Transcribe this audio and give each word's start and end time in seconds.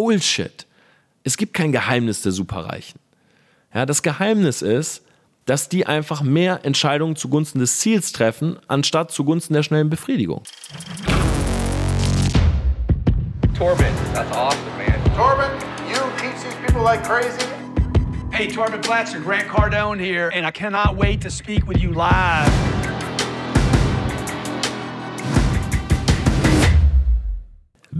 Bullshit. 0.00 0.66
Es 1.24 1.36
gibt 1.36 1.52
kein 1.52 1.72
Geheimnis 1.72 2.22
der 2.22 2.32
Superreichen. 2.32 2.98
Ja, 3.74 3.84
das 3.84 4.00
Geheimnis 4.00 4.62
ist, 4.62 5.02
dass 5.44 5.68
die 5.68 5.86
einfach 5.86 6.22
mehr 6.22 6.60
Entscheidungen 6.64 7.16
zugunsten 7.16 7.58
des 7.58 7.80
Ziels 7.80 8.10
treffen, 8.12 8.58
anstatt 8.66 9.10
zugunsten 9.10 9.52
der 9.52 9.62
schnellen 9.62 9.90
Befriedigung. 9.90 10.42
Torben, 13.58 13.84
that's 14.14 14.34
awesome, 14.34 14.62
man. 14.78 14.98
Torben, 15.14 15.50
you 15.86 15.96
teach 16.16 16.42
these 16.42 16.56
people 16.64 16.82
like 16.82 17.04
crazy. 17.04 17.46
Hey, 18.32 18.48
Torben 18.48 18.80
Platzer, 18.80 19.20
Grant 19.22 19.48
Cardone 19.48 20.00
here, 20.00 20.30
and 20.32 20.46
I 20.46 20.50
cannot 20.50 20.96
wait 20.96 21.20
to 21.20 21.30
speak 21.30 21.68
with 21.68 21.76
you 21.82 21.92
live. 21.92 22.69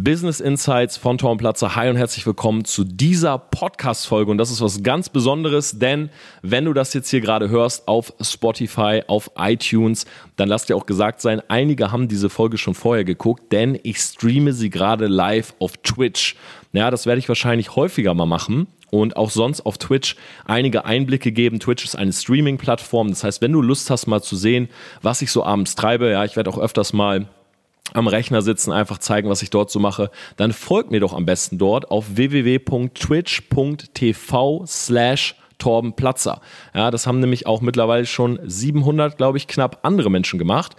Business 0.03 0.41
Insights 0.41 0.97
von 0.97 1.19
Tom 1.19 1.37
Platzer. 1.37 1.77
Hi 1.77 1.91
und 1.91 1.97
herzlich 1.97 2.25
willkommen 2.25 2.65
zu 2.65 2.85
dieser 2.85 3.37
Podcast-Folge. 3.37 4.31
Und 4.31 4.39
das 4.39 4.51
ist 4.51 4.63
was 4.63 4.83
ganz 4.83 5.11
Besonderes, 5.11 5.79
denn 5.79 6.09
wenn 6.41 6.65
du 6.65 6.73
das 6.73 6.95
jetzt 6.95 7.11
hier 7.11 7.21
gerade 7.21 7.51
hörst 7.51 7.87
auf 7.87 8.15
Spotify, 8.19 9.03
auf 9.09 9.31
iTunes, 9.37 10.07
dann 10.37 10.49
lass 10.49 10.65
dir 10.65 10.77
auch 10.77 10.87
gesagt 10.87 11.21
sein, 11.21 11.43
einige 11.49 11.93
haben 11.93 12.09
diese 12.09 12.31
Folge 12.31 12.57
schon 12.57 12.75
vorher 12.75 13.05
geguckt, 13.05 13.53
denn 13.53 13.79
ich 13.83 13.99
streame 13.99 14.55
sie 14.55 14.71
gerade 14.71 15.07
live 15.07 15.53
auf 15.59 15.77
Twitch. 15.79 16.35
Ja, 16.73 16.91
das 16.91 17.05
werde 17.05 17.19
ich 17.19 17.29
wahrscheinlich 17.29 17.77
häufiger 17.77 18.15
mal 18.15 18.25
machen 18.25 18.69
und 18.91 19.19
auch 19.19 19.29
sonst 19.29 19.61
auf 19.67 19.77
Twitch 19.77 20.17
einige 20.47 20.87
Einblicke 20.87 21.31
geben. 21.31 21.61
Twitch 21.61 21.85
ist 21.85 21.97
eine 21.97 22.15
Streaming-Plattform. 22.15 23.11
Das 23.11 23.23
heißt, 23.23 23.43
wenn 23.43 23.53
du 23.53 23.61
Lust 23.61 23.91
hast, 23.91 24.07
mal 24.07 24.23
zu 24.23 24.37
sehen, 24.37 24.71
was 25.03 25.21
ich 25.21 25.31
so 25.31 25.45
abends 25.45 25.75
treibe, 25.75 26.11
ja, 26.11 26.25
ich 26.25 26.37
werde 26.37 26.49
auch 26.49 26.59
öfters 26.59 26.95
mal 26.95 27.29
am 27.95 28.07
Rechner 28.07 28.43
sitzen, 28.43 28.73
einfach 28.73 28.99
zeigen, 28.99 29.29
was 29.29 29.43
ich 29.43 29.51
dort 29.51 29.71
so 29.71 29.79
mache, 29.79 30.11
dann 30.37 30.53
folgt 30.53 30.91
mir 30.91 31.01
doch 31.01 31.13
am 31.13 31.27
besten 31.27 31.59
dort 31.59 31.91
auf 31.91 32.17
www.twitch.tv 32.17 34.65
slash 34.67 35.35
Torben 35.59 35.95
Platzer. 35.95 36.41
Ja, 36.75 36.91
das 36.91 37.07
haben 37.07 37.21
nämlich 37.21 37.47
auch 37.47 37.61
mittlerweile 37.61 38.07
schon 38.07 38.41
700, 38.43 39.17
glaube 39.17 39.39
ich, 39.39 39.47
knapp 39.47 39.81
andere 39.83 40.11
Menschen 40.11 40.39
gemacht. 40.39 40.75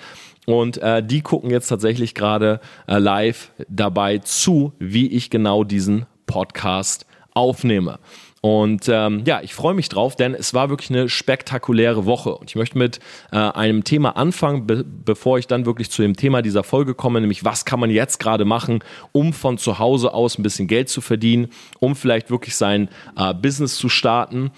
Und 0.47 0.79
äh, 0.79 1.05
die 1.05 1.21
gucken 1.21 1.51
jetzt 1.51 1.67
tatsächlich 1.67 2.15
gerade 2.15 2.59
äh, 2.87 2.97
live 2.97 3.51
dabei 3.69 4.17
zu, 4.17 4.73
wie 4.79 5.07
ich 5.07 5.29
genau 5.29 5.63
diesen 5.63 6.07
Podcast 6.25 7.05
aufnehme. 7.33 7.99
Und 8.41 8.89
ähm, 8.89 9.21
ja, 9.25 9.41
ich 9.41 9.53
freue 9.53 9.75
mich 9.75 9.87
drauf, 9.87 10.15
denn 10.15 10.33
es 10.33 10.55
war 10.55 10.69
wirklich 10.71 10.89
eine 10.89 11.09
spektakuläre 11.09 12.07
Woche. 12.07 12.35
Und 12.35 12.49
ich 12.49 12.55
möchte 12.55 12.75
mit 12.75 12.99
äh, 13.31 13.37
einem 13.37 13.83
Thema 13.83 14.17
anfangen, 14.17 14.65
be 14.65 14.83
bevor 14.83 15.37
ich 15.37 15.45
dann 15.45 15.67
wirklich 15.67 15.91
zu 15.91 16.01
dem 16.01 16.15
Thema 16.15 16.41
dieser 16.41 16.63
Folge 16.63 16.95
komme, 16.95 17.21
nämlich 17.21 17.45
was 17.45 17.65
kann 17.65 17.79
man 17.79 17.91
jetzt 17.91 18.19
gerade 18.19 18.43
machen, 18.43 18.83
um 19.11 19.31
von 19.31 19.59
zu 19.59 19.77
Hause 19.77 20.15
aus 20.15 20.39
ein 20.39 20.43
bisschen 20.43 20.67
Geld 20.67 20.89
zu 20.89 21.01
verdienen, 21.01 21.49
um 21.79 21.95
vielleicht 21.95 22.31
wirklich 22.31 22.55
sein 22.55 22.89
äh, 23.15 23.31
Business 23.35 23.75
zu 23.75 23.89
starten. 23.89 24.49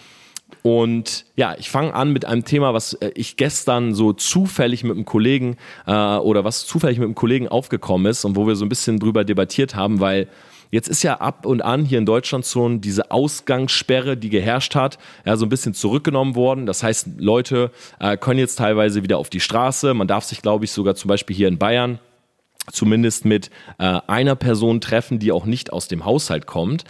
Und 0.61 1.25
ja, 1.35 1.55
ich 1.59 1.69
fange 1.69 1.93
an 1.93 2.13
mit 2.13 2.23
einem 2.23 2.45
Thema, 2.45 2.73
was 2.73 2.93
äh, 2.93 3.11
ich 3.15 3.35
gestern 3.35 3.93
so 3.93 4.13
zufällig 4.13 4.85
mit 4.85 4.93
einem 4.93 5.03
Kollegen 5.03 5.57
äh, 5.85 5.91
oder 5.91 6.45
was 6.45 6.65
zufällig 6.65 6.99
mit 6.99 7.07
einem 7.07 7.15
Kollegen 7.15 7.49
aufgekommen 7.49 8.09
ist 8.09 8.23
und 8.23 8.37
wo 8.37 8.47
wir 8.47 8.55
so 8.55 8.63
ein 8.63 8.69
bisschen 8.69 8.97
drüber 8.97 9.25
debattiert 9.25 9.75
haben, 9.75 9.99
weil 9.99 10.29
Jetzt 10.73 10.87
ist 10.87 11.03
ja 11.03 11.21
ab 11.21 11.45
und 11.45 11.63
an 11.63 11.85
hier 11.85 11.99
in 11.99 12.07
Deutschland 12.07 12.47
schon 12.47 12.81
diese 12.81 13.11
Ausgangssperre, 13.11 14.17
die 14.17 14.31
geherrscht 14.31 14.73
hat, 14.73 14.97
ja, 15.23 15.37
so 15.37 15.45
ein 15.45 15.49
bisschen 15.49 15.75
zurückgenommen 15.75 16.33
worden. 16.33 16.65
Das 16.65 16.81
heißt, 16.81 17.09
Leute 17.19 17.69
äh, 17.99 18.17
können 18.17 18.39
jetzt 18.39 18.55
teilweise 18.55 19.03
wieder 19.03 19.19
auf 19.19 19.29
die 19.29 19.39
Straße. 19.39 19.93
Man 19.93 20.07
darf 20.07 20.23
sich, 20.23 20.41
glaube 20.41 20.65
ich, 20.65 20.71
sogar 20.71 20.95
zum 20.95 21.09
Beispiel 21.09 21.35
hier 21.35 21.47
in 21.47 21.59
Bayern 21.59 21.99
zumindest 22.71 23.23
mit 23.23 23.51
äh, 23.77 23.99
einer 24.07 24.35
Person 24.35 24.81
treffen, 24.81 25.19
die 25.19 25.31
auch 25.31 25.45
nicht 25.45 25.71
aus 25.71 25.87
dem 25.89 26.05
Haushalt 26.05 26.47
kommt. 26.47 26.85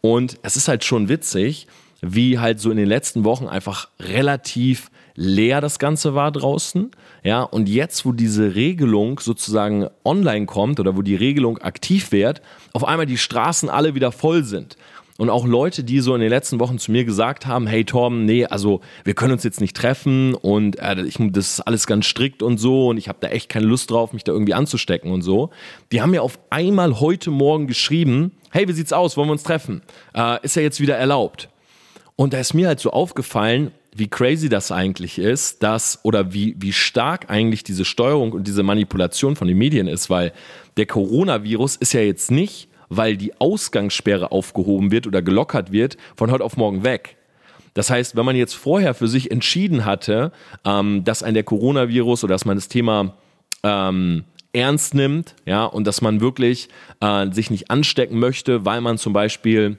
Und 0.00 0.40
es 0.42 0.56
ist 0.56 0.66
halt 0.66 0.82
schon 0.82 1.08
witzig, 1.08 1.68
wie 2.00 2.40
halt 2.40 2.58
so 2.58 2.72
in 2.72 2.76
den 2.76 2.88
letzten 2.88 3.22
Wochen 3.22 3.46
einfach 3.46 3.88
relativ 4.00 4.90
leer 5.14 5.60
das 5.60 5.78
Ganze 5.78 6.12
war 6.16 6.32
draußen. 6.32 6.90
Ja, 7.28 7.42
und 7.42 7.68
jetzt, 7.68 8.06
wo 8.06 8.12
diese 8.12 8.54
Regelung 8.54 9.20
sozusagen 9.20 9.86
online 10.02 10.46
kommt 10.46 10.80
oder 10.80 10.96
wo 10.96 11.02
die 11.02 11.14
Regelung 11.14 11.58
aktiv 11.58 12.10
wird, 12.10 12.40
auf 12.72 12.84
einmal 12.84 13.04
die 13.04 13.18
Straßen 13.18 13.68
alle 13.68 13.94
wieder 13.94 14.12
voll 14.12 14.44
sind. 14.44 14.78
Und 15.18 15.28
auch 15.28 15.46
Leute, 15.46 15.84
die 15.84 16.00
so 16.00 16.14
in 16.14 16.22
den 16.22 16.30
letzten 16.30 16.58
Wochen 16.58 16.78
zu 16.78 16.90
mir 16.90 17.04
gesagt 17.04 17.46
haben, 17.46 17.66
hey 17.66 17.84
Torben, 17.84 18.24
nee, 18.24 18.46
also 18.46 18.80
wir 19.04 19.12
können 19.12 19.34
uns 19.34 19.44
jetzt 19.44 19.60
nicht 19.60 19.76
treffen 19.76 20.32
und 20.32 20.78
äh, 20.78 21.02
ich, 21.02 21.16
das 21.18 21.50
ist 21.50 21.60
alles 21.60 21.86
ganz 21.86 22.06
strikt 22.06 22.42
und 22.42 22.56
so 22.56 22.88
und 22.88 22.96
ich 22.96 23.10
habe 23.10 23.18
da 23.20 23.28
echt 23.28 23.50
keine 23.50 23.66
Lust 23.66 23.90
drauf, 23.90 24.14
mich 24.14 24.24
da 24.24 24.32
irgendwie 24.32 24.54
anzustecken 24.54 25.12
und 25.12 25.20
so. 25.20 25.50
Die 25.92 26.00
haben 26.00 26.12
mir 26.12 26.22
auf 26.22 26.38
einmal 26.48 26.98
heute 26.98 27.30
Morgen 27.30 27.66
geschrieben, 27.66 28.32
hey, 28.52 28.66
wie 28.68 28.72
sieht's 28.72 28.94
aus, 28.94 29.18
wollen 29.18 29.28
wir 29.28 29.32
uns 29.32 29.42
treffen? 29.42 29.82
Äh, 30.14 30.42
ist 30.44 30.56
ja 30.56 30.62
jetzt 30.62 30.80
wieder 30.80 30.96
erlaubt. 30.96 31.50
Und 32.16 32.32
da 32.32 32.38
ist 32.38 32.54
mir 32.54 32.68
halt 32.68 32.80
so 32.80 32.90
aufgefallen, 32.90 33.70
wie 33.94 34.08
crazy 34.08 34.48
das 34.48 34.70
eigentlich 34.70 35.18
ist, 35.18 35.62
dass 35.62 36.00
oder 36.02 36.32
wie, 36.32 36.56
wie 36.58 36.72
stark 36.72 37.30
eigentlich 37.30 37.64
diese 37.64 37.84
Steuerung 37.84 38.32
und 38.32 38.46
diese 38.46 38.62
Manipulation 38.62 39.36
von 39.36 39.48
den 39.48 39.58
Medien 39.58 39.88
ist, 39.88 40.10
weil 40.10 40.32
der 40.76 40.86
Coronavirus 40.86 41.76
ist 41.76 41.92
ja 41.92 42.00
jetzt 42.00 42.30
nicht, 42.30 42.68
weil 42.88 43.16
die 43.16 43.38
Ausgangssperre 43.40 44.32
aufgehoben 44.32 44.90
wird 44.90 45.06
oder 45.06 45.22
gelockert 45.22 45.72
wird, 45.72 45.96
von 46.16 46.30
heute 46.30 46.44
auf 46.44 46.56
morgen 46.56 46.84
weg. 46.84 47.16
Das 47.74 47.90
heißt, 47.90 48.16
wenn 48.16 48.24
man 48.24 48.36
jetzt 48.36 48.54
vorher 48.54 48.94
für 48.94 49.08
sich 49.08 49.30
entschieden 49.30 49.84
hatte, 49.84 50.32
ähm, 50.64 51.04
dass 51.04 51.22
ein 51.22 51.34
der 51.34 51.44
Coronavirus 51.44 52.24
oder 52.24 52.34
dass 52.34 52.44
man 52.44 52.56
das 52.56 52.68
Thema 52.68 53.14
ähm, 53.62 54.24
ernst 54.52 54.94
nimmt, 54.94 55.34
ja, 55.44 55.64
und 55.64 55.86
dass 55.86 56.00
man 56.00 56.20
wirklich 56.20 56.68
äh, 57.00 57.30
sich 57.30 57.50
nicht 57.50 57.70
anstecken 57.70 58.18
möchte, 58.18 58.64
weil 58.64 58.80
man 58.80 58.98
zum 58.98 59.12
Beispiel 59.12 59.78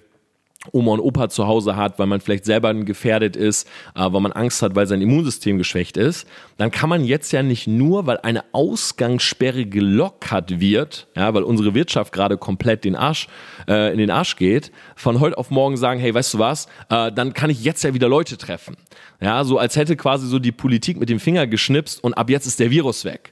Oma 0.74 0.92
und 0.92 1.00
Opa 1.00 1.30
zu 1.30 1.48
Hause 1.48 1.78
hat, 1.78 2.00
weil 2.00 2.08
man 2.08 2.20
vielleicht 2.20 2.44
selber 2.44 2.74
gefährdet 2.74 3.38
ist, 3.38 3.66
äh, 3.96 4.02
weil 4.02 4.20
man 4.20 4.34
Angst 4.34 4.62
hat, 4.62 4.76
weil 4.76 4.88
sein 4.88 5.02
Immunsystem 5.02 5.58
geschwächt 5.58 5.96
ist, 5.96 6.28
dann 6.58 6.70
kann 6.70 6.90
man 6.90 7.06
jetzt 7.06 7.32
ja 7.32 7.44
nicht 7.44 7.66
nur, 7.68 8.08
weil 8.08 8.18
eine 8.18 8.44
Ausgangssperre 8.52 9.66
gelockert 9.66 10.60
wird, 10.60 11.08
ja, 11.16 11.34
weil 11.34 11.44
unsere 11.44 11.74
Wirtschaft 11.76 12.12
gerade 12.12 12.38
komplett 12.38 12.84
den 12.84 12.98
Arsch, 12.98 13.30
äh, 13.70 13.94
in 13.94 14.00
den 14.00 14.12
Arsch 14.12 14.36
geht, 14.36 14.74
von 14.98 15.22
heute 15.22 15.38
auf 15.38 15.50
morgen 15.50 15.78
sagen, 15.78 16.02
hey, 16.02 16.14
weißt 16.14 16.34
du 16.34 16.40
was, 16.40 16.68
äh, 16.90 17.10
dann 17.10 17.34
kann 17.34 17.50
ich 17.50 17.64
jetzt 17.64 17.84
ja 17.86 17.94
wieder 17.94 18.10
Leute 18.10 18.38
treffen. 18.38 18.76
Ja, 19.22 19.46
so 19.46 19.58
als 19.58 19.78
hätte 19.78 19.96
quasi 19.96 20.28
so 20.28 20.40
die 20.40 20.52
Politik 20.52 21.00
mit 21.00 21.08
dem 21.08 21.22
Finger 21.22 21.48
geschnipst 21.48 22.04
und 22.04 22.16
ab 22.16 22.30
jetzt 22.30 22.48
ist 22.48 22.60
der 22.60 22.70
Virus 22.70 23.06
weg. 23.06 23.32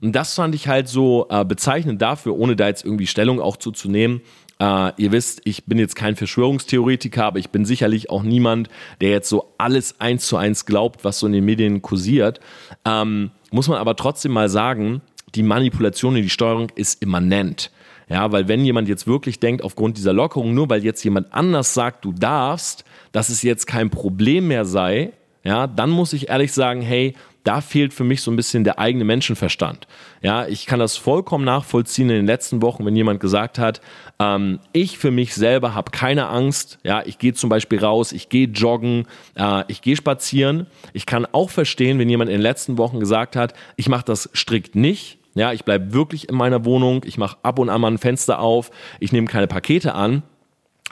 Und 0.00 0.12
das 0.12 0.34
fand 0.34 0.54
ich 0.54 0.68
halt 0.68 0.88
so 0.88 1.26
äh, 1.30 1.44
bezeichnend 1.44 2.02
dafür, 2.02 2.36
ohne 2.36 2.56
da 2.56 2.66
jetzt 2.66 2.84
irgendwie 2.84 3.06
Stellung 3.06 3.40
auch 3.40 3.56
zuzunehmen, 3.56 4.20
Uh, 4.62 4.90
ihr 4.96 5.10
wisst, 5.10 5.42
ich 5.44 5.64
bin 5.64 5.78
jetzt 5.78 5.96
kein 5.96 6.14
Verschwörungstheoretiker, 6.14 7.24
aber 7.24 7.40
ich 7.40 7.50
bin 7.50 7.64
sicherlich 7.64 8.08
auch 8.08 8.22
niemand, 8.22 8.68
der 9.00 9.10
jetzt 9.10 9.28
so 9.28 9.52
alles 9.58 10.00
eins 10.00 10.26
zu 10.26 10.36
eins 10.36 10.64
glaubt, 10.64 11.04
was 11.04 11.18
so 11.18 11.26
in 11.26 11.32
den 11.32 11.44
Medien 11.44 11.82
kursiert. 11.82 12.38
Ähm, 12.84 13.32
muss 13.50 13.66
man 13.66 13.78
aber 13.78 13.96
trotzdem 13.96 14.30
mal 14.32 14.48
sagen, 14.48 15.02
die 15.34 15.42
Manipulation 15.42 16.14
und 16.14 16.22
die 16.22 16.30
Steuerung 16.30 16.70
ist 16.76 17.02
immanent. 17.02 17.72
Ja, 18.08 18.30
weil 18.32 18.48
wenn 18.48 18.64
jemand 18.64 18.88
jetzt 18.88 19.06
wirklich 19.06 19.40
denkt, 19.40 19.64
aufgrund 19.64 19.96
dieser 19.96 20.12
Lockerung, 20.12 20.54
nur 20.54 20.68
weil 20.68 20.84
jetzt 20.84 21.02
jemand 21.04 21.32
anders 21.32 21.74
sagt, 21.74 22.04
du 22.04 22.12
darfst, 22.12 22.84
dass 23.12 23.30
es 23.30 23.42
jetzt 23.42 23.66
kein 23.66 23.90
Problem 23.90 24.48
mehr 24.48 24.64
sei, 24.64 25.12
ja, 25.42 25.66
dann 25.66 25.90
muss 25.90 26.12
ich 26.12 26.28
ehrlich 26.28 26.52
sagen, 26.52 26.80
hey, 26.80 27.14
da 27.44 27.60
fehlt 27.60 27.94
für 27.94 28.04
mich 28.04 28.22
so 28.22 28.30
ein 28.30 28.36
bisschen 28.36 28.64
der 28.64 28.78
eigene 28.78 29.04
Menschenverstand. 29.04 29.86
Ja, 30.22 30.46
ich 30.46 30.66
kann 30.66 30.80
das 30.80 30.96
vollkommen 30.96 31.44
nachvollziehen 31.44 32.08
in 32.10 32.16
den 32.16 32.26
letzten 32.26 32.62
Wochen, 32.62 32.84
wenn 32.84 32.96
jemand 32.96 33.20
gesagt 33.20 33.58
hat, 33.58 33.80
ähm, 34.18 34.58
ich 34.72 34.98
für 34.98 35.10
mich 35.10 35.34
selber 35.34 35.74
habe 35.74 35.90
keine 35.90 36.28
Angst. 36.28 36.78
Ja, 36.82 37.02
ich 37.04 37.18
gehe 37.18 37.34
zum 37.34 37.50
Beispiel 37.50 37.78
raus, 37.78 38.12
ich 38.12 38.30
gehe 38.30 38.48
joggen, 38.48 39.06
äh, 39.36 39.64
ich 39.68 39.82
gehe 39.82 39.96
spazieren. 39.96 40.66
Ich 40.94 41.06
kann 41.06 41.26
auch 41.30 41.50
verstehen, 41.50 41.98
wenn 41.98 42.08
jemand 42.08 42.30
in 42.30 42.36
den 42.36 42.42
letzten 42.42 42.78
Wochen 42.78 42.98
gesagt 42.98 43.36
hat, 43.36 43.54
ich 43.76 43.88
mache 43.88 44.04
das 44.06 44.30
strikt 44.34 44.74
nicht. 44.74 45.18
Ja, 45.34 45.52
ich 45.52 45.64
bleibe 45.64 45.92
wirklich 45.92 46.28
in 46.28 46.36
meiner 46.36 46.64
Wohnung, 46.64 47.02
ich 47.04 47.18
mache 47.18 47.36
ab 47.42 47.58
und 47.58 47.68
an 47.68 47.80
mal 47.80 47.90
ein 47.90 47.98
Fenster 47.98 48.38
auf, 48.38 48.70
ich 49.00 49.12
nehme 49.12 49.26
keine 49.26 49.48
Pakete 49.48 49.94
an 49.94 50.22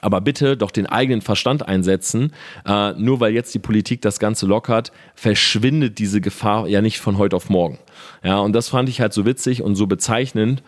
aber 0.00 0.20
bitte 0.20 0.56
doch 0.56 0.70
den 0.70 0.86
eigenen 0.86 1.22
Verstand 1.22 1.66
einsetzen. 1.66 2.32
Äh, 2.66 2.92
nur 2.94 3.20
weil 3.20 3.32
jetzt 3.32 3.54
die 3.54 3.60
Politik 3.60 4.02
das 4.02 4.18
Ganze 4.18 4.46
lockert, 4.46 4.92
verschwindet 5.14 5.98
diese 5.98 6.20
Gefahr 6.20 6.66
ja 6.66 6.82
nicht 6.82 6.98
von 6.98 7.18
heute 7.18 7.36
auf 7.36 7.50
morgen. 7.50 7.78
Ja, 8.24 8.38
und 8.38 8.52
das 8.52 8.68
fand 8.68 8.88
ich 8.88 9.00
halt 9.00 9.12
so 9.12 9.24
witzig 9.24 9.62
und 9.62 9.76
so 9.76 9.86
bezeichnend. 9.86 10.62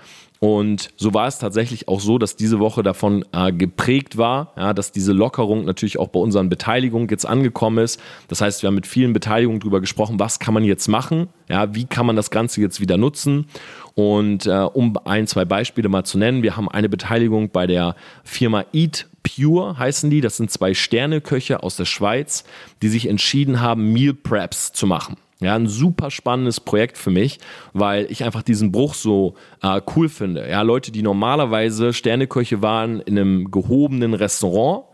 Und 0.44 0.91
so 0.99 1.14
war 1.14 1.26
es 1.26 1.38
tatsächlich 1.38 1.88
auch 1.88 2.00
so, 2.00 2.19
dass 2.19 2.37
diese 2.37 2.58
Woche 2.58 2.82
davon 2.82 3.25
äh, 3.32 3.50
geprägt 3.50 4.19
war, 4.19 4.52
ja, 4.58 4.75
dass 4.75 4.93
diese 4.93 5.14
Lockerung 5.14 5.64
natürlich 5.64 5.99
auch 5.99 6.08
bei 6.08 6.20
unseren 6.20 6.50
Beteiligungen 6.50 7.08
jetzt 7.08 7.25
angekommen 7.25 7.82
ist. 7.82 7.99
Das 8.29 8.43
heißt, 8.43 8.61
wir 8.61 8.67
haben 8.67 8.75
mit 8.75 8.87
vielen 8.87 9.14
Beteiligungen 9.14 9.61
darüber 9.61 9.81
gesprochen, 9.81 10.20
was 10.20 10.41
kann 10.41 10.52
man 10.52 10.62
jetzt 10.62 10.87
machen, 10.87 11.29
ja, 11.49 11.75
wie 11.75 11.87
kann 11.87 12.05
man 12.05 12.14
das 12.14 12.31
Ganze 12.31 12.61
jetzt 12.61 12.79
wieder 12.79 12.99
nutzen. 12.99 13.46
Und 13.94 14.44
äh, 14.44 14.50
um 14.50 14.99
ein, 15.06 15.26
zwei 15.26 15.46
Beispiele 15.46 15.88
mal 15.88 16.05
zu 16.05 16.19
nennen, 16.19 16.43
wir 16.43 16.58
haben 16.58 16.69
eine 16.69 16.90
Beteiligung 16.90 17.49
bei 17.49 17.67
der 17.67 17.97
Firma 18.23 18.67
Eat 18.75 19.06
Pure 19.23 19.79
heißen 19.79 20.11
die. 20.11 20.20
Das 20.20 20.37
sind 20.37 20.50
zwei 20.50 20.75
Sterneköche 20.75 21.62
aus 21.62 21.76
der 21.76 21.87
Schweiz, 21.87 22.44
die 22.82 22.88
sich 22.88 23.08
entschieden 23.08 23.62
haben, 23.62 23.94
Meal 23.94 24.12
Preps 24.12 24.75
zu 24.75 24.87
machen. 24.87 25.17
Ja, 25.41 25.57
ein 25.57 25.67
super 25.67 26.11
spannendes 26.11 26.61
Projekt 26.61 26.97
für 26.97 27.11
mich, 27.11 27.39
weil 27.73 28.07
ich 28.11 28.25
einfach 28.25 28.43
diesen 28.43 28.71
Bruch 28.71 28.95
so 28.95 29.35
äh, 29.63 29.81
cool 29.95 30.09
finde. 30.09 30.49
Ja, 30.49 30.63
Leute, 30.63 30.93
die 30.93 31.03
normalerweise 31.03 31.93
Sterneköche 31.93 32.63
waren 32.63 33.01
in 33.01 33.19
einem 33.19 33.51
gehobenen 33.51 34.15
Restaurant, 34.15 34.85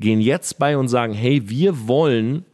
gehen 0.00 0.20
jetzt 0.20 0.58
bei 0.58 0.76
und 0.76 0.88
sagen, 0.88 1.12
hey, 1.12 1.48
wir 1.48 1.86
wollen 1.86 2.44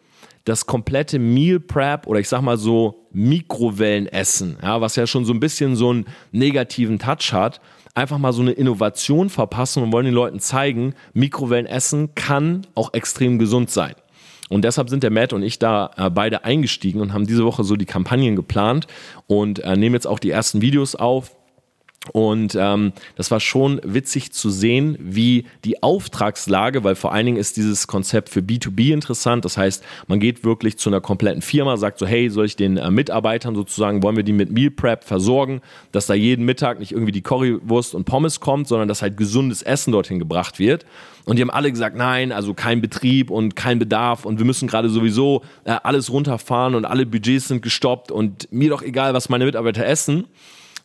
das 0.44 0.66
komplette 0.66 1.18
Meal 1.18 1.60
Prep 1.60 2.06
oder 2.06 2.20
ich 2.20 2.28
sag 2.28 2.40
mal 2.40 2.56
so 2.56 3.06
Mikrowellenessen, 3.12 4.58
ja, 4.62 4.80
was 4.80 4.96
ja 4.96 5.06
schon 5.06 5.24
so 5.24 5.32
ein 5.32 5.40
bisschen 5.40 5.76
so 5.76 5.90
einen 5.90 6.06
negativen 6.32 6.98
Touch 6.98 7.32
hat, 7.32 7.60
einfach 7.94 8.18
mal 8.18 8.32
so 8.32 8.42
eine 8.42 8.52
Innovation 8.52 9.28
verpassen 9.30 9.82
und 9.82 9.92
wollen 9.92 10.04
den 10.04 10.14
Leuten 10.14 10.38
zeigen, 10.38 10.94
Mikrowellenessen 11.14 12.14
kann 12.14 12.66
auch 12.74 12.92
extrem 12.92 13.38
gesund 13.38 13.70
sein. 13.70 13.94
Und 14.48 14.62
deshalb 14.64 14.88
sind 14.88 15.02
der 15.02 15.10
Matt 15.10 15.32
und 15.32 15.42
ich 15.42 15.58
da 15.58 15.90
äh, 15.96 16.10
beide 16.10 16.44
eingestiegen 16.44 17.00
und 17.00 17.12
haben 17.12 17.26
diese 17.26 17.44
Woche 17.44 17.64
so 17.64 17.76
die 17.76 17.84
Kampagnen 17.84 18.36
geplant 18.36 18.86
und 19.26 19.58
äh, 19.60 19.76
nehmen 19.76 19.94
jetzt 19.94 20.06
auch 20.06 20.18
die 20.18 20.30
ersten 20.30 20.60
Videos 20.60 20.94
auf 20.94 21.35
und 22.12 22.56
ähm, 22.58 22.92
das 23.16 23.30
war 23.30 23.40
schon 23.40 23.80
witzig 23.84 24.32
zu 24.32 24.50
sehen, 24.50 24.96
wie 25.00 25.44
die 25.64 25.82
Auftragslage, 25.82 26.84
weil 26.84 26.94
vor 26.94 27.12
allen 27.12 27.26
Dingen 27.26 27.38
ist 27.38 27.56
dieses 27.56 27.86
Konzept 27.86 28.28
für 28.28 28.40
B2B 28.40 28.92
interessant. 28.92 29.44
Das 29.44 29.56
heißt, 29.56 29.84
man 30.06 30.20
geht 30.20 30.44
wirklich 30.44 30.78
zu 30.78 30.90
einer 30.90 31.00
kompletten 31.00 31.42
Firma, 31.42 31.76
sagt 31.76 31.98
so, 31.98 32.06
hey, 32.06 32.30
soll 32.30 32.46
ich 32.46 32.56
den 32.56 32.76
äh, 32.76 32.90
Mitarbeitern 32.90 33.54
sozusagen, 33.54 34.02
wollen 34.02 34.16
wir 34.16 34.22
die 34.22 34.32
mit 34.32 34.50
Meal 34.50 34.70
Prep 34.70 35.04
versorgen, 35.04 35.60
dass 35.92 36.06
da 36.06 36.14
jeden 36.14 36.44
Mittag 36.44 36.78
nicht 36.78 36.92
irgendwie 36.92 37.12
die 37.12 37.22
Currywurst 37.22 37.94
und 37.94 38.04
Pommes 38.04 38.40
kommt, 38.40 38.68
sondern 38.68 38.88
dass 38.88 39.02
halt 39.02 39.16
gesundes 39.16 39.62
Essen 39.62 39.92
dorthin 39.92 40.18
gebracht 40.18 40.58
wird. 40.58 40.86
Und 41.24 41.36
die 41.36 41.42
haben 41.42 41.50
alle 41.50 41.70
gesagt, 41.70 41.96
nein, 41.96 42.30
also 42.30 42.54
kein 42.54 42.80
Betrieb 42.80 43.30
und 43.30 43.56
kein 43.56 43.80
Bedarf 43.80 44.24
und 44.24 44.38
wir 44.38 44.46
müssen 44.46 44.68
gerade 44.68 44.88
sowieso 44.88 45.42
äh, 45.64 45.76
alles 45.82 46.10
runterfahren 46.10 46.76
und 46.76 46.84
alle 46.84 47.04
Budgets 47.04 47.48
sind 47.48 47.62
gestoppt 47.62 48.12
und 48.12 48.50
mir 48.52 48.70
doch 48.70 48.82
egal, 48.82 49.12
was 49.12 49.28
meine 49.28 49.44
Mitarbeiter 49.44 49.84
essen. 49.84 50.26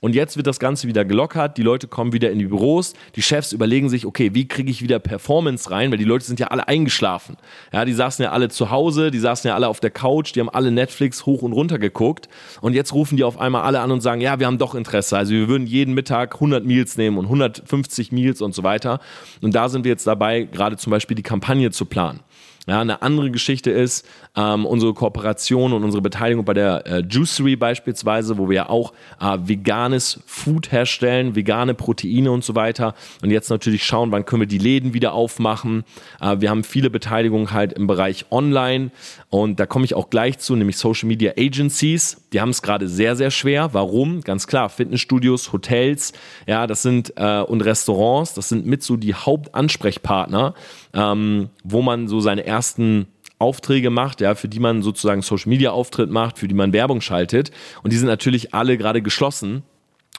Und 0.04 0.16
jetzt 0.16 0.36
wird 0.36 0.48
das 0.48 0.58
Ganze 0.58 0.88
wieder 0.88 1.06
gelockert, 1.06 1.58
die 1.58 1.62
Leute 1.62 1.88
kommen 1.88 2.12
wieder 2.12 2.32
in 2.32 2.40
die 2.40 2.48
Büros, 2.48 2.94
die 3.16 3.22
Chefs 3.22 3.52
überlegen 3.52 3.88
sich, 3.88 4.08
okay, 4.08 4.34
wie 4.34 4.48
kriege 4.48 4.72
ich 4.72 4.82
wieder 4.82 4.98
Performance 4.98 5.70
rein, 5.70 5.92
weil 5.92 6.00
die 6.00 6.06
Leute 6.06 6.26
sind 6.26 6.40
ja 6.40 6.48
alle 6.48 6.68
eingeschlafen. 6.68 7.38
Ja, 7.72 7.86
die 7.86 7.94
saßen 7.94 8.24
ja 8.24 8.32
alle 8.32 8.50
zu 8.50 8.72
Hause, 8.72 9.12
die 9.12 9.20
saßen 9.20 9.48
ja 9.48 9.54
alle 9.54 9.68
auf 9.68 9.80
der 9.80 9.92
Couch, 9.92 10.34
die 10.34 10.40
haben 10.40 10.50
alle 10.50 10.72
Netflix 10.72 11.28
hoch 11.28 11.44
und 11.44 11.54
runter 11.54 11.78
geguckt 11.78 12.30
und 12.62 12.74
jetzt 12.74 12.94
rufen 12.94 13.16
die 13.16 13.24
auf 13.24 13.40
einmal 13.40 13.62
alle 13.62 13.80
an 13.80 13.92
und 13.92 14.02
sagen, 14.02 14.22
ja, 14.22 14.40
wir 14.40 14.48
haben 14.48 14.58
doch 14.58 14.74
Interesse. 14.74 15.16
Also 15.16 15.34
wir 15.34 15.48
würden 15.48 15.68
jeden 15.68 15.94
Mittag 15.94 16.34
100 16.34 16.66
Meals 16.66 16.98
nehmen 16.98 17.20
und 17.20 17.26
150 17.26 18.12
Meals 18.12 18.42
und 18.42 18.56
so 18.56 18.64
weiter. 18.64 19.02
Und 19.42 19.54
da 19.54 19.70
sind 19.70 19.84
wir 19.84 19.92
jetzt 19.92 20.08
dabei, 20.08 20.46
gerade 20.46 20.78
zum 20.78 20.90
Beispiel 20.90 21.14
die 21.14 21.22
Kampagne 21.22 21.70
zu 21.70 21.86
planen. 21.86 22.22
Ja, 22.68 22.80
eine 22.80 23.02
andere 23.02 23.32
Geschichte 23.32 23.72
ist 23.72 24.08
ähm, 24.38 24.68
unsere 24.68 24.94
Kooperation 24.94 25.74
und 25.74 25.84
unsere 25.84 26.04
Beteiligung 26.04 26.46
bei 26.46 26.54
der 26.54 26.86
äh, 26.86 27.00
Juicery 27.00 27.56
beispielsweise, 27.56 28.38
wo 28.38 28.50
wir 28.50 28.56
ja 28.56 28.70
auch 28.70 28.94
äh, 29.20 29.38
veganes 29.42 30.20
Food 30.28 30.72
herstellen, 30.72 31.36
vegane 31.36 31.74
Proteine 31.74 32.32
und 32.32 32.44
so 32.44 32.54
weiter. 32.54 32.94
Und 33.24 33.32
jetzt 33.32 33.50
natürlich 33.50 33.84
schauen, 33.84 34.12
wann 34.12 34.26
können 34.26 34.42
wir 34.42 34.48
die 34.48 34.60
Läden 34.60 34.94
wieder 34.94 35.14
aufmachen. 35.14 35.84
Äh, 36.22 36.38
wir 36.40 36.52
haben 36.52 36.64
viele 36.64 36.92
Beteiligungen 36.92 37.52
halt 37.52 37.74
im 37.74 37.88
Bereich 37.88 38.26
Online 38.30 38.92
und 39.30 39.60
da 39.60 39.66
komme 39.66 39.86
ich 39.86 39.96
auch 39.96 40.12
gleich 40.12 40.38
zu, 40.38 40.56
nämlich 40.56 40.78
Social 40.78 41.08
Media 41.08 41.34
Agencies. 41.38 42.22
Die 42.32 42.42
haben 42.42 42.50
es 42.50 42.62
gerade 42.62 42.88
sehr, 42.88 43.16
sehr 43.16 43.32
schwer. 43.32 43.74
Warum? 43.74 44.22
Ganz 44.22 44.46
klar, 44.46 44.70
Fitnessstudios, 44.70 45.52
Hotels, 45.52 46.14
ja, 46.46 46.68
das 46.68 46.84
sind 46.84 47.14
äh, 47.18 47.42
und 47.42 47.62
Restaurants, 47.62 48.36
das 48.36 48.50
sind 48.50 48.68
mit 48.68 48.84
so 48.84 48.98
die 48.98 49.16
Hauptansprechpartner, 49.16 50.54
ähm, 50.94 51.50
wo 51.64 51.82
man 51.82 52.08
so 52.08 52.20
seine 52.20 52.46
ersten 52.46 53.08
Aufträge 53.40 53.90
macht, 53.90 54.22
ja, 54.22 54.36
für 54.36 54.48
die 54.48 54.60
man 54.60 54.84
sozusagen 54.84 55.22
Social 55.22 55.50
Media 55.50 55.72
Auftritt 55.72 56.12
macht, 56.12 56.38
für 56.38 56.48
die 56.48 56.56
man 56.56 56.74
Werbung 56.74 57.02
schaltet. 57.02 57.52
Und 57.84 57.92
die 57.92 57.98
sind 57.98 58.08
natürlich 58.08 58.54
alle 58.54 58.78
gerade 58.78 59.02
geschlossen 59.02 59.64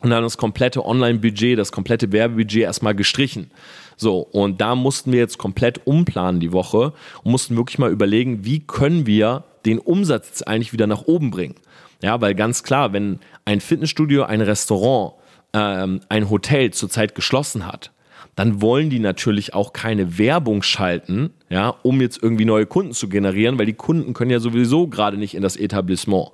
und 0.02 0.10
dann 0.10 0.24
das 0.24 0.36
komplette 0.36 0.84
Online-Budget, 0.84 1.58
das 1.58 1.70
komplette 1.70 2.10
Werbebudget 2.10 2.62
erstmal 2.62 2.94
gestrichen. 2.94 3.50
So, 3.96 4.18
und 4.18 4.60
da 4.60 4.74
mussten 4.74 5.12
wir 5.12 5.20
jetzt 5.20 5.38
komplett 5.38 5.86
umplanen 5.86 6.40
die 6.40 6.52
Woche 6.52 6.92
und 7.22 7.30
mussten 7.30 7.56
wirklich 7.56 7.78
mal 7.78 7.90
überlegen, 7.90 8.44
wie 8.44 8.60
können 8.60 9.06
wir 9.06 9.44
den 9.64 9.78
Umsatz 9.78 10.28
jetzt 10.28 10.48
eigentlich 10.48 10.72
wieder 10.72 10.88
nach 10.88 11.02
oben 11.02 11.30
bringen. 11.30 11.54
Ja, 12.02 12.20
weil 12.20 12.34
ganz 12.34 12.64
klar, 12.64 12.92
wenn 12.92 13.20
ein 13.44 13.60
Fitnessstudio, 13.60 14.24
ein 14.24 14.40
Restaurant, 14.40 15.14
ähm, 15.52 16.00
ein 16.08 16.30
Hotel 16.30 16.72
zurzeit 16.72 17.14
geschlossen 17.14 17.64
hat, 17.64 17.91
dann 18.34 18.62
wollen 18.62 18.90
die 18.90 18.98
natürlich 18.98 19.54
auch 19.54 19.72
keine 19.72 20.18
Werbung 20.18 20.62
schalten, 20.62 21.30
ja, 21.50 21.74
um 21.82 22.00
jetzt 22.00 22.22
irgendwie 22.22 22.44
neue 22.44 22.66
Kunden 22.66 22.92
zu 22.92 23.08
generieren, 23.08 23.58
weil 23.58 23.66
die 23.66 23.74
Kunden 23.74 24.14
können 24.14 24.30
ja 24.30 24.40
sowieso 24.40 24.88
gerade 24.88 25.18
nicht 25.18 25.34
in 25.34 25.42
das 25.42 25.56
Etablissement. 25.56 26.30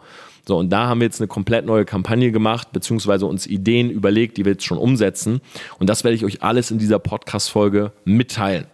So, 0.47 0.57
und 0.57 0.71
da 0.71 0.87
haben 0.87 1.01
wir 1.01 1.07
jetzt 1.07 1.21
eine 1.21 1.29
komplett 1.29 1.67
neue 1.67 1.85
Kampagne 1.85 2.33
gemacht, 2.33 2.73
beziehungsweise 2.73 3.27
uns 3.27 3.47
Ideen 3.47 3.91
überlegt, 3.91 4.39
die 4.39 4.45
wir 4.45 4.53
jetzt 4.53 4.65
schon 4.65 4.79
umsetzen. 4.79 5.41
Und 5.79 5.91
das 5.91 6.05
werde 6.05 6.15
ich 6.15 6.25
euch 6.25 6.43
alles 6.43 6.71
in 6.71 6.79
dieser 6.79 6.99
Podcast-Folge 6.99 7.93
mitteilen. 8.05 8.67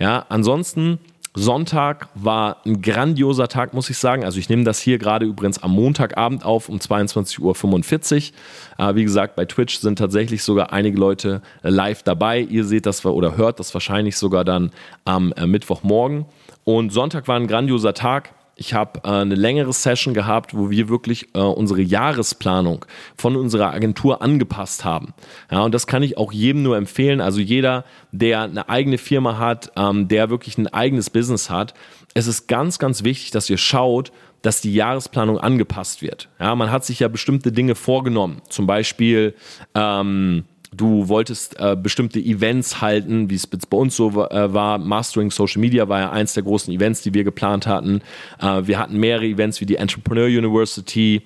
Ja, 0.00 0.26
ansonsten 0.28 0.98
Sonntag 1.34 2.08
war 2.14 2.58
ein 2.66 2.82
grandioser 2.82 3.48
Tag, 3.48 3.72
muss 3.72 3.88
ich 3.88 3.96
sagen. 3.96 4.22
Also 4.22 4.38
ich 4.38 4.50
nehme 4.50 4.64
das 4.64 4.80
hier 4.80 4.98
gerade 4.98 5.24
übrigens 5.24 5.62
am 5.62 5.70
Montagabend 5.72 6.44
auf 6.44 6.68
um 6.68 6.76
22.45 6.76 8.32
Uhr. 8.78 8.86
Äh, 8.86 8.94
wie 8.96 9.04
gesagt, 9.04 9.34
bei 9.34 9.46
Twitch 9.46 9.78
sind 9.78 9.98
tatsächlich 9.98 10.42
sogar 10.42 10.74
einige 10.74 10.98
Leute 10.98 11.40
live 11.62 12.02
dabei. 12.02 12.40
Ihr 12.40 12.64
seht 12.64 12.84
das 12.84 13.04
oder 13.06 13.36
hört 13.38 13.60
das 13.60 13.72
wahrscheinlich 13.72 14.18
sogar 14.18 14.44
dann 14.44 14.72
am 15.06 15.32
äh, 15.32 15.46
Mittwochmorgen. 15.46 16.26
Und 16.64 16.92
Sonntag 16.92 17.28
war 17.28 17.36
ein 17.36 17.46
grandioser 17.46 17.94
Tag. 17.94 18.34
Ich 18.54 18.74
habe 18.74 19.00
äh, 19.04 19.08
eine 19.08 19.34
längere 19.34 19.72
Session 19.72 20.14
gehabt, 20.14 20.56
wo 20.56 20.70
wir 20.70 20.88
wirklich 20.88 21.34
äh, 21.34 21.40
unsere 21.40 21.80
Jahresplanung 21.80 22.84
von 23.16 23.36
unserer 23.36 23.72
Agentur 23.72 24.22
angepasst 24.22 24.84
haben. 24.84 25.14
Ja, 25.50 25.62
und 25.62 25.74
das 25.74 25.86
kann 25.86 26.02
ich 26.02 26.18
auch 26.18 26.32
jedem 26.32 26.62
nur 26.62 26.76
empfehlen. 26.76 27.20
Also 27.20 27.40
jeder, 27.40 27.84
der 28.10 28.42
eine 28.42 28.68
eigene 28.68 28.98
Firma 28.98 29.38
hat, 29.38 29.72
ähm, 29.76 30.08
der 30.08 30.30
wirklich 30.30 30.58
ein 30.58 30.68
eigenes 30.68 31.10
Business 31.10 31.50
hat, 31.50 31.74
es 32.14 32.26
ist 32.26 32.46
ganz, 32.46 32.78
ganz 32.78 33.04
wichtig, 33.04 33.30
dass 33.30 33.48
ihr 33.48 33.58
schaut, 33.58 34.12
dass 34.42 34.60
die 34.60 34.74
Jahresplanung 34.74 35.38
angepasst 35.38 36.02
wird. 36.02 36.28
Ja, 36.38 36.54
man 36.54 36.70
hat 36.70 36.84
sich 36.84 37.00
ja 37.00 37.08
bestimmte 37.08 37.52
Dinge 37.52 37.74
vorgenommen. 37.74 38.42
Zum 38.48 38.66
Beispiel 38.66 39.34
ähm, 39.74 40.44
du 40.74 41.08
wolltest 41.08 41.58
äh, 41.58 41.76
bestimmte 41.76 42.18
Events 42.18 42.80
halten, 42.80 43.30
wie 43.30 43.34
es 43.34 43.46
bei 43.46 43.76
uns 43.76 43.96
so 43.96 44.10
äh, 44.10 44.52
war. 44.52 44.78
Mastering 44.78 45.30
Social 45.30 45.60
Media 45.60 45.88
war 45.88 46.00
ja 46.00 46.10
eins 46.10 46.34
der 46.34 46.42
großen 46.42 46.72
Events, 46.72 47.02
die 47.02 47.14
wir 47.14 47.24
geplant 47.24 47.66
hatten. 47.66 48.00
Äh, 48.40 48.62
wir 48.64 48.78
hatten 48.78 48.98
mehrere 48.98 49.26
Events 49.26 49.60
wie 49.60 49.66
die 49.66 49.76
Entrepreneur 49.76 50.26
University, 50.26 51.22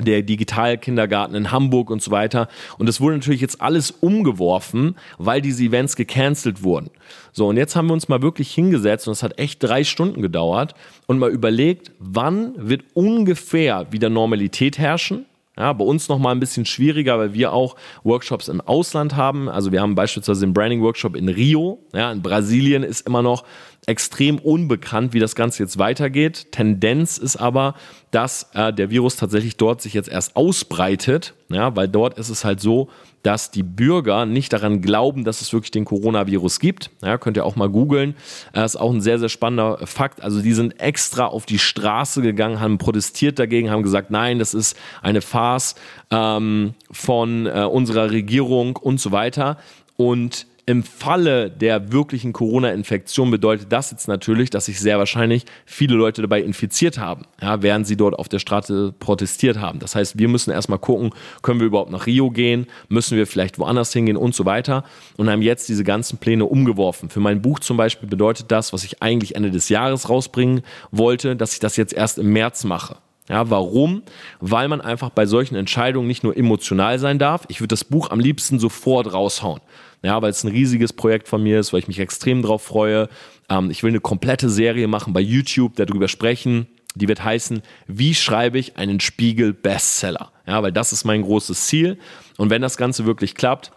der 0.00 0.22
Digitalkindergarten 0.22 1.36
in 1.36 1.50
Hamburg 1.52 1.90
und 1.90 2.02
so 2.02 2.10
weiter. 2.10 2.48
Und 2.78 2.88
es 2.88 3.00
wurde 3.00 3.16
natürlich 3.16 3.42
jetzt 3.42 3.60
alles 3.60 3.90
umgeworfen, 3.90 4.96
weil 5.18 5.42
diese 5.42 5.64
Events 5.64 5.96
gecancelt 5.96 6.62
wurden. 6.62 6.90
So, 7.32 7.48
und 7.48 7.58
jetzt 7.58 7.76
haben 7.76 7.88
wir 7.88 7.92
uns 7.92 8.08
mal 8.08 8.22
wirklich 8.22 8.52
hingesetzt 8.52 9.06
und 9.06 9.12
es 9.12 9.22
hat 9.22 9.38
echt 9.38 9.62
drei 9.62 9.84
Stunden 9.84 10.22
gedauert 10.22 10.74
und 11.06 11.18
mal 11.18 11.30
überlegt, 11.30 11.92
wann 11.98 12.54
wird 12.56 12.84
ungefähr 12.94 13.86
wieder 13.92 14.08
Normalität 14.08 14.78
herrschen? 14.78 15.26
Ja, 15.58 15.74
bei 15.74 15.84
uns 15.84 16.08
nochmal 16.08 16.34
ein 16.34 16.40
bisschen 16.40 16.64
schwieriger, 16.64 17.18
weil 17.18 17.34
wir 17.34 17.52
auch 17.52 17.76
Workshops 18.04 18.48
im 18.48 18.62
Ausland 18.62 19.16
haben. 19.16 19.50
Also 19.50 19.70
wir 19.70 19.82
haben 19.82 19.94
beispielsweise 19.94 20.46
den 20.46 20.54
Branding 20.54 20.80
Workshop 20.82 21.14
in 21.14 21.28
Rio. 21.28 21.78
Ja, 21.92 22.10
in 22.10 22.22
Brasilien 22.22 22.82
ist 22.82 23.06
immer 23.06 23.20
noch 23.20 23.44
extrem 23.86 24.38
unbekannt, 24.38 25.12
wie 25.12 25.18
das 25.18 25.34
Ganze 25.34 25.62
jetzt 25.62 25.78
weitergeht. 25.78 26.52
Tendenz 26.52 27.18
ist 27.18 27.36
aber, 27.36 27.74
dass 28.12 28.48
äh, 28.54 28.72
der 28.72 28.88
Virus 28.90 29.16
tatsächlich 29.16 29.56
dort 29.56 29.82
sich 29.82 29.92
jetzt 29.92 30.08
erst 30.08 30.36
ausbreitet, 30.36 31.34
ja, 31.50 31.76
weil 31.76 31.88
dort 31.88 32.18
ist 32.18 32.30
es 32.30 32.44
halt 32.44 32.60
so, 32.60 32.88
dass 33.22 33.50
die 33.50 33.62
Bürger 33.62 34.26
nicht 34.26 34.52
daran 34.52 34.80
glauben, 34.80 35.24
dass 35.24 35.40
es 35.40 35.52
wirklich 35.52 35.70
den 35.70 35.84
Coronavirus 35.84 36.58
gibt. 36.58 36.90
Ja, 37.02 37.18
könnt 37.18 37.36
ihr 37.36 37.44
auch 37.44 37.56
mal 37.56 37.68
googeln. 37.68 38.14
Das 38.52 38.74
ist 38.74 38.80
auch 38.80 38.92
ein 38.92 39.00
sehr, 39.00 39.18
sehr 39.18 39.28
spannender 39.28 39.78
Fakt. 39.86 40.22
Also 40.22 40.42
die 40.42 40.52
sind 40.52 40.80
extra 40.80 41.26
auf 41.26 41.46
die 41.46 41.58
Straße 41.58 42.22
gegangen, 42.22 42.60
haben 42.60 42.78
protestiert 42.78 43.38
dagegen, 43.38 43.70
haben 43.70 43.82
gesagt, 43.82 44.10
nein, 44.10 44.38
das 44.38 44.54
ist 44.54 44.76
eine 45.02 45.20
Farce 45.20 45.76
ähm, 46.10 46.74
von 46.90 47.46
äh, 47.46 47.64
unserer 47.70 48.10
Regierung 48.10 48.76
und 48.76 49.00
so 49.00 49.12
weiter. 49.12 49.56
Und 49.96 50.46
im 50.64 50.84
Falle 50.84 51.50
der 51.50 51.90
wirklichen 51.90 52.32
Corona-Infektion 52.32 53.32
bedeutet 53.32 53.72
das 53.72 53.90
jetzt 53.90 54.06
natürlich, 54.06 54.48
dass 54.48 54.66
sich 54.66 54.78
sehr 54.78 54.96
wahrscheinlich 54.98 55.44
viele 55.66 55.96
Leute 55.96 56.22
dabei 56.22 56.40
infiziert 56.40 56.98
haben, 56.98 57.24
ja, 57.40 57.62
während 57.62 57.86
sie 57.86 57.96
dort 57.96 58.16
auf 58.16 58.28
der 58.28 58.38
Straße 58.38 58.94
protestiert 58.98 59.58
haben. 59.58 59.80
Das 59.80 59.96
heißt, 59.96 60.18
wir 60.18 60.28
müssen 60.28 60.52
erstmal 60.52 60.78
gucken, 60.78 61.10
können 61.42 61.58
wir 61.58 61.66
überhaupt 61.66 61.90
nach 61.90 62.06
Rio 62.06 62.30
gehen, 62.30 62.66
müssen 62.88 63.16
wir 63.16 63.26
vielleicht 63.26 63.58
woanders 63.58 63.92
hingehen 63.92 64.16
und 64.16 64.36
so 64.36 64.44
weiter 64.44 64.84
und 65.16 65.28
haben 65.28 65.42
jetzt 65.42 65.68
diese 65.68 65.82
ganzen 65.82 66.18
Pläne 66.18 66.44
umgeworfen. 66.44 67.08
Für 67.08 67.20
mein 67.20 67.42
Buch 67.42 67.58
zum 67.58 67.76
Beispiel 67.76 68.08
bedeutet 68.08 68.52
das, 68.52 68.72
was 68.72 68.84
ich 68.84 69.02
eigentlich 69.02 69.34
Ende 69.34 69.50
des 69.50 69.68
Jahres 69.68 70.08
rausbringen 70.08 70.62
wollte, 70.92 71.34
dass 71.34 71.54
ich 71.54 71.58
das 71.58 71.76
jetzt 71.76 71.92
erst 71.92 72.18
im 72.18 72.32
März 72.32 72.62
mache. 72.62 72.98
Ja, 73.28 73.50
warum? 73.50 74.02
Weil 74.40 74.68
man 74.68 74.80
einfach 74.80 75.10
bei 75.10 75.26
solchen 75.26 75.54
Entscheidungen 75.54 76.06
nicht 76.06 76.22
nur 76.22 76.36
emotional 76.36 76.98
sein 76.98 77.18
darf. 77.18 77.44
Ich 77.48 77.60
würde 77.60 77.68
das 77.68 77.84
Buch 77.84 78.10
am 78.10 78.20
liebsten 78.20 78.58
sofort 78.58 79.12
raushauen 79.12 79.60
ja, 80.02 80.20
weil 80.20 80.30
es 80.30 80.44
ein 80.44 80.50
riesiges 80.50 80.92
Projekt 80.92 81.28
von 81.28 81.42
mir 81.42 81.60
ist, 81.60 81.72
weil 81.72 81.80
ich 81.80 81.88
mich 81.88 82.00
extrem 82.00 82.42
drauf 82.42 82.62
freue. 82.62 83.08
Ähm, 83.48 83.70
ich 83.70 83.82
will 83.82 83.90
eine 83.90 84.00
komplette 84.00 84.50
Serie 84.50 84.88
machen 84.88 85.12
bei 85.12 85.20
YouTube, 85.20 85.76
darüber 85.76 86.08
sprechen, 86.08 86.66
Die 86.94 87.08
wird 87.08 87.24
heißen, 87.24 87.62
wie 87.86 88.14
schreibe 88.14 88.58
ich 88.58 88.76
einen 88.76 89.00
Spiegel-Bestseller? 89.00 90.30
Ja, 90.46 90.62
weil 90.62 90.72
das 90.72 90.92
ist 90.92 91.04
mein 91.04 91.22
großes 91.22 91.66
Ziel. 91.66 91.98
Und 92.36 92.50
wenn 92.50 92.60
das 92.60 92.76
Ganze 92.76 93.06
wirklich 93.06 93.34
klappt, 93.34 93.72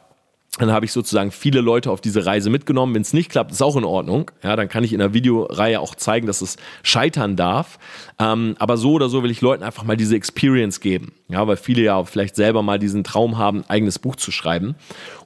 dann 0.58 0.72
habe 0.72 0.86
ich 0.86 0.94
sozusagen 0.94 1.32
viele 1.32 1.60
Leute 1.60 1.92
auf 1.92 2.00
diese 2.00 2.26
Reise 2.26 2.50
mitgenommen. 2.50 2.96
Wenn 2.96 3.02
es 3.02 3.12
nicht 3.12 3.30
klappt, 3.30 3.52
ist 3.52 3.62
auch 3.62 3.76
in 3.76 3.84
Ordnung. 3.84 4.32
Ja, 4.42 4.56
dann 4.56 4.70
kann 4.70 4.84
ich 4.84 4.94
in 4.94 5.00
der 5.00 5.14
Videoreihe 5.14 5.80
auch 5.82 5.96
zeigen, 5.96 6.28
dass 6.28 6.42
es 6.42 6.56
scheitern 6.82 7.36
darf. 7.36 7.78
Ähm, 8.20 8.56
aber 8.58 8.78
so 8.78 8.94
oder 8.94 9.10
so 9.10 9.22
will 9.22 9.32
ich 9.32 9.42
Leuten 9.42 9.64
einfach 9.64 9.84
mal 9.84 9.98
diese 9.98 10.16
Experience 10.16 10.80
geben. 10.80 11.12
Ja, 11.28 11.46
weil 11.46 11.58
viele 11.58 11.82
ja 11.82 12.04
vielleicht 12.06 12.36
selber 12.36 12.62
mal 12.62 12.80
diesen 12.80 13.04
Traum 13.04 13.38
haben, 13.38 13.62
ein 13.62 13.70
eigenes 13.70 14.00
Buch 14.00 14.16
zu 14.16 14.32
schreiben. 14.32 14.76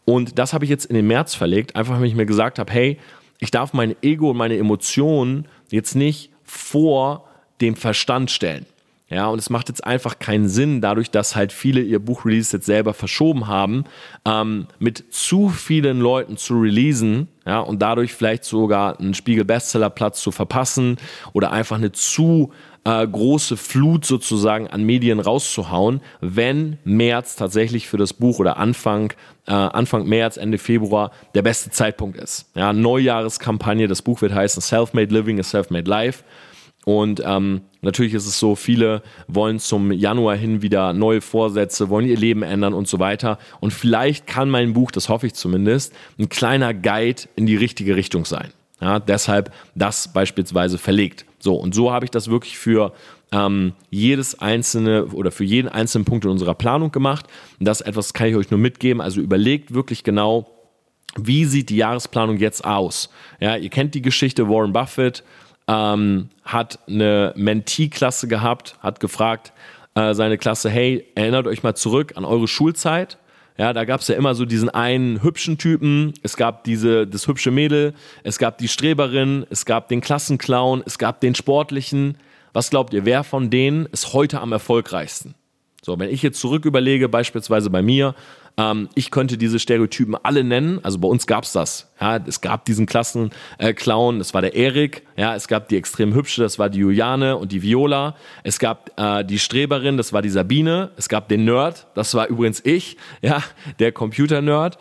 Und 0.06 0.40
das 0.40 0.54
habe 0.54 0.66
ich 0.66 0.72
jetzt 0.72 0.86
in 0.86 0.96
den 0.96 1.06
März 1.06 1.36
verlegt, 1.36 1.76
einfach 1.76 2.00
weil 2.00 2.08
ich 2.08 2.16
mir 2.16 2.26
gesagt 2.26 2.58
habe, 2.58 2.72
hey, 2.72 2.98
ich 3.38 3.52
darf 3.52 3.74
mein 3.74 3.96
Ego 4.02 4.32
und 4.32 4.38
meine 4.38 4.58
Emotionen 4.58 5.48
jetzt 5.70 5.96
nicht 5.96 6.32
vor 6.44 7.26
dem 7.62 7.76
Verstand 7.76 8.32
stellen. 8.32 8.66
Ja, 9.10 9.28
und 9.28 9.40
es 9.40 9.50
macht 9.50 9.70
jetzt 9.70 9.84
einfach 9.84 10.20
keinen 10.20 10.48
Sinn, 10.48 10.82
dadurch, 10.82 11.10
dass 11.10 11.36
halt 11.36 11.52
viele 11.52 11.82
ihr 11.82 12.00
Buchrelease 12.00 12.56
jetzt 12.56 12.68
selber 12.68 12.94
verschoben 12.94 13.48
haben, 13.48 13.86
ähm, 14.24 14.68
mit 14.78 15.04
zu 15.10 15.50
vielen 15.50 16.00
Leuten 16.00 16.38
zu 16.38 16.60
releasen, 16.60 17.28
ja, 17.46 17.60
und 17.60 17.82
dadurch 17.82 18.14
vielleicht 18.14 18.44
sogar 18.44 19.00
einen 19.00 19.16
Spiegel-Bestseller-Platz 19.16 20.22
zu 20.22 20.32
verpassen 20.32 20.98
oder 21.34 21.52
einfach 21.52 21.78
eine 21.78 21.92
zu 21.92 22.52
äh, 22.84 23.08
große 23.08 23.58
Flut 23.58 24.06
sozusagen 24.06 24.68
an 24.68 24.84
Medien 24.84 25.20
rauszuhauen, 25.20 26.02
wenn 26.22 26.78
März 26.84 27.36
tatsächlich 27.36 27.88
für 27.88 27.98
das 27.98 28.14
Buch 28.14 28.38
oder 28.40 28.58
Anfang, 28.58 29.14
äh, 29.48 29.52
Anfang 29.54 30.08
März, 30.08 30.38
Ende 30.38 30.60
Februar 30.60 31.12
der 31.34 31.42
beste 31.42 31.72
Zeitpunkt 31.72 32.18
ist. 32.18 32.50
Ja, 32.56 32.74
Neujahreskampagne, 32.74 33.88
das 33.88 34.04
Buch 34.04 34.22
wird 34.22 34.34
heißen 34.34 34.62
Self-Made 34.62 35.14
Living 35.14 35.40
a 35.40 35.44
Self-Made 35.44 35.90
Life. 35.90 36.24
Und 36.86 37.22
ähm, 37.26 37.62
natürlich 37.82 38.14
ist 38.14 38.26
es 38.26 38.40
so, 38.40 38.56
viele 38.56 39.04
wollen 39.28 39.60
zum 39.60 39.92
Januar 39.92 40.36
hin 40.36 40.62
wieder 40.62 40.94
neue 40.94 41.22
Vorsätze, 41.22 41.90
wollen 41.90 42.08
ihr 42.08 42.18
Leben 42.18 42.42
ändern 42.42 42.74
und 42.74 42.88
so 42.88 43.00
weiter. 43.00 43.38
Und 43.60 43.74
vielleicht 43.74 44.28
kann 44.28 44.50
mein 44.50 44.74
Buch, 44.74 44.92
das 44.92 45.10
hoffe 45.10 45.28
ich 45.28 45.34
zumindest, 45.34 45.94
ein 46.18 46.30
kleiner 46.30 46.74
Guide 46.74 47.24
in 47.36 47.46
die 47.46 47.56
richtige 47.58 47.96
Richtung 47.96 48.26
sein. 48.26 48.50
Ja, 48.82 49.00
deshalb 49.00 49.52
das 49.76 50.14
beispielsweise 50.14 50.78
verlegt. 50.78 51.26
So, 51.40 51.56
und 51.56 51.76
so 51.76 51.92
habe 51.92 52.06
ich 52.06 52.12
das 52.12 52.30
wirklich 52.30 52.58
für 52.58 52.94
ähm, 53.32 53.74
jedes 53.90 54.40
einzelne 54.40 55.06
oder 55.08 55.32
für 55.32 55.44
jeden 55.44 55.68
einzelnen 55.68 56.06
Punkt 56.06 56.26
in 56.26 56.32
unserer 56.32 56.56
Planung 56.56 56.92
gemacht. 56.92 57.26
Und 57.60 57.68
das 57.68 57.82
etwas 57.82 58.14
kann 58.14 58.28
ich 58.28 58.36
euch 58.36 58.52
nur 58.52 58.60
mitgeben. 58.60 59.02
Also 59.02 59.20
überlegt 59.22 59.74
wirklich 59.74 60.04
genau, 60.04 60.50
wie 61.18 61.46
sieht 61.46 61.70
die 61.70 61.78
Jahresplanung 61.78 62.38
jetzt 62.38 62.64
aus? 62.64 63.10
Ja, 63.40 63.56
ihr 63.56 63.70
kennt 63.70 63.96
die 63.96 64.02
Geschichte 64.02 64.48
Warren 64.48 64.74
Buffett 64.74 65.24
ähm, 65.70 66.30
hat 66.44 66.80
eine 66.88 67.34
Mentee-Klasse 67.36 68.28
gehabt, 68.28 68.76
hat 68.82 69.00
gefragt, 69.00 69.54
äh, 69.94 70.14
seine 70.16 70.38
Klasse, 70.38 70.70
hey, 70.70 71.06
erinnert 71.14 71.46
euch 71.46 71.62
mal 71.62 71.76
zurück 71.76 72.14
an 72.16 72.26
eure 72.26 72.48
Schulzeit. 72.48 73.20
Ja, 73.58 73.74
da 73.74 73.86
gab 73.86 74.02
es 74.02 74.08
ja 74.08 74.16
immer 74.16 74.36
so 74.36 74.46
diesen 74.46 74.70
einen 74.70 75.22
hübschen 75.22 75.58
Typen, 75.58 76.14
es 76.24 76.38
gab 76.38 76.64
diese, 76.64 77.06
das 77.06 77.28
hübsche 77.28 77.52
Mädel, 77.52 77.94
es 78.24 78.40
gab 78.40 78.58
die 78.58 78.70
Streberin, 78.70 79.46
es 79.50 79.66
gab 79.66 79.90
den 79.90 80.02
Klassenclown, 80.02 80.82
es 80.86 80.98
gab 80.98 81.20
den 81.20 81.36
Sportlichen. 81.36 82.18
Was 82.54 82.70
glaubt 82.70 82.94
ihr, 82.94 83.06
wer 83.06 83.24
von 83.24 83.50
denen 83.50 83.86
ist 83.88 84.14
heute 84.14 84.40
am 84.40 84.54
erfolgreichsten? 84.54 85.36
So, 85.84 86.00
wenn 86.00 86.10
ich 86.10 86.24
jetzt 86.24 86.40
zurück 86.40 86.66
überlege, 86.66 87.10
beispielsweise 87.10 87.70
bei 87.70 87.82
mir, 87.82 88.16
ähm, 88.60 88.90
ich 88.94 89.10
könnte 89.10 89.38
diese 89.38 89.58
Stereotypen 89.58 90.16
alle 90.22 90.44
nennen. 90.44 90.80
Also 90.84 91.00
bei 91.00 91.08
uns 91.08 91.26
gab 91.26 91.46
es 91.46 91.54
das. 91.54 91.90
Ja, 92.02 92.18
es 92.18 92.42
gab 92.42 92.66
diesen 92.66 92.86
Klassenclown, 92.86 94.16
äh, 94.16 94.18
das 94.18 94.34
war 94.34 94.42
der 94.42 94.54
Erik. 94.54 95.04
Ja, 95.16 95.34
es 95.34 95.48
gab 95.48 95.70
die 95.70 95.78
extrem 95.78 96.14
hübsche, 96.14 96.42
das 96.42 96.60
war 96.60 96.70
die 96.70 96.80
Juliane 96.80 97.38
und 97.38 97.52
die 97.54 97.64
Viola. 97.64 98.16
Es 98.44 98.60
gab 98.60 98.92
äh, 99.00 99.24
die 99.24 99.40
Streberin, 99.40 99.96
das 99.96 100.12
war 100.12 100.22
die 100.22 100.30
Sabine. 100.30 100.92
Es 100.98 101.08
gab 101.08 101.30
den 101.30 101.46
Nerd, 101.46 101.88
das 101.96 102.14
war 102.14 102.28
übrigens 102.28 102.62
ich, 102.66 102.98
ja, 103.22 103.42
der 103.80 103.94
Computer-Nerd. 103.94 104.78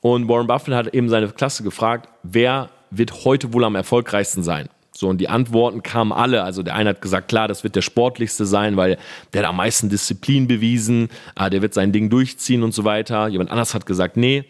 Und 0.00 0.28
Warren 0.28 0.46
Buffett 0.46 0.74
hat 0.74 0.94
eben 0.94 1.10
seine 1.10 1.28
Klasse 1.28 1.62
gefragt, 1.62 2.08
wer 2.22 2.70
wird 2.90 3.24
heute 3.24 3.52
wohl 3.52 3.64
am 3.64 3.74
erfolgreichsten 3.74 4.42
sein? 4.42 4.68
So, 5.00 5.08
und 5.08 5.18
die 5.18 5.30
Antworten 5.30 5.82
kamen 5.82 6.12
alle. 6.12 6.42
Also 6.42 6.62
der 6.62 6.74
eine 6.74 6.90
hat 6.90 7.00
gesagt, 7.00 7.28
klar, 7.28 7.48
das 7.48 7.64
wird 7.64 7.74
der 7.74 7.80
sportlichste 7.80 8.44
sein, 8.44 8.76
weil 8.76 8.98
der 9.32 9.42
hat 9.42 9.48
am 9.48 9.56
meisten 9.56 9.88
Disziplin 9.88 10.46
bewiesen, 10.46 11.08
äh, 11.36 11.48
der 11.48 11.62
wird 11.62 11.72
sein 11.72 11.90
Ding 11.90 12.10
durchziehen 12.10 12.62
und 12.62 12.74
so 12.74 12.84
weiter. 12.84 13.26
Jemand 13.28 13.50
anders 13.50 13.72
hat 13.72 13.86
gesagt, 13.86 14.18
nee, 14.18 14.44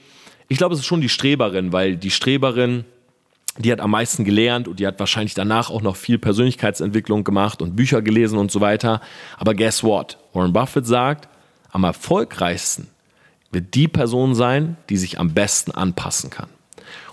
ich 0.49 0.59
glaube, 0.59 0.75
es 0.75 0.80
ist 0.80 0.87
schon 0.87 1.00
die 1.00 1.09
Streberin, 1.09 1.73
weil 1.73 1.97
die 1.97 2.11
Streberin, 2.11 2.85
die 3.59 3.71
hat 3.71 3.78
am 3.78 3.92
meisten 3.92 4.25
gelernt 4.25 4.66
und 4.66 4.80
die 4.80 4.88
hat 4.88 4.99
wahrscheinlich 4.99 5.35
danach 5.35 5.71
auch 5.71 5.83
noch 5.83 5.95
viel 5.95 6.19
Persönlichkeitsentwicklung 6.19 7.23
gemacht 7.23 7.62
und 7.62 7.76
Bücher 7.76 8.02
gelesen 8.02 8.37
und 8.37 8.50
so 8.50 8.61
weiter. 8.61 9.00
Aber 9.38 9.54
guess 9.54 9.85
what? 9.85 10.19
Warren 10.33 10.52
Buffett 10.52 10.85
sagt, 10.85 11.28
am 11.71 11.85
erfolgreichsten 11.85 12.88
wird 13.52 13.76
die 13.76 13.87
Person 13.87 14.35
sein, 14.35 14.78
die 14.88 14.97
sich 14.97 15.21
am 15.21 15.33
besten 15.33 15.71
anpassen 15.71 16.30
kann. 16.30 16.49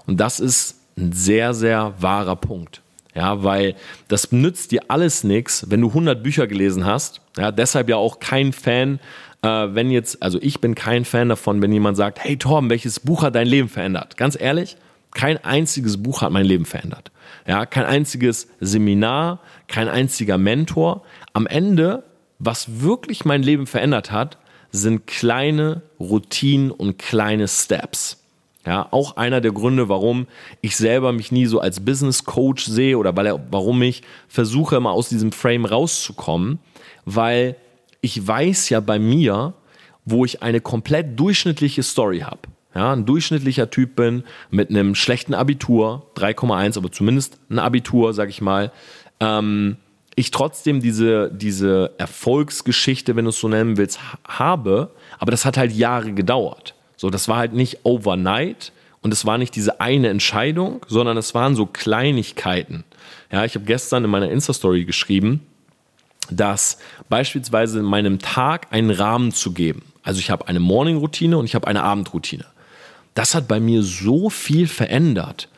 Und 0.07 0.19
das 0.19 0.39
ist 0.39 0.79
ein 0.97 1.11
sehr, 1.11 1.53
sehr 1.53 1.93
wahrer 1.99 2.35
Punkt. 2.35 2.81
Ja, 3.17 3.43
weil 3.43 3.73
das 4.09 4.31
nützt 4.31 4.71
dir 4.71 4.83
alles 4.89 5.23
nichts, 5.23 5.65
wenn 5.71 5.81
du 5.81 5.87
100 5.87 6.21
Bücher 6.21 6.45
gelesen 6.45 6.85
hast. 6.85 7.21
Ja, 7.35 7.51
deshalb 7.51 7.89
ja 7.89 7.95
auch 7.95 8.19
kein 8.19 8.53
Fan, 8.53 8.99
äh, 9.41 9.47
wenn 9.47 9.89
jetzt, 9.89 10.21
also 10.21 10.37
ich 10.39 10.61
bin 10.61 10.75
kein 10.75 11.03
Fan 11.03 11.29
davon, 11.29 11.59
wenn 11.63 11.73
jemand 11.73 11.97
sagt, 11.97 12.23
hey 12.23 12.37
Torben, 12.37 12.69
welches 12.69 12.99
Buch 12.99 13.23
hat 13.23 13.33
dein 13.33 13.47
Leben 13.47 13.69
verändert? 13.69 14.17
Ganz 14.17 14.39
ehrlich, 14.39 14.77
kein 15.15 15.43
einziges 15.43 16.03
Buch 16.03 16.21
hat 16.21 16.31
mein 16.31 16.45
Leben 16.45 16.65
verändert. 16.65 17.09
Ja, 17.47 17.65
kein 17.65 17.85
einziges 17.85 18.49
Seminar, 18.59 19.39
kein 19.67 19.87
einziger 19.87 20.37
Mentor. 20.37 21.01
Am 21.33 21.47
Ende, 21.47 22.03
was 22.37 22.81
wirklich 22.81 23.25
mein 23.25 23.41
Leben 23.41 23.65
verändert 23.65 24.11
hat, 24.11 24.37
sind 24.71 25.07
kleine 25.07 25.81
Routinen 25.99 26.69
und 26.69 26.99
kleine 26.99 27.47
Steps. 27.47 28.26
Ja, 28.67 28.89
auch 28.91 29.15
einer 29.15 29.39
der 29.39 29.53
Gründe, 29.53 29.87
warum 29.87 30.27
ich 30.59 30.75
selber 30.75 31.13
mich 31.13 31.31
nie 31.31 31.45
so 31.45 31.61
als 31.61 31.79
Business 31.79 32.25
Coach 32.25 32.65
sehe 32.65 32.97
oder 32.97 33.15
weil 33.15 33.39
warum 33.49 33.81
ich 33.81 34.03
versuche, 34.27 34.75
immer 34.75 34.91
aus 34.91 35.07
diesem 35.07 35.31
Frame 35.31 35.63
rauszukommen, 35.63 36.59
weil 37.05 37.55
ich 38.01 38.27
weiß 38.27 38.67
ja 38.67 38.81
bei 38.81 38.99
mir, 38.99 39.53
wo 40.03 40.25
ich 40.25 40.43
eine 40.43 40.59
komplett 40.59 41.17
durchschnittliche 41.17 41.81
Story 41.81 42.19
habe. 42.19 42.41
Ja, 42.75 42.91
ein 42.91 43.05
durchschnittlicher 43.05 43.69
Typ 43.69 43.95
bin 43.95 44.23
mit 44.51 44.69
einem 44.69 44.95
schlechten 44.95 45.33
Abitur, 45.33 46.05
3,1, 46.17 46.77
aber 46.77 46.91
zumindest 46.91 47.39
ein 47.49 47.59
Abitur, 47.59 48.13
sag 48.13 48.27
ich 48.27 48.41
mal. 48.41 48.73
Ähm, 49.21 49.77
ich 50.15 50.31
trotzdem 50.31 50.81
diese, 50.81 51.31
diese 51.31 51.93
Erfolgsgeschichte, 51.97 53.15
wenn 53.15 53.23
du 53.23 53.29
es 53.29 53.39
so 53.39 53.47
nennen 53.47 53.77
willst, 53.77 53.99
habe, 54.27 54.91
aber 55.19 55.31
das 55.31 55.45
hat 55.45 55.55
halt 55.55 55.71
Jahre 55.71 56.11
gedauert. 56.11 56.75
So, 56.97 57.09
das 57.09 57.27
war 57.27 57.37
halt 57.37 57.53
nicht 57.53 57.79
overnight 57.83 58.73
und 59.01 59.13
es 59.13 59.25
war 59.25 59.37
nicht 59.37 59.55
diese 59.55 59.79
eine 59.79 60.09
Entscheidung, 60.09 60.85
sondern 60.87 61.15
es 61.15 61.33
waren 61.33 61.55
so 61.55 61.65
Kleinigkeiten. 61.65 62.83
Ja, 63.31 63.45
ich 63.45 63.55
habe 63.55 63.65
gestern 63.65 64.03
in 64.03 64.09
meiner 64.09 64.29
Insta-Story 64.29 64.83
geschrieben, 64.83 65.45
dass 66.29 66.79
beispielsweise 67.07 67.79
in 67.79 67.85
meinem 67.85 68.19
Tag 68.19 68.67
einen 68.71 68.91
Rahmen 68.91 69.31
zu 69.31 69.53
geben. 69.53 69.83
Also 70.03 70.19
ich 70.19 70.29
habe 70.29 70.47
eine 70.47 70.59
Morning-Routine 70.59 71.37
und 71.37 71.45
ich 71.45 71.55
habe 71.55 71.67
eine 71.67 71.83
Abendroutine. 71.83 72.45
Das 73.13 73.35
hat 73.35 73.47
bei 73.47 73.59
mir 73.59 73.83
so 73.83 74.29
viel 74.29 74.67
verändert, 74.67 75.49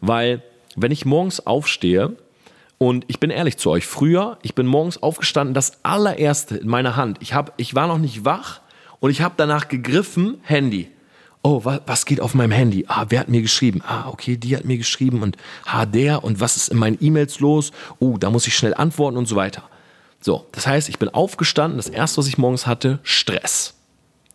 weil 0.00 0.42
wenn 0.74 0.92
ich 0.92 1.06
morgens 1.06 1.46
aufstehe, 1.46 2.16
und 2.78 3.04
ich 3.08 3.20
bin 3.20 3.30
ehrlich 3.30 3.56
zu 3.56 3.70
euch, 3.70 3.86
früher, 3.86 4.38
ich 4.42 4.54
bin 4.54 4.66
morgens 4.66 5.02
aufgestanden, 5.02 5.54
das 5.54 5.82
allererste 5.82 6.56
in 6.56 6.68
meiner 6.68 6.96
Hand. 6.96 7.18
Ich, 7.20 7.32
hab, 7.32 7.54
ich 7.56 7.74
war 7.74 7.86
noch 7.86 7.98
nicht 7.98 8.24
wach, 8.24 8.60
und 9.00 9.10
ich 9.10 9.20
habe 9.20 9.34
danach 9.36 9.68
gegriffen, 9.68 10.38
Handy. 10.42 10.90
Oh, 11.42 11.64
was, 11.64 11.80
was 11.86 12.06
geht 12.06 12.20
auf 12.20 12.34
meinem 12.34 12.50
Handy? 12.50 12.86
Ah, 12.88 13.06
wer 13.08 13.20
hat 13.20 13.28
mir 13.28 13.42
geschrieben? 13.42 13.82
Ah, 13.86 14.08
okay, 14.08 14.36
die 14.36 14.56
hat 14.56 14.64
mir 14.64 14.78
geschrieben 14.78 15.22
und 15.22 15.36
ah, 15.64 15.86
der 15.86 16.24
und 16.24 16.40
was 16.40 16.56
ist 16.56 16.68
in 16.68 16.78
meinen 16.78 16.98
E-Mails 17.00 17.40
los? 17.40 17.70
Oh, 18.00 18.16
da 18.18 18.30
muss 18.30 18.46
ich 18.46 18.56
schnell 18.56 18.74
antworten 18.74 19.16
und 19.16 19.26
so 19.26 19.36
weiter. 19.36 19.62
So, 20.20 20.46
das 20.52 20.66
heißt, 20.66 20.88
ich 20.88 20.98
bin 20.98 21.08
aufgestanden, 21.08 21.76
das 21.76 21.88
erste, 21.88 22.18
was 22.18 22.26
ich 22.26 22.38
morgens 22.38 22.66
hatte, 22.66 22.98
Stress. 23.04 23.74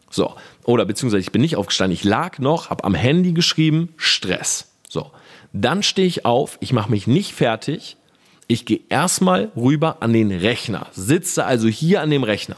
So, 0.09 0.35
oder 0.63 0.85
beziehungsweise 0.85 1.21
ich 1.21 1.31
bin 1.31 1.41
nicht 1.41 1.55
aufgestanden, 1.55 1.93
ich 1.93 2.03
lag 2.03 2.39
noch, 2.39 2.69
habe 2.69 2.83
am 2.83 2.93
Handy 2.93 3.33
geschrieben, 3.33 3.93
Stress. 3.97 4.71
So, 4.87 5.11
dann 5.53 5.83
stehe 5.83 6.07
ich 6.07 6.25
auf, 6.25 6.57
ich 6.61 6.73
mache 6.73 6.91
mich 6.91 7.07
nicht 7.07 7.33
fertig, 7.33 7.97
ich 8.47 8.65
gehe 8.65 8.81
erstmal 8.89 9.51
rüber 9.55 9.97
an 10.01 10.13
den 10.13 10.31
Rechner, 10.31 10.87
sitze 10.91 11.45
also 11.45 11.67
hier 11.67 12.01
an 12.01 12.09
dem 12.09 12.23
Rechner. 12.23 12.57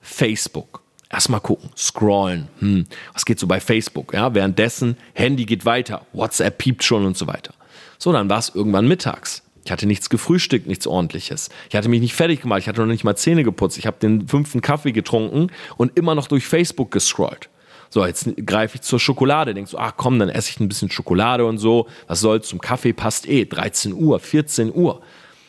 Facebook, 0.00 0.81
Erstmal 1.12 1.40
gucken, 1.40 1.68
scrollen. 1.76 2.48
Hm, 2.60 2.86
was 3.12 3.26
geht 3.26 3.38
so 3.38 3.46
bei 3.46 3.60
Facebook? 3.60 4.14
Ja, 4.14 4.34
währenddessen, 4.34 4.96
Handy 5.12 5.44
geht 5.44 5.66
weiter, 5.66 6.06
WhatsApp 6.14 6.56
piept 6.56 6.82
schon 6.82 7.04
und 7.04 7.18
so 7.18 7.26
weiter. 7.26 7.52
So, 7.98 8.12
dann 8.12 8.30
war 8.30 8.38
es 8.38 8.54
irgendwann 8.54 8.88
mittags. 8.88 9.42
Ich 9.64 9.70
hatte 9.70 9.86
nichts 9.86 10.08
gefrühstückt, 10.08 10.66
nichts 10.66 10.86
ordentliches. 10.86 11.50
Ich 11.68 11.76
hatte 11.76 11.90
mich 11.90 12.00
nicht 12.00 12.14
fertig 12.14 12.40
gemacht, 12.40 12.60
ich 12.60 12.68
hatte 12.68 12.80
noch 12.80 12.88
nicht 12.88 13.04
mal 13.04 13.14
Zähne 13.14 13.44
geputzt. 13.44 13.78
Ich 13.78 13.86
habe 13.86 13.98
den 14.00 14.26
fünften 14.26 14.62
Kaffee 14.62 14.92
getrunken 14.92 15.48
und 15.76 15.96
immer 15.96 16.14
noch 16.14 16.28
durch 16.28 16.46
Facebook 16.46 16.90
gescrollt. 16.90 17.50
So, 17.90 18.06
jetzt 18.06 18.34
greife 18.46 18.76
ich 18.76 18.80
zur 18.80 18.98
Schokolade, 18.98 19.52
denkst 19.52 19.72
so, 19.72 19.78
ach 19.78 19.92
komm, 19.98 20.18
dann 20.18 20.30
esse 20.30 20.48
ich 20.48 20.60
ein 20.60 20.68
bisschen 20.68 20.90
Schokolade 20.90 21.44
und 21.44 21.58
so. 21.58 21.88
Was 22.06 22.20
soll's, 22.20 22.48
zum 22.48 22.58
Kaffee 22.58 22.94
passt 22.94 23.28
eh. 23.28 23.44
13 23.44 23.92
Uhr, 23.92 24.18
14 24.18 24.74
Uhr. 24.74 25.02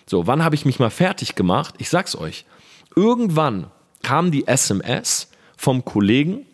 So, 0.05 0.27
wann 0.27 0.43
habe 0.43 0.55
ich 0.55 0.65
mich 0.65 0.77
mal 0.77 0.89
fertig 0.89 1.35
gemacht? 1.35 1.75
Ich 1.77 1.89
sag's 1.89 2.17
euch. 2.17 2.45
Irgendwann 2.97 3.67
kam 4.03 4.29
die 4.29 4.45
SMS 4.45 5.29
vom 5.57 5.85
Kollegen 5.85 6.45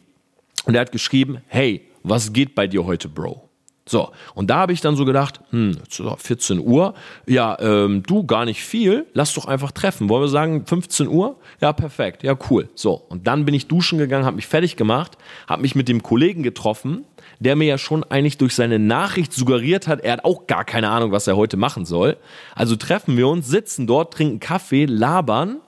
und 0.66 0.76
er 0.76 0.82
hat 0.82 0.92
geschrieben, 0.92 1.40
hey, 1.48 1.82
was 2.04 2.34
geht 2.34 2.56
bei 2.56 2.68
dir 2.68 2.86
heute, 2.86 3.10
Bro? 3.10 3.50
So, 3.90 4.12
und 4.36 4.52
da 4.52 4.58
habe 4.58 4.72
ich 4.72 4.82
dann 4.82 4.96
so 4.96 5.04
gedacht, 5.04 5.40
hm, 5.50 5.76
14 5.90 6.60
Uhr, 6.60 6.94
ja, 7.26 7.58
ähm, 7.60 8.04
du, 8.06 8.24
gar 8.24 8.46
nicht 8.46 8.62
viel, 8.62 9.08
lass 9.14 9.34
doch 9.34 9.46
einfach 9.46 9.72
treffen. 9.72 10.10
Wollen 10.10 10.22
wir 10.22 10.28
sagen 10.28 10.64
15 10.64 11.08
Uhr? 11.08 11.38
Ja, 11.60 11.74
perfekt, 11.74 12.22
ja, 12.22 12.38
cool. 12.52 12.70
So, 12.76 12.94
und 12.94 13.26
dann 13.26 13.46
bin 13.46 13.56
ich 13.56 13.68
duschen 13.68 13.98
gegangen, 13.98 14.26
habe 14.26 14.36
mich 14.36 14.46
fertig 14.46 14.76
gemacht, 14.76 15.18
habe 15.48 15.64
mich 15.64 15.74
mit 15.74 15.88
dem 15.88 16.04
Kollegen 16.04 16.44
getroffen, 16.44 17.04
der 17.40 17.56
mir 17.56 17.66
ja 17.66 17.78
schon 17.80 18.04
eigentlich 18.04 18.38
durch 18.38 18.54
seine 18.54 18.78
Nachricht 18.78 19.34
suggeriert 19.34 19.88
hat, 19.88 20.02
er 20.02 20.14
hat 20.14 20.26
auch 20.26 20.46
gar 20.46 20.66
keine 20.66 20.90
Ahnung, 20.90 21.12
was 21.12 21.26
er 21.26 21.36
heute 21.36 21.58
machen 21.58 21.86
soll. 21.86 22.18
Also 22.54 22.76
treffen 22.76 23.18
wir 23.18 23.28
uns, 23.28 23.48
sitzen 23.48 23.88
dort, 23.88 24.14
trinken 24.14 24.40
Kaffee, 24.40 24.86
labern 24.86 25.62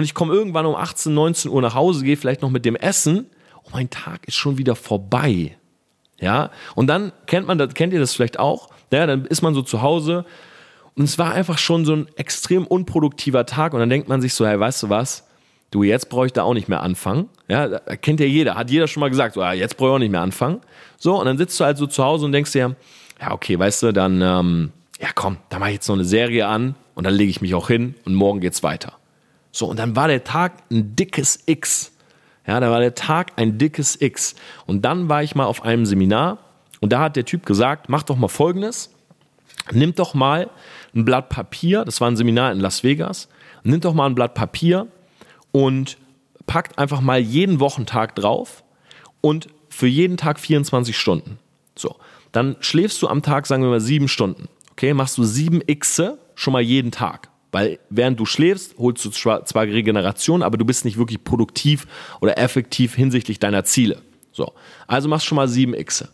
und 0.00 0.04
ich 0.04 0.14
komme 0.14 0.32
irgendwann 0.32 0.64
um 0.64 0.74
18, 0.74 1.12
19 1.12 1.50
Uhr 1.50 1.60
nach 1.60 1.74
Hause, 1.74 2.06
gehe 2.06 2.16
vielleicht 2.16 2.40
noch 2.40 2.48
mit 2.48 2.64
dem 2.64 2.74
Essen 2.74 3.26
und 3.62 3.74
mein 3.74 3.90
Tag 3.90 4.26
ist 4.26 4.34
schon 4.34 4.56
wieder 4.56 4.74
vorbei. 4.74 5.58
Ja, 6.18 6.50
und 6.74 6.86
dann 6.86 7.12
kennt 7.26 7.46
man 7.46 7.58
das, 7.58 7.74
kennt 7.74 7.92
ihr 7.92 8.00
das 8.00 8.14
vielleicht 8.14 8.38
auch? 8.38 8.70
Ja, 8.90 9.06
dann 9.06 9.26
ist 9.26 9.42
man 9.42 9.52
so 9.52 9.60
zu 9.60 9.82
Hause 9.82 10.24
und 10.94 11.04
es 11.04 11.18
war 11.18 11.34
einfach 11.34 11.58
schon 11.58 11.84
so 11.84 11.92
ein 11.92 12.08
extrem 12.16 12.66
unproduktiver 12.66 13.44
Tag 13.44 13.74
und 13.74 13.80
dann 13.80 13.90
denkt 13.90 14.08
man 14.08 14.22
sich 14.22 14.32
so, 14.32 14.46
hey, 14.46 14.58
weißt 14.58 14.84
du 14.84 14.88
was? 14.88 15.28
Du, 15.70 15.82
jetzt 15.82 16.08
brauche 16.08 16.24
ich 16.24 16.32
da 16.32 16.44
auch 16.44 16.54
nicht 16.54 16.70
mehr 16.70 16.80
anfangen. 16.80 17.28
Ja, 17.46 17.78
kennt 17.78 18.20
ja 18.20 18.26
jeder, 18.26 18.54
hat 18.54 18.70
jeder 18.70 18.88
schon 18.88 19.02
mal 19.02 19.10
gesagt, 19.10 19.34
so, 19.34 19.42
ja, 19.42 19.52
jetzt 19.52 19.76
brauche 19.76 19.90
ich 19.90 19.94
auch 19.96 19.98
nicht 19.98 20.12
mehr 20.12 20.22
anfangen. 20.22 20.62
So, 20.96 21.20
und 21.20 21.26
dann 21.26 21.36
sitzt 21.36 21.60
du 21.60 21.64
halt 21.66 21.76
so 21.76 21.86
zu 21.86 22.02
Hause 22.02 22.24
und 22.24 22.32
denkst 22.32 22.52
dir, 22.52 22.74
ja, 23.20 23.32
okay, 23.32 23.58
weißt 23.58 23.82
du, 23.82 23.92
dann, 23.92 24.22
ähm, 24.22 24.72
ja 24.98 25.08
komm, 25.14 25.36
da 25.50 25.58
mache 25.58 25.72
ich 25.72 25.74
jetzt 25.74 25.88
noch 25.88 25.96
eine 25.96 26.06
Serie 26.06 26.46
an 26.46 26.74
und 26.94 27.04
dann 27.04 27.12
lege 27.12 27.28
ich 27.28 27.42
mich 27.42 27.54
auch 27.54 27.68
hin 27.68 27.96
und 28.06 28.14
morgen 28.14 28.40
geht's 28.40 28.62
weiter. 28.62 28.99
So, 29.52 29.66
und 29.66 29.78
dann 29.78 29.96
war 29.96 30.08
der 30.08 30.24
Tag 30.24 30.52
ein 30.70 30.94
dickes 30.96 31.40
X. 31.46 31.92
Ja, 32.46 32.60
da 32.60 32.70
war 32.70 32.80
der 32.80 32.94
Tag 32.94 33.32
ein 33.36 33.58
dickes 33.58 34.00
X. 34.00 34.34
Und 34.66 34.84
dann 34.84 35.08
war 35.08 35.22
ich 35.22 35.34
mal 35.34 35.44
auf 35.44 35.62
einem 35.62 35.86
Seminar 35.86 36.38
und 36.80 36.92
da 36.92 37.00
hat 37.00 37.16
der 37.16 37.24
Typ 37.24 37.46
gesagt, 37.46 37.88
mach 37.88 38.02
doch 38.02 38.16
mal 38.16 38.28
Folgendes. 38.28 38.90
Nimm 39.72 39.94
doch 39.94 40.14
mal 40.14 40.50
ein 40.94 41.04
Blatt 41.04 41.28
Papier, 41.28 41.84
das 41.84 42.00
war 42.00 42.10
ein 42.10 42.16
Seminar 42.16 42.50
in 42.52 42.60
Las 42.60 42.82
Vegas, 42.82 43.28
nimm 43.62 43.80
doch 43.80 43.94
mal 43.94 44.06
ein 44.06 44.14
Blatt 44.14 44.34
Papier 44.34 44.88
und 45.52 45.98
packt 46.46 46.78
einfach 46.78 47.00
mal 47.00 47.20
jeden 47.20 47.60
Wochentag 47.60 48.16
drauf 48.16 48.64
und 49.20 49.48
für 49.68 49.86
jeden 49.86 50.16
Tag 50.16 50.40
24 50.40 50.96
Stunden. 50.96 51.38
So, 51.76 51.96
dann 52.32 52.56
schläfst 52.60 53.00
du 53.02 53.08
am 53.08 53.22
Tag, 53.22 53.46
sagen 53.46 53.62
wir 53.62 53.70
mal, 53.70 53.80
sieben 53.80 54.08
Stunden. 54.08 54.48
Okay, 54.72 54.94
machst 54.94 55.18
du 55.18 55.24
sieben 55.24 55.60
Xe 55.60 56.18
schon 56.34 56.52
mal 56.52 56.62
jeden 56.62 56.90
Tag. 56.90 57.28
Weil 57.52 57.78
während 57.88 58.20
du 58.20 58.26
schläfst, 58.26 58.78
holst 58.78 59.04
du 59.04 59.10
zwar, 59.10 59.42
Regeneration, 59.54 60.42
aber 60.42 60.56
du 60.56 60.64
bist 60.64 60.84
nicht 60.84 60.98
wirklich 60.98 61.22
produktiv 61.24 61.86
oder 62.20 62.38
effektiv 62.38 62.94
hinsichtlich 62.94 63.38
deiner 63.38 63.64
Ziele. 63.64 64.02
So, 64.32 64.52
also 64.86 65.08
machst 65.08 65.26
schon 65.26 65.36
mal 65.36 65.48
7 65.48 65.74
X. 65.74 66.06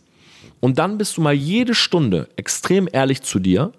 Und 0.59 0.79
dann 0.79 0.97
bist 0.97 1.17
du 1.17 1.21
mal 1.21 1.33
jede 1.33 1.75
Stunde 1.75 2.29
extrem 2.35 2.89
ehrlich 2.91 3.21
zu 3.21 3.39
dir 3.39 3.71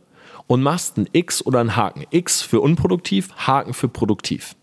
und 0.47 0.63
machst 0.63 0.97
ein 0.97 1.09
X 1.13 1.45
oder 1.45 1.59
ein 1.61 1.75
Haken. 1.75 2.05
X 2.11 2.43
für 2.43 2.61
unproduktiv, 2.61 3.31
Haken 3.37 3.75
für 3.75 3.89
produktiv. 3.89 4.55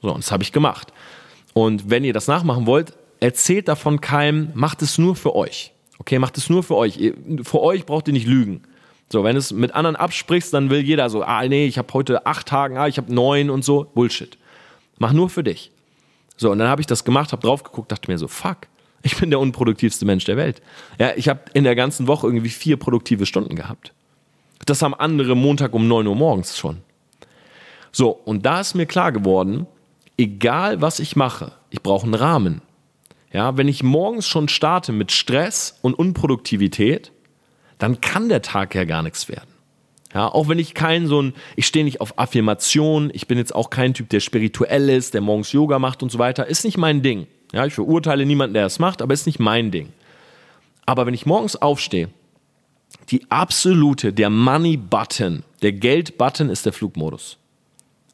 So, 0.00 0.12
und 0.12 0.22
das 0.22 0.30
habe 0.30 0.42
ich 0.44 0.52
gemacht. 0.52 0.92
Und 1.52 1.90
wenn 1.90 2.04
ihr 2.04 2.12
das 2.12 2.28
nachmachen 2.28 2.66
wollt, 2.66 2.94
erzählt 3.20 3.68
davon 3.68 4.00
keinem, 4.00 4.50
macht 4.54 4.82
es 4.82 4.98
nur 4.98 5.16
für 5.16 5.34
euch. 5.34 5.72
Okay, 5.98 6.18
macht 6.18 6.36
es 6.38 6.48
nur 6.50 6.62
für 6.62 6.76
euch. 6.76 6.98
Für 7.42 7.60
euch 7.60 7.86
braucht 7.86 8.06
ihr 8.08 8.12
nicht 8.12 8.26
lügen. 8.26 8.62
So, 9.10 9.22
wenn 9.22 9.34
du 9.34 9.38
es 9.38 9.52
mit 9.52 9.72
anderen 9.74 9.96
absprichst, 9.96 10.52
dann 10.52 10.70
will 10.70 10.80
jeder 10.80 11.08
so, 11.10 11.22
ah 11.22 11.46
nee, 11.46 11.66
ich 11.66 11.78
habe 11.78 11.92
heute 11.92 12.26
acht 12.26 12.46
Tage, 12.46 12.78
ah, 12.80 12.88
ich 12.88 12.96
habe 12.96 13.12
neun 13.12 13.50
und 13.50 13.64
so. 13.64 13.84
Bullshit. 13.94 14.38
Mach 14.98 15.12
nur 15.12 15.30
für 15.30 15.44
dich. 15.44 15.70
So, 16.36 16.50
und 16.50 16.58
dann 16.58 16.68
habe 16.68 16.80
ich 16.80 16.86
das 16.86 17.04
gemacht, 17.04 17.32
habe 17.32 17.42
drauf 17.42 17.62
geguckt, 17.62 17.92
dachte 17.92 18.10
mir 18.10 18.18
so, 18.18 18.28
fuck, 18.28 18.66
ich 19.02 19.16
bin 19.16 19.30
der 19.30 19.38
unproduktivste 19.38 20.04
Mensch 20.04 20.24
der 20.24 20.36
Welt. 20.36 20.62
Ja, 20.98 21.12
ich 21.14 21.28
habe 21.28 21.40
in 21.52 21.64
der 21.64 21.76
ganzen 21.76 22.06
Woche 22.06 22.26
irgendwie 22.26 22.48
vier 22.48 22.76
produktive 22.76 23.26
Stunden 23.26 23.54
gehabt. 23.54 23.92
Das 24.66 24.82
haben 24.82 24.94
andere 24.94 25.36
Montag 25.36 25.74
um 25.74 25.86
neun 25.86 26.06
Uhr 26.06 26.16
morgens 26.16 26.58
schon. 26.58 26.78
So, 27.92 28.10
und 28.10 28.44
da 28.46 28.60
ist 28.60 28.74
mir 28.74 28.86
klar 28.86 29.12
geworden, 29.12 29.66
egal 30.16 30.80
was 30.80 30.98
ich 30.98 31.16
mache, 31.16 31.52
ich 31.70 31.82
brauche 31.82 32.04
einen 32.04 32.14
Rahmen. 32.14 32.62
Ja, 33.32 33.56
wenn 33.56 33.68
ich 33.68 33.82
morgens 33.82 34.26
schon 34.26 34.48
starte 34.48 34.92
mit 34.92 35.12
Stress 35.12 35.78
und 35.82 35.94
Unproduktivität, 35.94 37.12
dann 37.78 38.00
kann 38.00 38.28
der 38.28 38.42
Tag 38.42 38.74
ja 38.74 38.84
gar 38.84 39.02
nichts 39.02 39.28
werden. 39.28 39.48
Ja, 40.14 40.28
auch 40.28 40.48
wenn 40.48 40.60
ich 40.60 40.74
kein 40.74 41.08
so 41.08 41.20
ein, 41.20 41.34
ich 41.56 41.66
stehe 41.66 41.84
nicht 41.84 42.00
auf 42.00 42.18
Affirmation, 42.18 43.10
ich 43.12 43.26
bin 43.26 43.36
jetzt 43.36 43.54
auch 43.54 43.68
kein 43.68 43.94
Typ, 43.94 44.08
der 44.10 44.20
spirituell 44.20 44.88
ist, 44.88 45.12
der 45.12 45.20
morgens 45.20 45.50
Yoga 45.50 45.80
macht 45.80 46.04
und 46.04 46.12
so 46.12 46.20
weiter, 46.20 46.46
ist 46.46 46.64
nicht 46.64 46.78
mein 46.78 47.02
Ding. 47.02 47.26
Ja, 47.52 47.66
ich 47.66 47.74
verurteile 47.74 48.24
niemanden, 48.24 48.54
der 48.54 48.62
das 48.62 48.78
macht, 48.78 49.02
aber 49.02 49.12
ist 49.12 49.26
nicht 49.26 49.40
mein 49.40 49.72
Ding. 49.72 49.92
Aber 50.86 51.06
wenn 51.06 51.14
ich 51.14 51.26
morgens 51.26 51.56
aufstehe, 51.56 52.10
die 53.10 53.28
absolute, 53.28 54.12
der 54.12 54.30
Money-Button, 54.30 55.42
der 55.62 55.72
Geld-Button 55.72 56.48
ist 56.48 56.64
der 56.64 56.72
Flugmodus. 56.72 57.38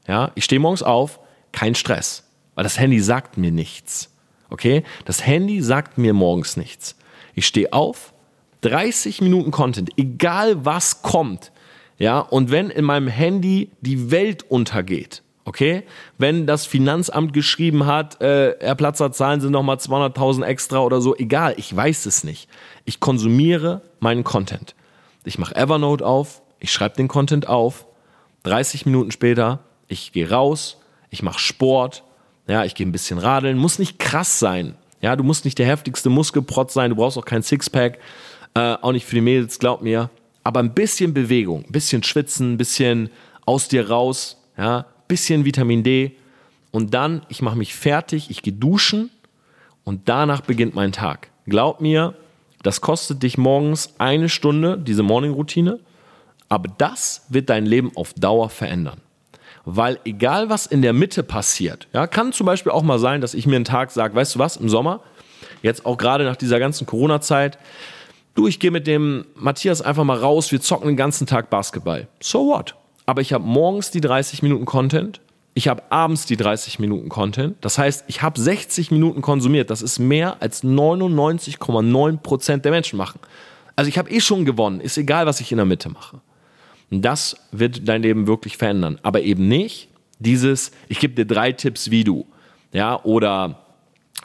Ja, 0.08 0.32
ich 0.34 0.44
stehe 0.44 0.60
morgens 0.60 0.82
auf, 0.82 1.20
kein 1.52 1.74
Stress, 1.74 2.24
weil 2.54 2.64
das 2.64 2.78
Handy 2.78 3.00
sagt 3.00 3.36
mir 3.36 3.50
nichts. 3.50 4.10
Okay? 4.48 4.84
Das 5.04 5.26
Handy 5.26 5.60
sagt 5.62 5.98
mir 5.98 6.14
morgens 6.14 6.56
nichts. 6.56 6.96
Ich 7.34 7.46
stehe 7.46 7.72
auf, 7.72 8.12
30 8.62 9.20
Minuten 9.20 9.50
Content, 9.50 9.90
egal 9.96 10.64
was 10.64 11.02
kommt. 11.02 11.52
Ja, 11.98 12.20
und 12.20 12.50
wenn 12.50 12.70
in 12.70 12.84
meinem 12.84 13.08
Handy 13.08 13.70
die 13.80 14.10
Welt 14.10 14.50
untergeht, 14.50 15.22
okay, 15.44 15.82
wenn 16.16 16.46
das 16.46 16.64
Finanzamt 16.64 17.32
geschrieben 17.32 17.86
hat, 17.86 18.20
äh, 18.22 18.54
Herr 18.60 18.74
Platzer, 18.74 19.12
zahlen 19.12 19.40
Sie 19.40 19.50
nochmal 19.50 19.76
200.000 19.76 20.44
extra 20.44 20.78
oder 20.78 21.00
so, 21.00 21.14
egal, 21.16 21.54
ich 21.56 21.74
weiß 21.74 22.06
es 22.06 22.24
nicht. 22.24 22.48
Ich 22.84 23.00
konsumiere 23.00 23.82
meinen 23.98 24.24
Content. 24.24 24.74
Ich 25.24 25.38
mache 25.38 25.54
Evernote 25.56 26.06
auf, 26.06 26.42
ich 26.58 26.72
schreibe 26.72 26.96
den 26.96 27.08
Content 27.08 27.48
auf, 27.48 27.86
30 28.44 28.86
Minuten 28.86 29.10
später, 29.10 29.60
ich 29.88 30.12
gehe 30.12 30.30
raus, 30.30 30.78
ich 31.10 31.22
mache 31.22 31.38
Sport, 31.38 32.04
ja, 32.46 32.64
ich 32.64 32.74
gehe 32.74 32.86
ein 32.86 32.92
bisschen 32.92 33.18
radeln, 33.18 33.58
muss 33.58 33.78
nicht 33.78 33.98
krass 33.98 34.38
sein. 34.38 34.74
Ja, 35.02 35.16
du 35.16 35.24
musst 35.24 35.44
nicht 35.44 35.58
der 35.58 35.66
heftigste 35.66 36.10
Muskelprotz 36.10 36.74
sein, 36.74 36.90
du 36.90 36.96
brauchst 36.96 37.18
auch 37.18 37.24
kein 37.24 37.42
Sixpack. 37.42 37.98
Äh, 38.54 38.76
auch 38.80 38.92
nicht 38.92 39.06
für 39.06 39.14
die 39.14 39.20
Mädels, 39.20 39.58
glaub 39.58 39.82
mir. 39.82 40.10
Aber 40.42 40.60
ein 40.60 40.74
bisschen 40.74 41.14
Bewegung, 41.14 41.64
ein 41.64 41.72
bisschen 41.72 42.02
Schwitzen, 42.02 42.54
ein 42.54 42.56
bisschen 42.58 43.10
aus 43.46 43.68
dir 43.68 43.88
raus, 43.88 44.38
ja, 44.56 44.86
bisschen 45.08 45.44
Vitamin 45.44 45.82
D. 45.82 46.12
Und 46.70 46.94
dann, 46.94 47.22
ich 47.28 47.42
mache 47.42 47.56
mich 47.56 47.74
fertig, 47.74 48.30
ich 48.30 48.42
gehe 48.42 48.52
duschen 48.52 49.10
und 49.84 50.08
danach 50.08 50.40
beginnt 50.40 50.74
mein 50.74 50.92
Tag. 50.92 51.28
Glaub 51.46 51.80
mir, 51.80 52.14
das 52.62 52.80
kostet 52.80 53.22
dich 53.22 53.38
morgens 53.38 53.94
eine 53.98 54.28
Stunde, 54.28 54.78
diese 54.78 55.02
Morning-Routine, 55.02 55.80
aber 56.48 56.70
das 56.78 57.26
wird 57.28 57.50
dein 57.50 57.66
Leben 57.66 57.92
auf 57.96 58.12
Dauer 58.14 58.50
verändern. 58.50 59.00
Weil 59.64 59.98
egal 60.04 60.48
was 60.48 60.66
in 60.66 60.82
der 60.82 60.92
Mitte 60.92 61.22
passiert, 61.22 61.88
ja, 61.92 62.06
kann 62.06 62.32
zum 62.32 62.46
Beispiel 62.46 62.72
auch 62.72 62.82
mal 62.82 62.98
sein, 62.98 63.20
dass 63.20 63.34
ich 63.34 63.46
mir 63.46 63.56
einen 63.56 63.64
Tag 63.64 63.90
sage, 63.90 64.14
weißt 64.14 64.34
du 64.34 64.38
was, 64.38 64.56
im 64.56 64.68
Sommer, 64.68 65.00
jetzt 65.62 65.86
auch 65.86 65.96
gerade 65.96 66.24
nach 66.24 66.36
dieser 66.36 66.58
ganzen 66.58 66.86
Corona-Zeit, 66.86 67.58
du, 68.40 68.48
ich 68.48 68.58
gehe 68.58 68.70
mit 68.70 68.86
dem 68.86 69.26
Matthias 69.34 69.82
einfach 69.82 70.04
mal 70.04 70.18
raus, 70.18 70.50
wir 70.52 70.60
zocken 70.60 70.88
den 70.88 70.96
ganzen 70.96 71.26
Tag 71.26 71.50
Basketball. 71.50 72.08
So 72.20 72.46
what? 72.46 72.74
Aber 73.06 73.20
ich 73.20 73.32
habe 73.32 73.44
morgens 73.44 73.90
die 73.90 74.00
30 74.00 74.42
Minuten 74.42 74.64
Content, 74.64 75.20
ich 75.54 75.68
habe 75.68 75.82
abends 75.90 76.26
die 76.26 76.36
30 76.36 76.78
Minuten 76.78 77.08
Content. 77.08 77.56
Das 77.60 77.76
heißt, 77.76 78.04
ich 78.06 78.22
habe 78.22 78.40
60 78.40 78.92
Minuten 78.92 79.20
konsumiert. 79.20 79.68
Das 79.68 79.82
ist 79.82 79.98
mehr 79.98 80.40
als 80.40 80.62
99,9 80.62 82.18
Prozent 82.18 82.64
der 82.64 82.72
Menschen 82.72 82.96
machen. 82.96 83.18
Also 83.74 83.88
ich 83.88 83.98
habe 83.98 84.10
eh 84.10 84.20
schon 84.20 84.44
gewonnen. 84.44 84.80
Ist 84.80 84.96
egal, 84.96 85.26
was 85.26 85.40
ich 85.40 85.50
in 85.50 85.58
der 85.58 85.66
Mitte 85.66 85.88
mache. 85.88 86.20
Und 86.90 87.02
das 87.02 87.36
wird 87.50 87.88
dein 87.88 88.02
Leben 88.02 88.26
wirklich 88.26 88.56
verändern. 88.56 88.98
Aber 89.02 89.22
eben 89.22 89.48
nicht 89.48 89.88
dieses, 90.18 90.70
ich 90.88 91.00
gebe 91.00 91.14
dir 91.14 91.26
drei 91.26 91.52
Tipps, 91.52 91.90
wie 91.90 92.04
du. 92.04 92.26
Ja, 92.72 93.02
oder 93.02 93.58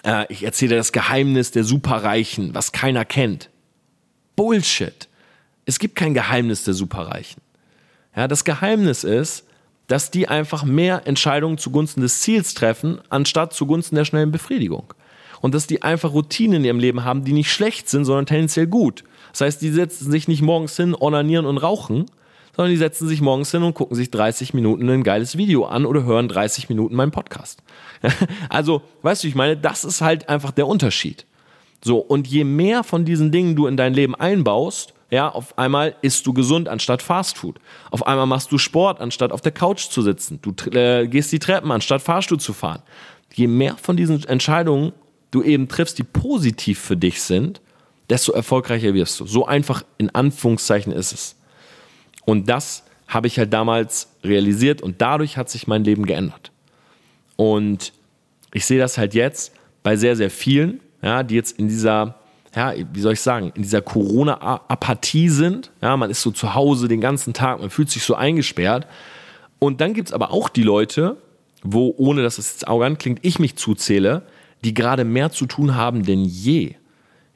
äh, 0.03 0.25
ich 0.29 0.43
erzähle 0.43 0.69
dir 0.69 0.77
das 0.77 0.91
Geheimnis 0.91 1.51
der 1.51 1.63
Superreichen, 1.63 2.53
was 2.53 2.71
keiner 2.71 3.03
kennt. 3.03 3.49
Bullshit. 4.35 5.07
Es 5.65 5.79
gibt 5.79 5.95
kein 5.95 6.13
Geheimnis 6.13 6.63
der 6.63 6.73
Superreichen. 6.73 7.41
Ja, 8.15 8.27
das 8.27 8.45
Geheimnis 8.45 9.03
ist, 9.03 9.45
dass 9.87 10.11
die 10.11 10.27
einfach 10.27 10.63
mehr 10.63 11.05
Entscheidungen 11.05 11.57
zugunsten 11.57 12.01
des 12.01 12.21
Ziels 12.21 12.53
treffen, 12.53 12.99
anstatt 13.09 13.53
zugunsten 13.53 13.95
der 13.95 14.05
schnellen 14.05 14.31
Befriedigung. 14.31 14.93
Und 15.41 15.53
dass 15.53 15.67
die 15.67 15.83
einfach 15.83 16.13
Routinen 16.13 16.57
in 16.57 16.65
ihrem 16.65 16.79
Leben 16.79 17.03
haben, 17.03 17.23
die 17.23 17.33
nicht 17.33 17.51
schlecht 17.51 17.89
sind, 17.89 18.05
sondern 18.05 18.25
tendenziell 18.25 18.67
gut. 18.67 19.03
Das 19.31 19.41
heißt, 19.41 19.61
die 19.61 19.69
setzen 19.69 20.09
sich 20.09 20.27
nicht 20.27 20.41
morgens 20.41 20.75
hin, 20.75 20.95
onanieren 20.97 21.45
und 21.45 21.57
rauchen, 21.57 22.05
sondern 22.55 22.71
die 22.71 22.77
setzen 22.77 23.07
sich 23.07 23.21
morgens 23.21 23.51
hin 23.51 23.63
und 23.63 23.73
gucken 23.73 23.95
sich 23.95 24.09
30 24.09 24.53
Minuten 24.53 24.89
ein 24.89 25.03
geiles 25.03 25.37
Video 25.37 25.65
an 25.65 25.85
oder 25.85 26.03
hören 26.03 26.29
30 26.29 26.69
Minuten 26.69 26.95
meinen 26.95 27.11
Podcast. 27.11 27.61
also, 28.49 28.81
weißt 29.01 29.23
du, 29.23 29.27
ich 29.27 29.35
meine, 29.35 29.57
das 29.57 29.83
ist 29.83 30.01
halt 30.01 30.29
einfach 30.29 30.51
der 30.51 30.67
Unterschied. 30.67 31.25
So, 31.85 31.99
und 31.99 32.25
je 32.25 32.43
mehr 32.43 32.83
von 32.83 33.05
diesen 33.05 33.31
Dingen 33.31 33.55
du 33.55 33.67
in 33.67 33.77
dein 33.77 33.93
Leben 33.93 34.15
einbaust, 34.15 34.95
Ja, 35.11 35.29
auf 35.29 35.55
einmal 35.57 35.95
isst 36.01 36.25
du 36.25 36.33
gesund 36.33 36.67
anstatt 36.67 37.03
Fastfood. 37.03 37.59
Auf 37.91 38.07
einmal 38.07 38.25
machst 38.25 38.51
du 38.51 38.57
Sport 38.57 38.99
anstatt 38.99 39.31
auf 39.31 39.41
der 39.41 39.51
Couch 39.51 39.89
zu 39.89 40.01
sitzen. 40.01 40.39
Du 40.41 40.51
äh, 40.71 41.07
gehst 41.07 41.31
die 41.31 41.37
Treppen 41.37 41.71
anstatt 41.71 42.01
Fahrstuhl 42.01 42.39
zu 42.39 42.53
fahren. 42.53 42.81
Je 43.31 43.45
mehr 43.45 43.77
von 43.77 43.95
diesen 43.95 44.23
Entscheidungen 44.23 44.93
du 45.29 45.43
eben 45.43 45.67
triffst, 45.67 45.99
die 45.99 46.03
positiv 46.03 46.79
für 46.79 46.97
dich 46.97 47.21
sind, 47.21 47.61
desto 48.09 48.31
erfolgreicher 48.31 48.95
wirst 48.95 49.19
du. 49.19 49.27
So 49.27 49.45
einfach 49.45 49.83
in 49.99 50.09
Anführungszeichen 50.09 50.91
ist 50.91 51.13
es. 51.13 51.35
Und 52.25 52.49
das 52.49 52.83
habe 53.07 53.27
ich 53.27 53.37
halt 53.37 53.53
damals 53.53 54.09
realisiert 54.23 54.81
und 54.81 55.01
dadurch 55.01 55.37
hat 55.37 55.51
sich 55.51 55.67
mein 55.67 55.83
Leben 55.83 56.07
geändert. 56.07 56.51
Und 57.35 57.93
ich 58.53 58.65
sehe 58.65 58.79
das 58.79 58.97
halt 58.97 59.13
jetzt 59.13 59.53
bei 59.83 59.95
sehr, 59.95 60.15
sehr 60.15 60.31
vielen, 60.31 60.79
ja, 61.05 61.21
die 61.21 61.35
jetzt 61.35 61.59
in 61.59 61.67
dieser, 61.67 62.15
ja, 62.55 62.73
wie 62.91 62.99
soll 62.99 63.13
ich 63.13 63.21
sagen, 63.21 63.51
in 63.53 63.61
dieser 63.61 63.83
Corona-Apathie 63.83 65.29
sind. 65.29 65.71
Ja, 65.81 65.95
man 65.95 66.09
ist 66.09 66.23
so 66.23 66.31
zu 66.31 66.55
Hause 66.55 66.87
den 66.87 66.99
ganzen 66.99 67.33
Tag, 67.33 67.61
man 67.61 67.69
fühlt 67.69 67.91
sich 67.91 68.03
so 68.03 68.15
eingesperrt. 68.15 68.87
Und 69.59 69.81
dann 69.81 69.93
gibt 69.93 70.09
es 70.09 70.13
aber 70.13 70.31
auch 70.31 70.49
die 70.49 70.63
Leute, 70.63 71.17
wo, 71.61 71.93
ohne 71.95 72.23
dass 72.23 72.39
es 72.39 72.53
jetzt 72.53 72.67
arrogant 72.67 72.97
klingt, 72.97 73.19
ich 73.21 73.37
mich 73.37 73.55
zuzähle, 73.55 74.23
die 74.63 74.73
gerade 74.73 75.03
mehr 75.03 75.31
zu 75.31 75.45
tun 75.45 75.75
haben 75.75 76.03
denn 76.03 76.25
je. 76.25 76.73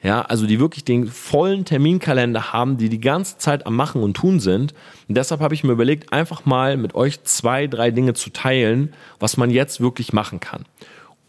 Ja, 0.02 0.22
also 0.22 0.46
die 0.46 0.58
wirklich 0.58 0.82
den 0.82 1.06
vollen 1.06 1.64
Terminkalender 1.64 2.52
haben, 2.52 2.76
die 2.76 2.88
die 2.88 3.00
ganze 3.00 3.38
Zeit 3.38 3.66
am 3.66 3.76
Machen 3.76 4.02
und 4.02 4.14
Tun 4.14 4.40
sind. 4.40 4.74
Und 5.08 5.16
deshalb 5.16 5.42
habe 5.42 5.54
ich 5.54 5.62
mir 5.62 5.72
überlegt, 5.72 6.12
einfach 6.12 6.44
mal 6.44 6.76
mit 6.76 6.94
euch 6.94 7.22
zwei, 7.22 7.66
drei 7.66 7.90
Dinge 7.90 8.14
zu 8.14 8.30
teilen, 8.30 8.94
was 9.20 9.36
man 9.36 9.50
jetzt 9.50 9.80
wirklich 9.80 10.12
machen 10.12 10.40
kann. 10.40 10.64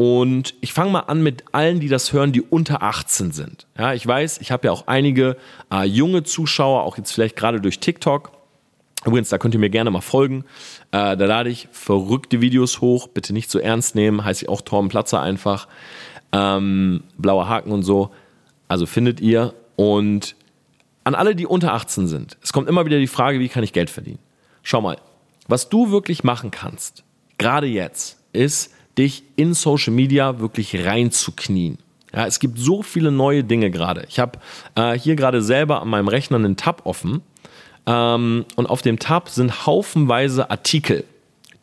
Und 0.02 0.56
ich 0.62 0.74
fange 0.74 0.90
mal 0.90 1.02
an 1.02 1.22
mit 1.22 1.44
allen, 1.52 1.80
die 1.80 1.88
das 1.88 2.12
hören, 2.12 2.32
die 2.32 2.42
unter 2.42 2.82
18 2.82 3.32
sind. 3.32 3.68
Ja, 3.78 3.94
ich 3.94 4.08
weiß, 4.08 4.40
ich 4.40 4.52
habe 4.52 4.66
ja 4.66 4.72
auch 4.72 4.88
einige 4.88 5.38
äh, 5.72 5.84
junge 5.84 6.24
Zuschauer, 6.24 6.82
auch 6.82 6.98
jetzt 6.98 7.12
vielleicht 7.12 7.36
gerade 7.36 7.62
durch 7.62 7.80
TikTok. 7.80 8.32
Übrigens, 9.06 9.30
da 9.30 9.38
könnt 9.38 9.54
ihr 9.54 9.60
mir 9.60 9.70
gerne 9.70 9.92
mal 9.92 10.02
folgen. 10.02 10.44
Äh, 10.90 11.16
da 11.16 11.26
lade 11.26 11.52
ich 11.52 11.68
verrückte 11.72 12.42
Videos 12.42 12.82
hoch. 12.82 13.10
Bitte 13.10 13.32
nicht 13.32 13.52
so 13.52 13.60
ernst 13.60 13.94
nehmen. 13.94 14.26
Heiße 14.26 14.46
ich 14.46 14.50
auch 14.50 14.62
Torben 14.62 14.90
Platzer 14.90 15.22
einfach. 15.22 15.68
Ähm, 16.32 17.04
blauer 17.20 17.48
Haken 17.48 17.72
und 17.72 17.84
so. 17.84 18.10
Also 18.68 18.88
findet 18.88 19.20
ihr. 19.20 19.54
Und 19.76 20.36
an 21.04 21.14
alle, 21.14 21.36
die 21.36 21.46
unter 21.46 21.74
18 21.74 22.08
sind, 22.08 22.40
es 22.42 22.52
kommt 22.54 22.68
immer 22.68 22.88
wieder 22.88 22.98
die 22.98 23.06
Frage, 23.06 23.40
wie 23.40 23.50
kann 23.50 23.64
ich 23.64 23.72
Geld 23.72 23.92
verdienen? 23.92 24.18
Schau 24.64 24.82
mal, 24.82 24.98
was 25.48 25.70
du 25.70 25.92
wirklich 25.92 26.24
machen 26.24 26.50
kannst, 26.50 27.04
gerade 27.38 27.68
jetzt, 27.68 28.18
ist, 28.34 28.72
dich 28.98 29.24
in 29.36 29.54
Social 29.54 29.94
Media 29.94 30.40
wirklich 30.40 30.86
reinzuknien. 30.86 31.78
Ja, 32.14 32.26
es 32.26 32.40
gibt 32.40 32.60
so 32.60 32.84
viele 32.84 33.12
neue 33.12 33.44
Dinge 33.44 33.72
gerade. 33.72 34.06
Ich 34.10 34.20
habe 34.20 34.40
äh, 34.76 34.94
hier 34.94 35.16
gerade 35.16 35.42
selber 35.42 35.82
an 35.82 35.88
meinem 35.88 36.10
Rechner 36.10 36.38
einen 36.38 36.58
Tab 36.58 36.86
offen 36.86 37.22
ähm, 37.86 38.46
und 38.56 38.66
auf 38.68 38.82
dem 38.82 39.00
Tab 39.00 39.30
sind 39.30 39.66
haufenweise 39.66 40.50
Artikel, 40.50 41.06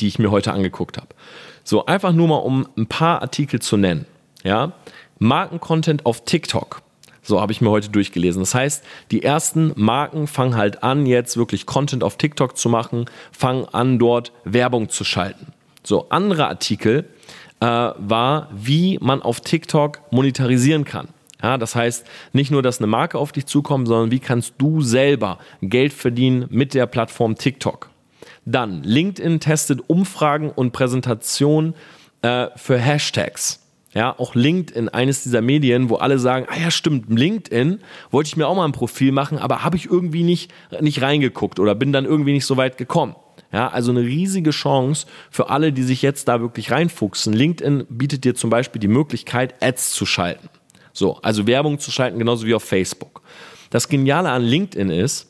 die 0.00 0.08
ich 0.08 0.18
mir 0.18 0.30
heute 0.30 0.52
angeguckt 0.52 0.96
habe. 0.96 1.08
So, 1.64 1.84
einfach 1.84 2.12
nur 2.12 2.28
mal, 2.28 2.36
um 2.36 2.66
ein 2.78 2.86
paar 2.86 3.20
Artikel 3.20 3.60
zu 3.60 3.76
nennen. 3.76 4.06
Ja, 4.42 4.72
Markencontent 5.18 6.06
auf 6.06 6.24
TikTok. 6.24 6.82
So 7.22 7.42
habe 7.42 7.52
ich 7.52 7.60
mir 7.60 7.68
heute 7.68 7.90
durchgelesen. 7.90 8.40
Das 8.40 8.54
heißt, 8.54 8.82
die 9.10 9.22
ersten 9.22 9.72
Marken 9.76 10.26
fangen 10.26 10.56
halt 10.56 10.82
an, 10.82 11.04
jetzt 11.04 11.36
wirklich 11.36 11.66
Content 11.66 12.02
auf 12.02 12.16
TikTok 12.16 12.56
zu 12.56 12.70
machen, 12.70 13.04
fangen 13.32 13.66
an, 13.66 13.98
dort 13.98 14.32
Werbung 14.44 14.88
zu 14.88 15.04
schalten. 15.04 15.52
So, 15.82 16.08
andere 16.08 16.48
Artikel 16.48 17.04
äh, 17.60 17.66
war, 17.66 18.48
wie 18.54 18.98
man 19.00 19.22
auf 19.22 19.40
TikTok 19.40 20.00
monetarisieren 20.10 20.84
kann. 20.84 21.08
Ja, 21.42 21.56
das 21.56 21.76
heißt, 21.76 22.04
nicht 22.32 22.50
nur, 22.50 22.62
dass 22.62 22.78
eine 22.78 22.88
Marke 22.88 23.18
auf 23.18 23.30
dich 23.32 23.46
zukommt, 23.46 23.86
sondern 23.86 24.10
wie 24.10 24.18
kannst 24.18 24.54
du 24.58 24.80
selber 24.80 25.38
Geld 25.62 25.92
verdienen 25.92 26.46
mit 26.50 26.74
der 26.74 26.86
Plattform 26.86 27.36
TikTok. 27.36 27.90
Dann, 28.44 28.82
LinkedIn 28.82 29.40
testet 29.40 29.80
Umfragen 29.86 30.50
und 30.50 30.72
Präsentationen 30.72 31.74
äh, 32.22 32.48
für 32.56 32.78
Hashtags. 32.78 33.60
Ja, 33.94 34.18
auch 34.18 34.34
LinkedIn, 34.34 34.88
eines 34.88 35.22
dieser 35.22 35.40
Medien, 35.40 35.88
wo 35.90 35.96
alle 35.96 36.18
sagen, 36.18 36.46
ah 36.50 36.58
ja, 36.58 36.70
stimmt, 36.70 37.06
LinkedIn 37.08 37.80
wollte 38.10 38.28
ich 38.28 38.36
mir 38.36 38.46
auch 38.46 38.54
mal 38.54 38.64
ein 38.64 38.72
Profil 38.72 39.12
machen, 39.12 39.38
aber 39.38 39.64
habe 39.64 39.76
ich 39.76 39.86
irgendwie 39.86 40.22
nicht, 40.22 40.52
nicht 40.80 41.02
reingeguckt 41.02 41.58
oder 41.58 41.74
bin 41.74 41.92
dann 41.92 42.04
irgendwie 42.04 42.32
nicht 42.32 42.44
so 42.44 42.56
weit 42.56 42.76
gekommen. 42.76 43.16
Ja, 43.52 43.68
also 43.68 43.90
eine 43.90 44.02
riesige 44.02 44.50
Chance 44.50 45.06
für 45.30 45.48
alle, 45.48 45.72
die 45.72 45.82
sich 45.82 46.02
jetzt 46.02 46.28
da 46.28 46.40
wirklich 46.40 46.70
reinfuchsen. 46.70 47.32
LinkedIn 47.32 47.86
bietet 47.88 48.24
dir 48.24 48.34
zum 48.34 48.50
Beispiel 48.50 48.80
die 48.80 48.88
Möglichkeit, 48.88 49.62
Ads 49.62 49.92
zu 49.92 50.04
schalten. 50.04 50.50
So, 50.92 51.16
also 51.22 51.46
Werbung 51.46 51.78
zu 51.78 51.90
schalten, 51.90 52.18
genauso 52.18 52.46
wie 52.46 52.54
auf 52.54 52.64
Facebook. 52.64 53.22
Das 53.70 53.88
Geniale 53.88 54.30
an 54.30 54.42
LinkedIn 54.42 54.90
ist, 54.90 55.28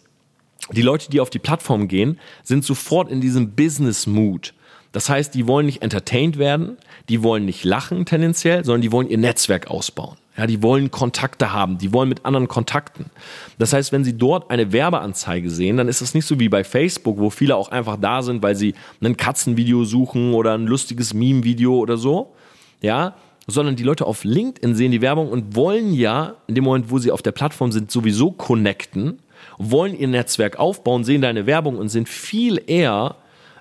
die 0.73 0.83
Leute, 0.83 1.11
die 1.11 1.21
auf 1.21 1.31
die 1.31 1.39
Plattform 1.39 1.89
gehen, 1.89 2.19
sind 2.43 2.65
sofort 2.65 3.11
in 3.11 3.21
diesem 3.21 3.53
Business-Mood. 3.55 4.55
Das 4.93 5.09
heißt, 5.09 5.35
die 5.35 5.47
wollen 5.47 5.67
nicht 5.67 5.83
entertained 5.83 6.39
werden, 6.39 6.77
die 7.09 7.23
wollen 7.23 7.45
nicht 7.45 7.65
lachen 7.65 8.05
tendenziell, 8.05 8.65
sondern 8.65 8.83
die 8.83 8.93
wollen 8.93 9.09
ihr 9.09 9.19
Netzwerk 9.19 9.69
ausbauen. 9.69 10.17
Ja, 10.39 10.47
die 10.47 10.63
wollen 10.63 10.93
Kontakte 10.93 11.53
haben, 11.53 11.79
die 11.79 11.93
wollen 11.93 12.09
mit 12.09 12.25
anderen 12.25 12.47
Kontakten. 12.47 13.07
Das 13.59 13.73
heißt, 13.73 13.91
wenn 13.91 14.05
sie 14.05 14.17
dort 14.17 14.51
eine 14.51 14.73
Werbeanzeige 14.73 15.51
sehen, 15.51 15.77
dann 15.77 15.89
ist 15.89 16.01
es 16.01 16.15
nicht 16.15 16.27
so 16.27 16.39
wie 16.39 16.49
bei 16.49 16.63
Facebook, 16.63 17.19
wo 17.19 17.29
viele 17.29 17.57
auch 17.57 17.71
einfach 17.71 17.97
da 18.01 18.23
sind, 18.23 18.41
weil 18.41 18.55
sie 18.55 18.75
ein 19.03 19.17
Katzenvideo 19.17 19.85
suchen 19.85 20.35
oder 20.35 20.55
ein 20.55 20.69
lustiges 20.69 21.13
Meme-Video 21.13 21.77
oder 21.77 21.97
so. 21.97 22.33
Ja, 22.81 23.17
sondern 23.49 23.75
die 23.75 23.83
Leute 23.83 24.07
auf 24.07 24.23
LinkedIn 24.23 24.77
sehen 24.77 24.93
die 24.93 25.01
Werbung 25.01 25.29
und 25.29 25.57
wollen 25.57 25.93
ja 25.93 26.35
in 26.47 26.55
dem 26.55 26.63
Moment, 26.63 26.91
wo 26.91 26.99
sie 26.99 27.11
auf 27.11 27.23
der 27.23 27.33
Plattform 27.33 27.73
sind, 27.73 27.91
sowieso 27.91 28.31
connecten, 28.31 29.19
wollen 29.59 29.99
ihr 29.99 30.07
Netzwerk 30.07 30.59
aufbauen, 30.61 31.03
sehen 31.03 31.23
deine 31.23 31.47
Werbung 31.47 31.77
und 31.77 31.89
sind 31.89 32.09
viel 32.09 32.63
eher 32.65 33.17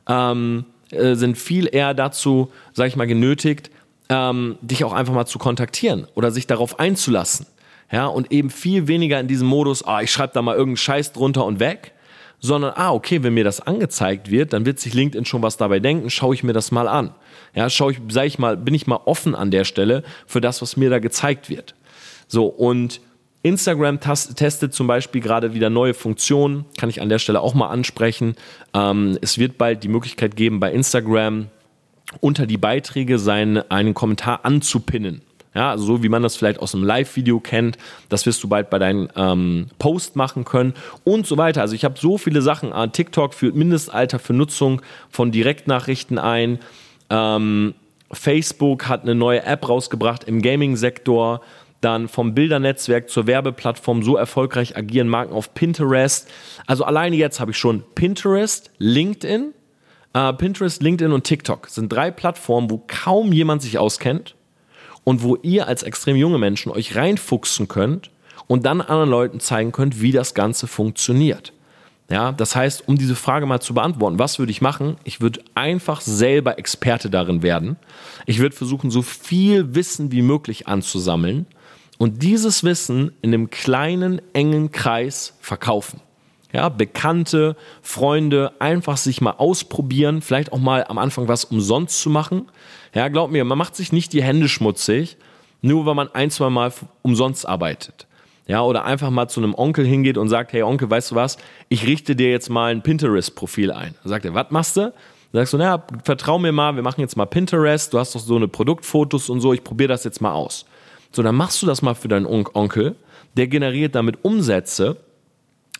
ähm, 0.08 0.66
äh, 0.92 1.16
sind 1.16 1.38
viel 1.38 1.68
eher 1.72 1.94
dazu, 1.94 2.52
sag 2.74 2.88
ich 2.88 2.96
mal, 2.96 3.08
genötigt, 3.08 3.72
ähm, 4.10 4.58
dich 4.62 4.84
auch 4.84 4.94
einfach 4.94 5.14
mal 5.14 5.26
zu 5.26 5.40
kontaktieren 5.40 6.08
oder 6.16 6.32
sich 6.32 6.48
darauf 6.48 6.80
einzulassen. 6.80 7.46
Ja, 7.92 8.08
und 8.08 8.32
eben 8.34 8.50
viel 8.50 8.88
weniger 8.88 9.20
in 9.20 9.28
diesem 9.28 9.48
Modus, 9.48 9.86
ah, 9.86 10.02
ich 10.02 10.12
schreibe 10.12 10.34
da 10.34 10.42
mal 10.42 10.54
irgendeinen 10.54 10.78
Scheiß 10.78 11.14
drunter 11.14 11.46
und 11.46 11.60
weg, 11.60 11.94
sondern, 12.40 12.74
ah, 12.76 12.92
okay, 12.92 13.24
wenn 13.24 13.34
mir 13.34 13.46
das 13.46 13.62
angezeigt 13.62 14.30
wird, 14.30 14.54
dann 14.54 14.66
wird 14.66 14.80
sich 14.80 14.94
LinkedIn 14.94 15.26
schon 15.26 15.42
was 15.42 15.58
dabei 15.58 15.80
denken, 15.80 16.10
schaue 16.10 16.36
ich 16.36 16.44
mir 16.44 16.54
das 16.54 16.72
mal 16.72 16.88
an. 16.88 17.16
Ja, 17.56 17.70
schaue 17.70 17.94
ich, 17.94 18.00
sag 18.10 18.26
ich 18.26 18.40
mal, 18.40 18.58
bin 18.58 18.74
ich 18.74 18.88
mal 18.88 19.00
offen 19.06 19.36
an 19.36 19.52
der 19.52 19.64
Stelle 19.64 20.04
für 20.26 20.42
das, 20.42 20.62
was 20.62 20.78
mir 20.78 20.90
da 20.90 21.00
gezeigt 21.00 21.50
wird. 21.50 21.76
So, 22.28 22.46
und 22.46 23.00
Instagram 23.42 24.00
testet 24.02 24.74
zum 24.74 24.88
Beispiel 24.88 25.22
gerade 25.22 25.54
wieder 25.54 25.70
neue 25.70 25.94
Funktionen, 25.94 26.66
kann 26.78 26.90
ich 26.90 27.02
an 27.02 27.10
der 27.10 27.20
Stelle 27.20 27.40
auch 27.40 27.54
mal 27.54 27.70
ansprechen. 27.70 28.36
Ähm, 28.74 29.18
es 29.22 29.38
wird 29.38 29.58
bald 29.58 29.84
die 29.84 29.88
Möglichkeit 29.88 30.36
geben, 30.36 30.60
bei 30.60 30.72
Instagram 30.72 31.48
unter 32.20 32.46
die 32.46 32.58
Beiträge 32.58 33.20
seinen, 33.20 33.70
einen 33.70 33.94
Kommentar 33.94 34.44
anzupinnen. 34.44 35.22
Ja, 35.54 35.72
also 35.72 35.86
so 35.86 36.04
wie 36.04 36.10
man 36.10 36.22
das 36.22 36.36
vielleicht 36.36 36.60
aus 36.60 36.76
einem 36.76 36.84
Live-Video 36.84 37.40
kennt, 37.40 37.80
das 38.10 38.28
wirst 38.28 38.44
du 38.44 38.48
bald 38.48 38.70
bei 38.70 38.78
deinem 38.78 39.10
ähm, 39.16 39.68
Post 39.80 40.16
machen 40.16 40.46
können 40.46 40.76
und 41.04 41.26
so 41.26 41.38
weiter. 41.38 41.62
Also 41.62 41.74
ich 41.74 41.84
habe 41.84 41.96
so 42.00 42.20
viele 42.20 42.44
Sachen. 42.44 42.72
Äh, 42.72 42.90
TikTok 42.90 43.34
führt 43.34 43.56
Mindestalter 43.56 44.20
für 44.20 44.34
Nutzung 44.34 44.84
von 45.10 45.32
Direktnachrichten 45.32 46.20
ein. 46.20 46.60
Ähm, 47.10 47.74
Facebook 48.12 48.88
hat 48.88 49.02
eine 49.02 49.16
neue 49.16 49.44
App 49.44 49.68
rausgebracht 49.68 50.26
im 50.26 50.44
Gaming-Sektor 50.44 51.42
dann 51.82 52.08
vom 52.08 52.34
Bildernetzwerk 52.34 53.10
zur 53.10 53.28
Werbeplattform 53.28 54.04
so 54.04 54.16
erfolgreich 54.16 54.76
agieren 54.76 55.08
Marken 55.08 55.34
auf 55.34 55.54
Pinterest. 55.54 56.30
Also 56.66 56.84
alleine 56.84 57.16
jetzt 57.16 57.40
habe 57.40 57.52
ich 57.52 57.58
schon 57.58 57.84
Pinterest, 57.96 58.72
LinkedIn, 58.78 59.54
äh, 60.18 60.34
Pinterest, 60.34 60.82
LinkedIn 60.82 61.12
und 61.12 61.24
TikTok. 61.24 61.68
Sind 61.68 61.94
drei 61.94 62.10
Plattformen, 62.10 62.72
wo 62.72 62.84
kaum 62.88 63.32
jemand 63.32 63.62
sich 63.62 63.78
auskennt 63.78 64.36
und 65.04 65.22
wo 65.22 65.36
ihr 65.38 65.68
als 65.68 65.84
extrem 65.84 66.16
junge 66.16 66.40
Menschen 66.40 66.72
euch 66.72 66.96
reinfuchsen 66.96 67.68
könnt 67.68 68.10
und 68.48 68.66
dann 68.66 68.82
anderen 68.82 69.10
Leuten 69.10 69.40
zeigen 69.40 69.72
könnt, 69.72 70.02
wie 70.02 70.12
das 70.12 70.34
Ganze 70.34 70.68
funktioniert. 70.68 71.54
Ja, 72.10 72.32
das 72.32 72.56
heißt, 72.56 72.88
um 72.88 72.98
diese 72.98 73.16
Frage 73.16 73.46
mal 73.46 73.60
zu 73.60 73.74
beantworten, 73.74 74.18
was 74.18 74.40
würde 74.40 74.52
ich 74.52 74.62
machen? 74.62 74.96
Ich 75.04 75.20
würde 75.20 75.42
einfach 75.56 76.00
selber 76.00 76.58
Experte 76.58 77.10
darin 77.10 77.44
werden. 77.44 77.76
Ich 78.26 78.40
würde 78.40 78.56
versuchen, 78.56 78.90
so 78.90 79.02
viel 79.02 79.76
Wissen 79.76 80.12
wie 80.14 80.22
möglich 80.22 80.68
anzusammeln 80.68 81.46
und 81.98 82.24
dieses 82.24 82.64
Wissen 82.64 83.12
in 83.22 83.34
einem 83.34 83.50
kleinen, 83.50 84.22
engen 84.34 84.72
Kreis 84.72 85.36
verkaufen. 85.42 86.00
Ja, 86.54 86.70
Bekannte, 86.70 87.58
Freunde, 87.82 88.54
einfach 88.60 88.98
sich 88.98 89.20
mal 89.20 89.32
ausprobieren, 89.32 90.22
vielleicht 90.22 90.54
auch 90.54 90.60
mal 90.60 90.86
am 90.88 90.98
Anfang 90.98 91.28
was 91.28 91.46
umsonst 91.46 92.02
zu 92.02 92.10
machen. 92.10 92.50
Ja, 92.94 93.10
glaub 93.10 93.32
mir, 93.32 93.44
man 93.44 93.58
macht 93.58 93.76
sich 93.76 93.92
nicht 93.92 94.14
die 94.14 94.24
Hände 94.24 94.48
schmutzig, 94.48 95.18
nur 95.62 95.86
weil 95.86 95.96
man 95.96 96.10
ein, 96.14 96.32
zwei 96.32 96.50
Mal 96.50 96.72
umsonst 97.02 97.48
arbeitet. 97.48 98.08
Ja, 98.48 98.62
oder 98.62 98.86
einfach 98.86 99.10
mal 99.10 99.28
zu 99.28 99.42
einem 99.42 99.54
Onkel 99.54 99.86
hingeht 99.86 100.18
und 100.18 100.30
sagt, 100.30 100.54
hey 100.54 100.64
Onkel, 100.64 100.90
weißt 100.90 101.12
du 101.12 101.16
was, 101.16 101.38
ich 101.68 101.86
richte 101.86 102.16
dir 102.16 102.32
jetzt 102.32 102.50
mal 102.50 102.72
ein 102.72 102.82
Pinterest-Profil 102.82 103.72
ein. 103.72 103.94
Dann 104.04 104.10
sagt 104.10 104.24
er, 104.24 104.34
was 104.34 104.52
machst 104.52 104.78
du? 104.78 104.82
Dann 104.82 104.94
sagst 105.42 105.52
du, 105.52 105.58
naja, 105.58 105.84
vertrau 106.06 106.40
mir 106.40 106.54
mal, 106.54 106.78
wir 106.78 106.84
machen 106.84 107.02
jetzt 107.02 107.18
mal 107.18 107.26
Pinterest, 107.26 107.94
du 107.94 108.00
hast 108.00 108.16
doch 108.16 108.22
so 108.22 108.38
eine 108.38 108.48
Produktfotos 108.48 109.30
und 109.30 109.42
so, 109.42 109.52
ich 109.52 109.66
probiere 109.66 109.90
das 109.90 110.06
jetzt 110.06 110.22
mal 110.22 110.32
aus. 110.32 110.66
So, 111.12 111.24
dann 111.24 111.36
machst 111.36 111.62
du 111.62 111.66
das 111.66 111.82
mal 111.82 111.94
für 111.94 112.08
deinen 112.08 112.26
Onkel, 112.26 112.96
der 113.36 113.48
generiert 113.48 113.96
damit 113.96 114.24
Umsätze 114.24 114.96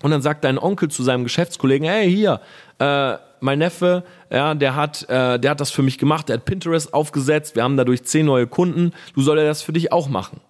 Und 0.02 0.12
dann 0.12 0.22
sagt 0.22 0.44
dein 0.44 0.60
Onkel 0.60 0.90
zu 0.90 1.04
seinem 1.04 1.24
Geschäftskollegen, 1.24 1.88
hey, 1.88 2.12
hier, 2.12 2.42
äh, 2.80 3.18
mein 3.40 3.60
Neffe, 3.60 4.04
ja, 4.32 4.54
der 4.56 4.76
hat, 4.76 5.04
äh, 5.10 5.40
der 5.40 5.52
hat 5.52 5.60
das 5.60 5.72
für 5.72 5.84
mich 5.84 5.98
gemacht, 5.98 6.30
der 6.30 6.38
hat 6.38 6.46
Pinterest 6.46 6.94
aufgesetzt, 6.94 7.56
wir 7.56 7.64
haben 7.64 7.78
dadurch 7.78 8.04
zehn 8.04 8.26
neue 8.26 8.48
Kunden, 8.48 8.92
du 9.14 9.22
soll 9.22 9.40
er 9.40 9.46
das 9.46 9.62
für 9.62 9.74
dich 9.74 9.92
auch 9.92 10.10
machen. 10.10 10.42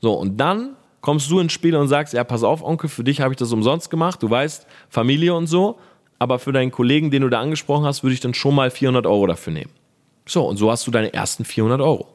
So, 0.00 0.12
und 0.14 0.36
dann 0.38 0.76
kommst 1.00 1.30
du 1.30 1.40
ins 1.40 1.52
Spiel 1.52 1.74
und 1.76 1.88
sagst, 1.88 2.14
ja, 2.14 2.24
pass 2.24 2.42
auf, 2.42 2.62
Onkel, 2.62 2.88
für 2.88 3.04
dich 3.04 3.20
habe 3.20 3.32
ich 3.32 3.38
das 3.38 3.52
umsonst 3.52 3.90
gemacht, 3.90 4.22
du 4.22 4.30
weißt, 4.30 4.66
Familie 4.88 5.34
und 5.34 5.46
so, 5.46 5.78
aber 6.18 6.38
für 6.38 6.52
deinen 6.52 6.70
Kollegen, 6.70 7.10
den 7.10 7.22
du 7.22 7.28
da 7.28 7.40
angesprochen 7.40 7.84
hast, 7.84 8.02
würde 8.02 8.14
ich 8.14 8.20
dann 8.20 8.34
schon 8.34 8.54
mal 8.54 8.70
400 8.70 9.06
Euro 9.06 9.26
dafür 9.26 9.52
nehmen. 9.52 9.70
So, 10.26 10.46
und 10.46 10.56
so 10.56 10.70
hast 10.70 10.86
du 10.86 10.90
deine 10.90 11.12
ersten 11.12 11.44
400 11.44 11.80
Euro. 11.80 12.06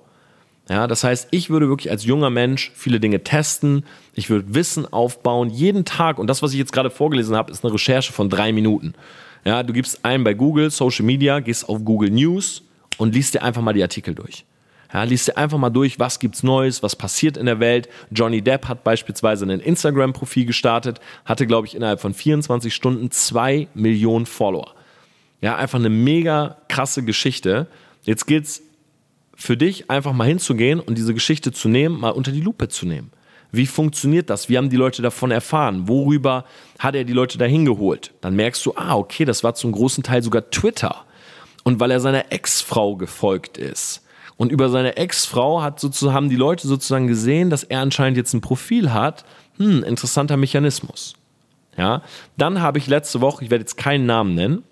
Ja, 0.69 0.87
das 0.87 1.03
heißt, 1.03 1.27
ich 1.31 1.49
würde 1.49 1.67
wirklich 1.67 1.91
als 1.91 2.05
junger 2.05 2.29
Mensch 2.29 2.71
viele 2.73 2.99
Dinge 2.99 3.23
testen, 3.23 3.85
ich 4.13 4.29
würde 4.29 4.55
Wissen 4.55 4.91
aufbauen, 4.91 5.49
jeden 5.49 5.83
Tag, 5.83 6.19
und 6.19 6.27
das, 6.27 6.41
was 6.41 6.53
ich 6.53 6.59
jetzt 6.59 6.71
gerade 6.71 6.89
vorgelesen 6.89 7.35
habe, 7.35 7.51
ist 7.51 7.65
eine 7.65 7.73
Recherche 7.73 8.13
von 8.13 8.29
drei 8.29 8.53
Minuten. 8.53 8.93
Ja, 9.43 9.61
du 9.63 9.73
gibst 9.73 10.05
ein 10.05 10.23
bei 10.23 10.33
Google, 10.33 10.71
Social 10.71 11.05
Media, 11.05 11.41
gehst 11.41 11.67
auf 11.67 11.83
Google 11.83 12.11
News 12.11 12.63
und 12.97 13.13
liest 13.13 13.33
dir 13.33 13.43
einfach 13.43 13.61
mal 13.61 13.73
die 13.73 13.81
Artikel 13.81 14.15
durch. 14.15 14.45
Ja, 14.93 15.03
liest 15.03 15.27
dir 15.27 15.37
einfach 15.37 15.57
mal 15.57 15.69
durch, 15.69 15.99
was 15.99 16.19
gibt's 16.19 16.43
Neues, 16.43 16.81
was 16.81 16.95
passiert 16.95 17.35
in 17.35 17.47
der 17.47 17.59
Welt. 17.59 17.89
Johnny 18.11 18.41
Depp 18.41 18.69
hat 18.69 18.85
beispielsweise 18.85 19.45
ein 19.45 19.59
Instagram-Profil 19.59 20.45
gestartet, 20.45 21.01
hatte, 21.25 21.45
glaube 21.45 21.67
ich, 21.67 21.75
innerhalb 21.75 21.99
von 21.99 22.13
24 22.13 22.73
Stunden 22.73 23.11
zwei 23.11 23.67
Millionen 23.73 24.25
Follower. 24.25 24.75
Ja, 25.41 25.57
einfach 25.57 25.79
eine 25.79 25.89
mega 25.89 26.57
krasse 26.69 27.03
Geschichte. 27.03 27.67
Jetzt 28.03 28.27
geht's 28.27 28.61
für 29.35 29.57
dich 29.57 29.89
einfach 29.89 30.13
mal 30.13 30.27
hinzugehen 30.27 30.79
und 30.79 30.97
diese 30.97 31.13
Geschichte 31.13 31.51
zu 31.51 31.69
nehmen, 31.69 31.99
mal 31.99 32.11
unter 32.11 32.31
die 32.31 32.41
Lupe 32.41 32.69
zu 32.69 32.85
nehmen. 32.85 33.11
Wie 33.51 33.67
funktioniert 33.67 34.31
das? 34.31 34.49
Wie 34.49 34.57
haben 34.57 34.69
die 34.69 34.77
Leute 34.77 35.01
davon 35.01 35.29
erfahren? 35.29 35.87
Worüber 35.87 36.45
hat 36.79 36.95
er 36.95 37.03
die 37.03 37.13
Leute 37.13 37.37
dahin 37.37 37.65
geholt? 37.65 38.11
Dann 38.21 38.35
merkst 38.35 38.65
du, 38.65 38.73
ah, 38.75 38.95
okay, 38.95 39.25
das 39.25 39.43
war 39.43 39.53
zum 39.53 39.71
großen 39.71 40.03
Teil 40.03 40.23
sogar 40.23 40.49
Twitter. 40.49 41.05
Und 41.63 41.79
weil 41.79 41.91
er 41.91 41.99
seiner 41.99 42.31
Ex-Frau 42.31 42.95
gefolgt 42.95 43.59
ist. 43.59 44.01
Und 44.37 44.51
über 44.51 44.69
seine 44.69 44.97
Ex-Frau 44.97 45.61
hat 45.61 45.79
sozusagen, 45.79 46.15
haben 46.15 46.29
die 46.29 46.35
Leute 46.35 46.67
sozusagen 46.67 47.07
gesehen, 47.07 47.51
dass 47.51 47.63
er 47.63 47.81
anscheinend 47.81 48.17
jetzt 48.17 48.33
ein 48.33 48.41
Profil 48.41 48.91
hat. 48.91 49.23
Hm, 49.57 49.83
interessanter 49.83 50.35
Mechanismus. 50.35 51.13
Ja, 51.77 52.01
dann 52.37 52.61
habe 52.61 52.79
ich 52.79 52.87
letzte 52.87 53.21
Woche, 53.21 53.43
ich 53.43 53.51
werde 53.51 53.61
jetzt 53.61 53.77
keinen 53.77 54.05
Namen 54.05 54.35
nennen, 54.35 54.63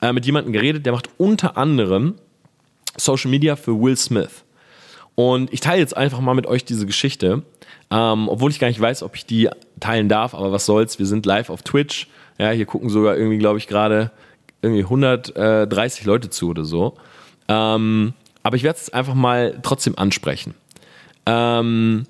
äh, 0.00 0.12
mit 0.12 0.26
jemandem 0.26 0.52
geredet, 0.52 0.86
der 0.86 0.92
macht 0.92 1.10
unter 1.18 1.56
anderem 1.56 2.14
Social 2.96 3.30
Media 3.30 3.56
für 3.56 3.80
Will 3.80 3.96
Smith. 3.96 4.44
Und 5.14 5.52
ich 5.52 5.60
teile 5.60 5.78
jetzt 5.78 5.96
einfach 5.96 6.20
mal 6.20 6.34
mit 6.34 6.46
euch 6.46 6.64
diese 6.64 6.86
Geschichte, 6.86 7.42
ähm, 7.90 8.28
obwohl 8.28 8.50
ich 8.50 8.58
gar 8.58 8.68
nicht 8.68 8.80
weiß, 8.80 9.02
ob 9.02 9.14
ich 9.14 9.26
die 9.26 9.50
teilen 9.80 10.08
darf, 10.08 10.34
aber 10.34 10.52
was 10.52 10.64
soll's, 10.64 10.98
wir 10.98 11.06
sind 11.06 11.26
live 11.26 11.50
auf 11.50 11.62
Twitch. 11.62 12.08
Ja, 12.38 12.50
hier 12.50 12.64
gucken 12.64 12.88
sogar 12.88 13.16
irgendwie, 13.16 13.38
glaube 13.38 13.58
ich, 13.58 13.66
gerade 13.66 14.10
irgendwie 14.62 14.82
130 14.82 16.04
Leute 16.04 16.30
zu 16.30 16.48
oder 16.48 16.64
so. 16.64 16.96
Ähm, 17.48 18.14
aber 18.42 18.56
ich 18.56 18.62
werde 18.62 18.78
es 18.78 18.92
einfach 18.92 19.14
mal 19.14 19.58
trotzdem 19.62 19.98
ansprechen. 19.98 20.54
Ähm, 21.26 22.06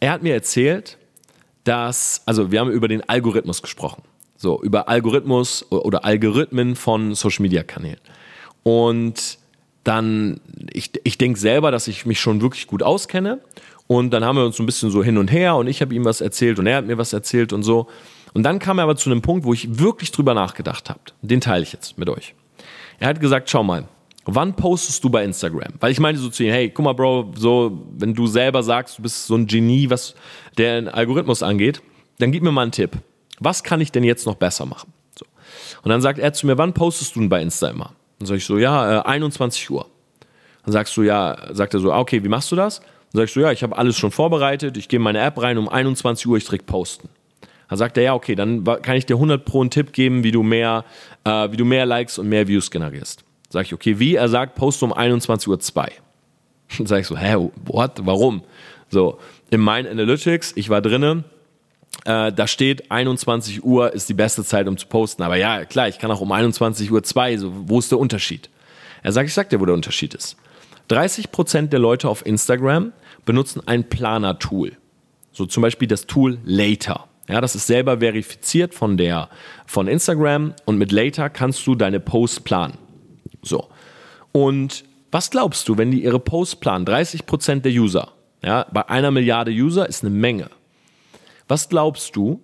er 0.00 0.12
hat 0.12 0.22
mir 0.22 0.32
erzählt, 0.32 0.96
dass, 1.64 2.22
also 2.26 2.50
wir 2.50 2.60
haben 2.60 2.70
über 2.70 2.88
den 2.88 3.06
Algorithmus 3.08 3.62
gesprochen. 3.62 4.02
So, 4.36 4.62
über 4.62 4.88
Algorithmus 4.88 5.70
oder 5.70 6.04
Algorithmen 6.04 6.74
von 6.74 7.14
Social 7.14 7.42
Media 7.42 7.62
Kanälen. 7.62 8.00
Und 8.62 9.38
dann, 9.84 10.40
ich, 10.72 10.92
ich 11.04 11.18
denke 11.18 11.38
selber, 11.38 11.70
dass 11.70 11.88
ich 11.88 12.06
mich 12.06 12.20
schon 12.20 12.40
wirklich 12.40 12.66
gut 12.66 12.82
auskenne. 12.82 13.40
Und 13.86 14.10
dann 14.10 14.24
haben 14.24 14.36
wir 14.36 14.44
uns 14.44 14.56
so 14.56 14.62
ein 14.62 14.66
bisschen 14.66 14.90
so 14.90 15.02
hin 15.02 15.18
und 15.18 15.32
her 15.32 15.56
und 15.56 15.66
ich 15.66 15.80
habe 15.80 15.92
ihm 15.94 16.04
was 16.04 16.20
erzählt 16.20 16.60
und 16.60 16.66
er 16.68 16.76
hat 16.76 16.86
mir 16.86 16.96
was 16.96 17.12
erzählt 17.12 17.52
und 17.52 17.64
so. 17.64 17.88
Und 18.34 18.44
dann 18.44 18.60
kam 18.60 18.78
er 18.78 18.84
aber 18.84 18.94
zu 18.94 19.10
einem 19.10 19.22
Punkt, 19.22 19.44
wo 19.44 19.52
ich 19.52 19.80
wirklich 19.80 20.12
drüber 20.12 20.32
nachgedacht 20.32 20.88
habe. 20.88 21.00
Den 21.22 21.40
teile 21.40 21.64
ich 21.64 21.72
jetzt 21.72 21.98
mit 21.98 22.08
euch. 22.08 22.34
Er 23.00 23.08
hat 23.08 23.20
gesagt, 23.20 23.50
schau 23.50 23.64
mal, 23.64 23.88
wann 24.24 24.54
postest 24.54 25.02
du 25.02 25.10
bei 25.10 25.24
Instagram? 25.24 25.74
Weil 25.80 25.90
ich 25.90 25.98
meinte 25.98 26.20
so 26.20 26.28
zu 26.28 26.44
ihm, 26.44 26.52
hey, 26.52 26.70
guck 26.70 26.84
mal, 26.84 26.92
Bro, 26.92 27.32
so, 27.36 27.84
wenn 27.98 28.14
du 28.14 28.26
selber 28.26 28.62
sagst, 28.62 28.98
du 28.98 29.02
bist 29.02 29.26
so 29.26 29.34
ein 29.34 29.46
Genie, 29.46 29.90
was 29.90 30.14
den 30.56 30.88
Algorithmus 30.88 31.42
angeht, 31.42 31.82
dann 32.18 32.30
gib 32.30 32.42
mir 32.42 32.52
mal 32.52 32.62
einen 32.62 32.72
Tipp. 32.72 32.92
Was 33.40 33.64
kann 33.64 33.80
ich 33.80 33.90
denn 33.90 34.04
jetzt 34.04 34.26
noch 34.26 34.36
besser 34.36 34.66
machen? 34.66 34.92
So. 35.18 35.26
Und 35.82 35.88
dann 35.88 36.02
sagt 36.02 36.18
er 36.18 36.32
zu 36.32 36.46
mir, 36.46 36.58
wann 36.58 36.74
postest 36.74 37.16
du 37.16 37.20
denn 37.20 37.28
bei 37.28 37.42
Insta 37.42 37.68
immer? 37.68 37.92
Dann 38.20 38.26
sag 38.26 38.36
ich 38.36 38.44
so, 38.44 38.58
ja, 38.58 39.00
äh, 39.00 39.02
21 39.02 39.68
Uhr. 39.70 39.86
Dann 40.64 40.72
sagst 40.72 40.96
du, 40.96 41.02
ja, 41.02 41.36
sagt 41.52 41.74
er 41.74 41.80
so, 41.80 41.90
ah, 41.90 41.98
okay, 41.98 42.22
wie 42.22 42.28
machst 42.28 42.52
du 42.52 42.56
das? 42.56 42.80
Dann 43.12 43.22
sagst 43.22 43.34
du, 43.34 43.40
ja, 43.40 43.50
ich 43.50 43.62
habe 43.62 43.76
alles 43.76 43.96
schon 43.96 44.10
vorbereitet, 44.10 44.76
ich 44.76 44.88
gehe 44.88 45.00
meine 45.00 45.20
App 45.20 45.40
rein, 45.40 45.58
um 45.58 45.68
21 45.68 46.26
Uhr, 46.26 46.36
ich 46.36 46.44
direkt 46.44 46.66
posten. 46.66 47.08
Dann 47.68 47.78
sagt 47.78 47.96
er, 47.96 48.02
ja, 48.02 48.14
okay, 48.14 48.34
dann 48.34 48.62
kann 48.82 48.96
ich 48.96 49.06
dir 49.06 49.14
100 49.14 49.44
pro 49.44 49.62
einen 49.62 49.70
Tipp 49.70 49.92
geben, 49.92 50.22
wie 50.22 50.32
du 50.32 50.42
mehr, 50.42 50.84
äh, 51.24 51.50
wie 51.50 51.56
du 51.56 51.64
mehr 51.64 51.86
Likes 51.86 52.18
und 52.18 52.28
mehr 52.28 52.46
Views 52.46 52.70
generierst. 52.70 53.24
Sag 53.48 53.66
ich, 53.66 53.74
okay, 53.74 53.98
wie? 53.98 54.16
Er 54.16 54.28
sagt, 54.28 54.54
poste 54.54 54.84
um 54.84 54.92
21 54.92 55.48
Uhr 55.48 55.58
2. 55.58 55.90
Dann 56.78 56.86
sag 56.86 57.00
ich 57.00 57.06
so, 57.06 57.16
hä, 57.16 57.50
what? 57.64 57.92
Warum? 58.04 58.42
So, 58.90 59.18
in 59.50 59.60
meinen 59.60 59.86
Analytics, 59.90 60.52
ich 60.56 60.68
war 60.68 60.82
drinnen, 60.82 61.24
äh, 62.04 62.32
da 62.32 62.46
steht 62.46 62.90
21 62.90 63.64
Uhr 63.64 63.92
ist 63.92 64.08
die 64.08 64.14
beste 64.14 64.44
Zeit, 64.44 64.68
um 64.68 64.76
zu 64.76 64.86
posten. 64.86 65.22
Aber 65.22 65.36
ja, 65.36 65.64
klar, 65.64 65.88
ich 65.88 65.98
kann 65.98 66.10
auch 66.10 66.20
um 66.20 66.32
21 66.32 66.90
Uhr 66.90 67.02
2, 67.02 67.36
so, 67.36 67.52
wo 67.66 67.78
ist 67.78 67.90
der 67.90 67.98
Unterschied? 67.98 68.48
Er 69.02 69.12
sagt, 69.12 69.28
ich 69.28 69.34
sag 69.34 69.48
dir, 69.50 69.60
wo 69.60 69.66
der 69.66 69.74
Unterschied 69.74 70.14
ist. 70.14 70.36
30 70.88 71.30
Prozent 71.30 71.72
der 71.72 71.80
Leute 71.80 72.08
auf 72.08 72.26
Instagram 72.26 72.92
benutzen 73.24 73.62
ein 73.66 73.88
Planer-Tool. 73.88 74.72
So 75.32 75.46
zum 75.46 75.62
Beispiel 75.62 75.88
das 75.88 76.06
Tool 76.06 76.38
Later. 76.44 77.06
Ja, 77.28 77.40
das 77.40 77.54
ist 77.54 77.68
selber 77.68 77.98
verifiziert 77.98 78.74
von 78.74 78.96
der, 78.96 79.28
von 79.66 79.86
Instagram 79.86 80.54
und 80.64 80.78
mit 80.78 80.90
Later 80.90 81.30
kannst 81.30 81.64
du 81.66 81.76
deine 81.76 82.00
Posts 82.00 82.40
planen. 82.40 82.78
So. 83.42 83.68
Und 84.32 84.84
was 85.12 85.30
glaubst 85.30 85.68
du, 85.68 85.78
wenn 85.78 85.92
die 85.92 86.02
ihre 86.02 86.18
Posts 86.18 86.56
planen? 86.56 86.84
30 86.84 87.26
Prozent 87.26 87.64
der 87.64 87.72
User. 87.72 88.12
Ja, 88.42 88.66
bei 88.72 88.88
einer 88.88 89.10
Milliarde 89.10 89.52
User 89.52 89.88
ist 89.88 90.02
eine 90.02 90.10
Menge. 90.10 90.50
Was 91.50 91.68
glaubst 91.68 92.14
du, 92.14 92.40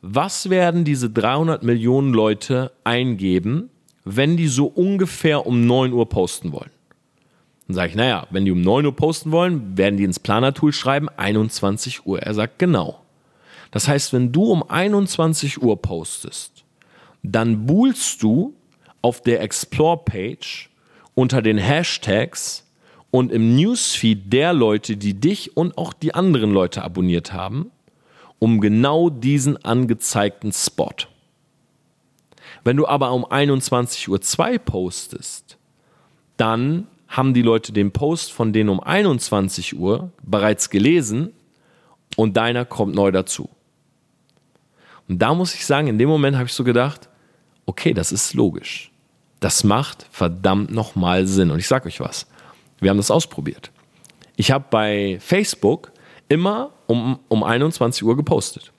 was 0.00 0.48
werden 0.48 0.84
diese 0.84 1.10
300 1.10 1.64
Millionen 1.64 2.14
Leute 2.14 2.70
eingeben, 2.84 3.68
wenn 4.04 4.36
die 4.36 4.46
so 4.46 4.66
ungefähr 4.66 5.44
um 5.44 5.66
9 5.66 5.92
Uhr 5.92 6.08
posten 6.08 6.52
wollen? 6.52 6.70
Dann 7.66 7.74
sage 7.74 7.88
ich, 7.88 7.94
naja, 7.96 8.28
wenn 8.30 8.44
die 8.44 8.52
um 8.52 8.60
9 8.60 8.86
Uhr 8.86 8.94
posten 8.94 9.32
wollen, 9.32 9.76
werden 9.76 9.96
die 9.96 10.04
ins 10.04 10.20
Planer-Tool 10.20 10.72
schreiben, 10.72 11.08
21 11.16 12.06
Uhr. 12.06 12.20
Er 12.20 12.32
sagt, 12.32 12.60
genau. 12.60 13.00
Das 13.72 13.88
heißt, 13.88 14.12
wenn 14.12 14.30
du 14.30 14.44
um 14.44 14.62
21 14.62 15.60
Uhr 15.60 15.82
postest, 15.82 16.64
dann 17.24 17.66
buhlst 17.66 18.22
du 18.22 18.54
auf 19.02 19.20
der 19.20 19.40
Explore-Page 19.40 20.70
unter 21.16 21.42
den 21.42 21.58
Hashtags 21.58 22.70
und 23.10 23.32
im 23.32 23.56
Newsfeed 23.56 24.32
der 24.32 24.52
Leute, 24.52 24.96
die 24.96 25.14
dich 25.14 25.56
und 25.56 25.76
auch 25.76 25.92
die 25.92 26.14
anderen 26.14 26.52
Leute 26.52 26.84
abonniert 26.84 27.32
haben, 27.32 27.72
um 28.44 28.60
genau 28.60 29.08
diesen 29.08 29.56
angezeigten 29.64 30.52
Spot. 30.52 30.92
Wenn 32.62 32.76
du 32.76 32.86
aber 32.86 33.12
um 33.12 33.24
21.02 33.24 34.10
Uhr 34.52 34.58
postest, 34.58 35.56
dann 36.36 36.86
haben 37.08 37.32
die 37.32 37.40
Leute 37.40 37.72
den 37.72 37.90
Post 37.90 38.34
von 38.34 38.52
denen 38.52 38.68
um 38.68 38.80
21 38.80 39.78
Uhr 39.78 40.12
bereits 40.22 40.68
gelesen 40.68 41.32
und 42.16 42.36
deiner 42.36 42.66
kommt 42.66 42.94
neu 42.94 43.10
dazu. 43.12 43.48
Und 45.08 45.20
da 45.22 45.32
muss 45.32 45.54
ich 45.54 45.64
sagen, 45.64 45.86
in 45.86 45.96
dem 45.96 46.10
Moment 46.10 46.36
habe 46.36 46.44
ich 46.44 46.52
so 46.52 46.64
gedacht, 46.64 47.08
okay, 47.64 47.94
das 47.94 48.12
ist 48.12 48.34
logisch. 48.34 48.92
Das 49.40 49.64
macht 49.64 50.06
verdammt 50.10 50.70
nochmal 50.70 51.26
Sinn. 51.26 51.50
Und 51.50 51.60
ich 51.60 51.66
sage 51.66 51.86
euch 51.86 51.98
was, 51.98 52.26
wir 52.78 52.90
haben 52.90 52.98
das 52.98 53.10
ausprobiert. 53.10 53.70
Ich 54.36 54.50
habe 54.50 54.66
bei 54.68 55.16
Facebook 55.18 55.92
immer 56.28 56.73
um, 56.86 57.18
um 57.28 57.42
21 57.42 58.04
Uhr 58.04 58.16
gepostet. 58.16 58.72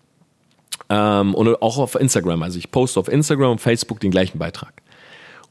Ähm, 0.89 1.33
und 1.33 1.61
auch 1.61 1.77
auf 1.77 1.95
Instagram. 1.95 2.43
Also 2.43 2.59
ich 2.59 2.71
poste 2.71 2.99
auf 2.99 3.07
Instagram 3.07 3.51
und 3.51 3.61
Facebook 3.61 3.99
den 3.99 4.11
gleichen 4.11 4.39
Beitrag. 4.39 4.81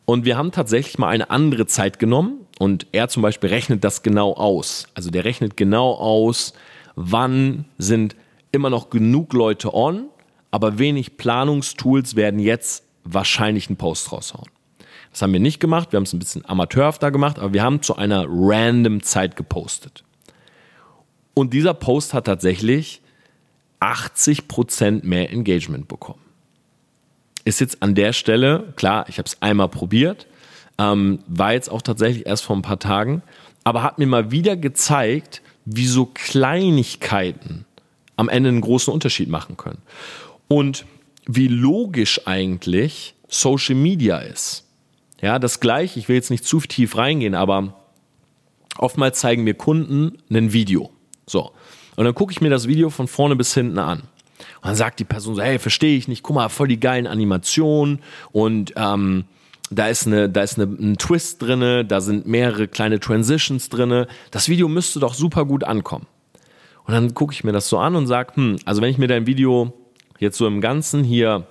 Und 0.04 0.24
wir 0.24 0.36
haben 0.36 0.52
tatsächlich 0.52 0.98
mal 0.98 1.08
eine 1.08 1.30
andere 1.30 1.66
Zeit 1.66 1.98
genommen 1.98 2.40
und 2.58 2.86
er 2.92 3.08
zum 3.08 3.22
Beispiel 3.22 3.50
rechnet 3.50 3.84
das 3.84 4.02
genau 4.02 4.34
aus. 4.34 4.86
Also 4.94 5.10
der 5.10 5.24
rechnet 5.24 5.56
genau 5.56 5.92
aus, 5.92 6.52
wann 6.94 7.64
sind 7.78 8.14
immer 8.52 8.70
noch 8.70 8.90
genug 8.90 9.32
Leute 9.32 9.74
on, 9.74 10.08
aber 10.50 10.78
wenig 10.78 11.16
Planungstools 11.16 12.16
werden 12.16 12.38
jetzt 12.38 12.84
wahrscheinlich 13.02 13.68
einen 13.68 13.76
Post 13.76 14.12
raushauen. 14.12 14.48
Das 15.10 15.22
haben 15.22 15.32
wir 15.32 15.40
nicht 15.40 15.60
gemacht, 15.60 15.92
wir 15.92 15.96
haben 15.96 16.04
es 16.04 16.12
ein 16.12 16.18
bisschen 16.18 16.44
amateurhafter 16.44 17.10
gemacht, 17.10 17.38
aber 17.38 17.52
wir 17.52 17.62
haben 17.62 17.82
zu 17.82 17.96
einer 17.96 18.26
random 18.28 19.02
Zeit 19.02 19.36
gepostet. 19.36 20.04
Und 21.34 21.52
dieser 21.52 21.74
Post 21.74 22.14
hat 22.14 22.26
tatsächlich 22.26 23.02
80% 23.80 25.04
mehr 25.04 25.30
Engagement 25.30 25.88
bekommen. 25.88 26.20
Ist 27.44 27.60
jetzt 27.60 27.82
an 27.82 27.94
der 27.94 28.12
Stelle, 28.12 28.72
klar, 28.76 29.06
ich 29.08 29.18
habe 29.18 29.26
es 29.26 29.42
einmal 29.42 29.68
probiert, 29.68 30.26
ähm, 30.78 31.18
war 31.26 31.52
jetzt 31.52 31.70
auch 31.70 31.82
tatsächlich 31.82 32.26
erst 32.26 32.44
vor 32.44 32.56
ein 32.56 32.62
paar 32.62 32.78
Tagen, 32.78 33.22
aber 33.64 33.82
hat 33.82 33.98
mir 33.98 34.06
mal 34.06 34.30
wieder 34.30 34.56
gezeigt, 34.56 35.42
wie 35.64 35.86
so 35.86 36.06
Kleinigkeiten 36.06 37.66
am 38.16 38.28
Ende 38.28 38.48
einen 38.48 38.60
großen 38.60 38.92
Unterschied 38.92 39.28
machen 39.28 39.56
können. 39.56 39.82
Und 40.48 40.86
wie 41.26 41.48
logisch 41.48 42.26
eigentlich 42.26 43.14
Social 43.28 43.74
Media 43.74 44.18
ist. 44.18 44.64
Ja, 45.20 45.38
das 45.38 45.60
gleiche, 45.60 45.98
ich 45.98 46.08
will 46.08 46.16
jetzt 46.16 46.30
nicht 46.30 46.44
zu 46.44 46.60
tief 46.60 46.96
reingehen, 46.96 47.34
aber 47.34 47.74
oftmals 48.76 49.20
zeigen 49.20 49.44
mir 49.44 49.54
Kunden 49.54 50.18
ein 50.30 50.52
Video. 50.52 50.90
So. 51.26 51.52
Und 51.96 52.04
dann 52.04 52.14
gucke 52.14 52.32
ich 52.32 52.40
mir 52.40 52.50
das 52.50 52.66
Video 52.66 52.90
von 52.90 53.08
vorne 53.08 53.36
bis 53.36 53.54
hinten 53.54 53.78
an. 53.78 54.00
Und 54.00 54.68
dann 54.68 54.74
sagt 54.74 55.00
die 55.00 55.04
Person 55.04 55.36
so, 55.36 55.42
hey, 55.42 55.58
verstehe 55.58 55.96
ich 55.96 56.08
nicht, 56.08 56.22
guck 56.22 56.36
mal, 56.36 56.48
voll 56.48 56.68
die 56.68 56.80
geilen 56.80 57.06
Animationen 57.06 58.00
und 58.32 58.72
ähm, 58.76 59.24
da 59.70 59.88
ist, 59.88 60.06
eine, 60.06 60.28
da 60.28 60.42
ist 60.42 60.58
eine, 60.58 60.66
ein 60.66 60.98
Twist 60.98 61.40
drinne, 61.40 61.84
da 61.84 62.00
sind 62.00 62.26
mehrere 62.26 62.68
kleine 62.68 63.00
Transitions 63.00 63.70
drinne. 63.70 64.06
Das 64.30 64.48
Video 64.48 64.68
müsste 64.68 65.00
doch 65.00 65.14
super 65.14 65.46
gut 65.46 65.64
ankommen. 65.64 66.06
Und 66.84 66.92
dann 66.92 67.14
gucke 67.14 67.32
ich 67.32 67.44
mir 67.44 67.52
das 67.52 67.68
so 67.68 67.78
an 67.78 67.96
und 67.96 68.06
sage, 68.06 68.34
hm, 68.36 68.56
also 68.66 68.82
wenn 68.82 68.90
ich 68.90 68.98
mir 68.98 69.08
dein 69.08 69.26
Video 69.26 69.72
jetzt 70.18 70.36
so 70.36 70.46
im 70.46 70.60
Ganzen 70.60 71.02
hier 71.02 71.46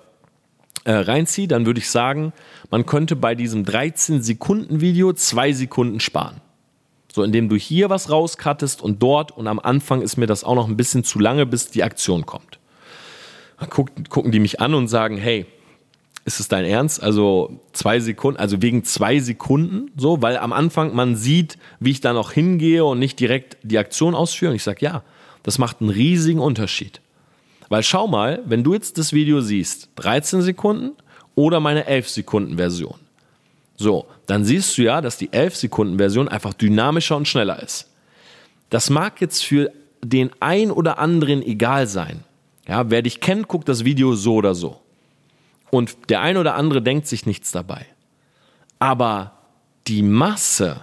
äh, 0.83 0.93
reinziehe, 0.93 1.47
dann 1.47 1.65
würde 1.65 1.79
ich 1.79 1.89
sagen, 1.89 2.33
man 2.69 2.85
könnte 2.85 3.15
bei 3.15 3.33
diesem 3.35 3.63
13-Sekunden-Video 3.63 5.13
zwei 5.13 5.51
Sekunden 5.51 5.99
sparen. 5.99 6.42
So, 7.13 7.21
indem 7.21 7.47
du 7.47 7.55
hier 7.55 7.91
was 7.91 8.09
rauskattest 8.09 8.81
und 8.81 9.03
dort 9.03 9.31
und 9.31 9.45
am 9.45 9.59
Anfang 9.59 10.01
ist 10.01 10.17
mir 10.17 10.25
das 10.25 10.43
auch 10.43 10.55
noch 10.55 10.67
ein 10.67 10.75
bisschen 10.75 11.03
zu 11.03 11.19
lange, 11.19 11.45
bis 11.45 11.69
die 11.69 11.83
Aktion 11.83 12.25
kommt. 12.25 12.57
Dann 13.59 13.69
guck, 13.69 13.91
gucken 14.09 14.31
die 14.31 14.39
mich 14.39 14.59
an 14.59 14.73
und 14.73 14.87
sagen, 14.87 15.17
hey, 15.17 15.45
ist 16.25 16.39
es 16.39 16.47
dein 16.47 16.65
Ernst? 16.65 17.03
Also 17.03 17.59
zwei 17.71 17.99
Sekunden, 17.99 18.39
also 18.39 18.63
wegen 18.63 18.83
zwei 18.83 19.19
Sekunden, 19.19 19.91
so, 19.95 20.23
weil 20.23 20.37
am 20.37 20.51
Anfang 20.51 20.95
man 20.95 21.15
sieht, 21.15 21.59
wie 21.79 21.91
ich 21.91 22.01
da 22.01 22.13
noch 22.13 22.31
hingehe 22.31 22.83
und 22.83 22.97
nicht 22.97 23.19
direkt 23.19 23.57
die 23.61 23.77
Aktion 23.77 24.15
ausführe. 24.15 24.49
Und 24.49 24.55
ich 24.55 24.63
sage, 24.63 24.83
ja, 24.83 25.03
das 25.43 25.59
macht 25.59 25.81
einen 25.81 25.91
riesigen 25.91 26.39
Unterschied. 26.39 26.99
Weil 27.69 27.83
schau 27.83 28.07
mal, 28.07 28.41
wenn 28.47 28.63
du 28.63 28.73
jetzt 28.73 28.97
das 28.97 29.13
Video 29.13 29.39
siehst, 29.39 29.89
13 29.97 30.41
Sekunden 30.41 30.93
oder 31.35 31.59
meine 31.59 31.85
11 31.85 32.09
Sekunden 32.09 32.57
Version. 32.57 33.02
So, 33.75 34.05
dann 34.25 34.45
siehst 34.45 34.77
du 34.77 34.83
ja, 34.83 35.01
dass 35.01 35.17
die 35.17 35.33
11 35.33 35.55
Sekunden 35.55 35.97
Version 35.97 36.27
einfach 36.27 36.53
dynamischer 36.53 37.17
und 37.17 37.27
schneller 37.27 37.61
ist. 37.61 37.89
Das 38.69 38.89
mag 38.89 39.19
jetzt 39.21 39.43
für 39.43 39.71
den 40.03 40.31
ein 40.39 40.71
oder 40.71 40.99
anderen 40.99 41.41
egal 41.41 41.87
sein. 41.87 42.23
Ja, 42.67 42.89
wer 42.89 43.01
dich 43.01 43.19
kennt, 43.19 43.47
guckt 43.47 43.67
das 43.67 43.83
Video 43.83 44.15
so 44.15 44.35
oder 44.35 44.55
so. 44.55 44.79
Und 45.69 46.09
der 46.09 46.21
ein 46.21 46.37
oder 46.37 46.55
andere 46.55 46.81
denkt 46.81 47.07
sich 47.07 47.25
nichts 47.25 47.51
dabei. 47.51 47.85
Aber 48.79 49.39
die 49.87 50.03
Masse, 50.03 50.81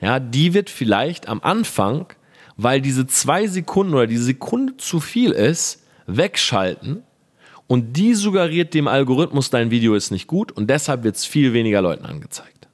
ja, 0.00 0.20
die 0.20 0.54
wird 0.54 0.70
vielleicht 0.70 1.28
am 1.28 1.40
Anfang 1.42 2.06
weil 2.62 2.82
diese 2.82 3.06
zwei 3.06 3.46
Sekunden 3.46 3.94
oder 3.94 4.06
die 4.06 4.18
Sekunde 4.18 4.76
zu 4.76 5.00
viel 5.00 5.30
ist, 5.30 5.82
wegschalten 6.06 7.02
und 7.70 7.92
die 7.92 8.14
suggeriert 8.14 8.74
dem 8.74 8.88
Algorithmus, 8.88 9.48
dein 9.48 9.70
Video 9.70 9.94
ist 9.94 10.10
nicht 10.10 10.26
gut 10.26 10.50
und 10.50 10.68
deshalb 10.68 11.04
wird 11.04 11.14
es 11.14 11.24
viel 11.24 11.52
weniger 11.52 11.80
Leuten 11.80 12.04
angezeigt. 12.04 12.66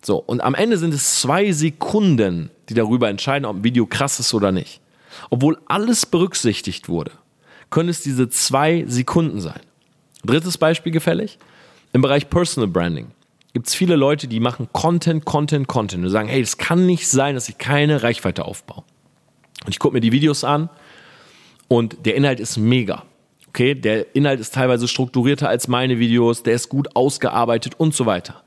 So, 0.00 0.18
und 0.18 0.40
am 0.42 0.54
Ende 0.54 0.78
sind 0.78 0.94
es 0.94 1.18
zwei 1.20 1.50
Sekunden, 1.50 2.50
die 2.68 2.74
darüber 2.74 3.08
entscheiden, 3.08 3.46
ob 3.46 3.56
ein 3.56 3.64
Video 3.64 3.86
krass 3.86 4.20
ist 4.20 4.32
oder 4.32 4.52
nicht. 4.52 4.80
Obwohl 5.28 5.58
alles 5.66 6.06
berücksichtigt 6.06 6.88
wurde, 6.88 7.10
können 7.70 7.88
es 7.88 8.00
diese 8.00 8.28
zwei 8.28 8.84
Sekunden 8.86 9.40
sein. 9.40 9.58
Drittes 10.24 10.56
Beispiel 10.56 10.92
gefällig. 10.92 11.40
Im 11.92 12.00
Bereich 12.00 12.30
Personal 12.30 12.68
Branding 12.68 13.08
gibt 13.54 13.66
es 13.66 13.74
viele 13.74 13.96
Leute, 13.96 14.28
die 14.28 14.38
machen 14.38 14.68
Content, 14.72 15.24
Content, 15.24 15.66
Content 15.66 16.04
und 16.04 16.10
sagen, 16.10 16.28
hey, 16.28 16.40
es 16.40 16.58
kann 16.58 16.86
nicht 16.86 17.08
sein, 17.08 17.34
dass 17.34 17.48
ich 17.48 17.58
keine 17.58 18.04
Reichweite 18.04 18.44
aufbaue. 18.44 18.84
Und 19.64 19.70
ich 19.70 19.80
gucke 19.80 19.94
mir 19.94 20.00
die 20.00 20.12
Videos 20.12 20.44
an 20.44 20.70
und 21.66 22.06
der 22.06 22.14
Inhalt 22.14 22.38
ist 22.38 22.56
mega. 22.56 23.02
Okay, 23.50 23.74
der 23.74 24.14
Inhalt 24.14 24.38
ist 24.38 24.54
teilweise 24.54 24.86
strukturierter 24.86 25.48
als 25.48 25.66
meine 25.66 25.98
Videos, 25.98 26.44
der 26.44 26.54
ist 26.54 26.68
gut 26.68 26.94
ausgearbeitet 26.94 27.74
und 27.78 27.96
so 27.96 28.06
weiter. 28.06 28.44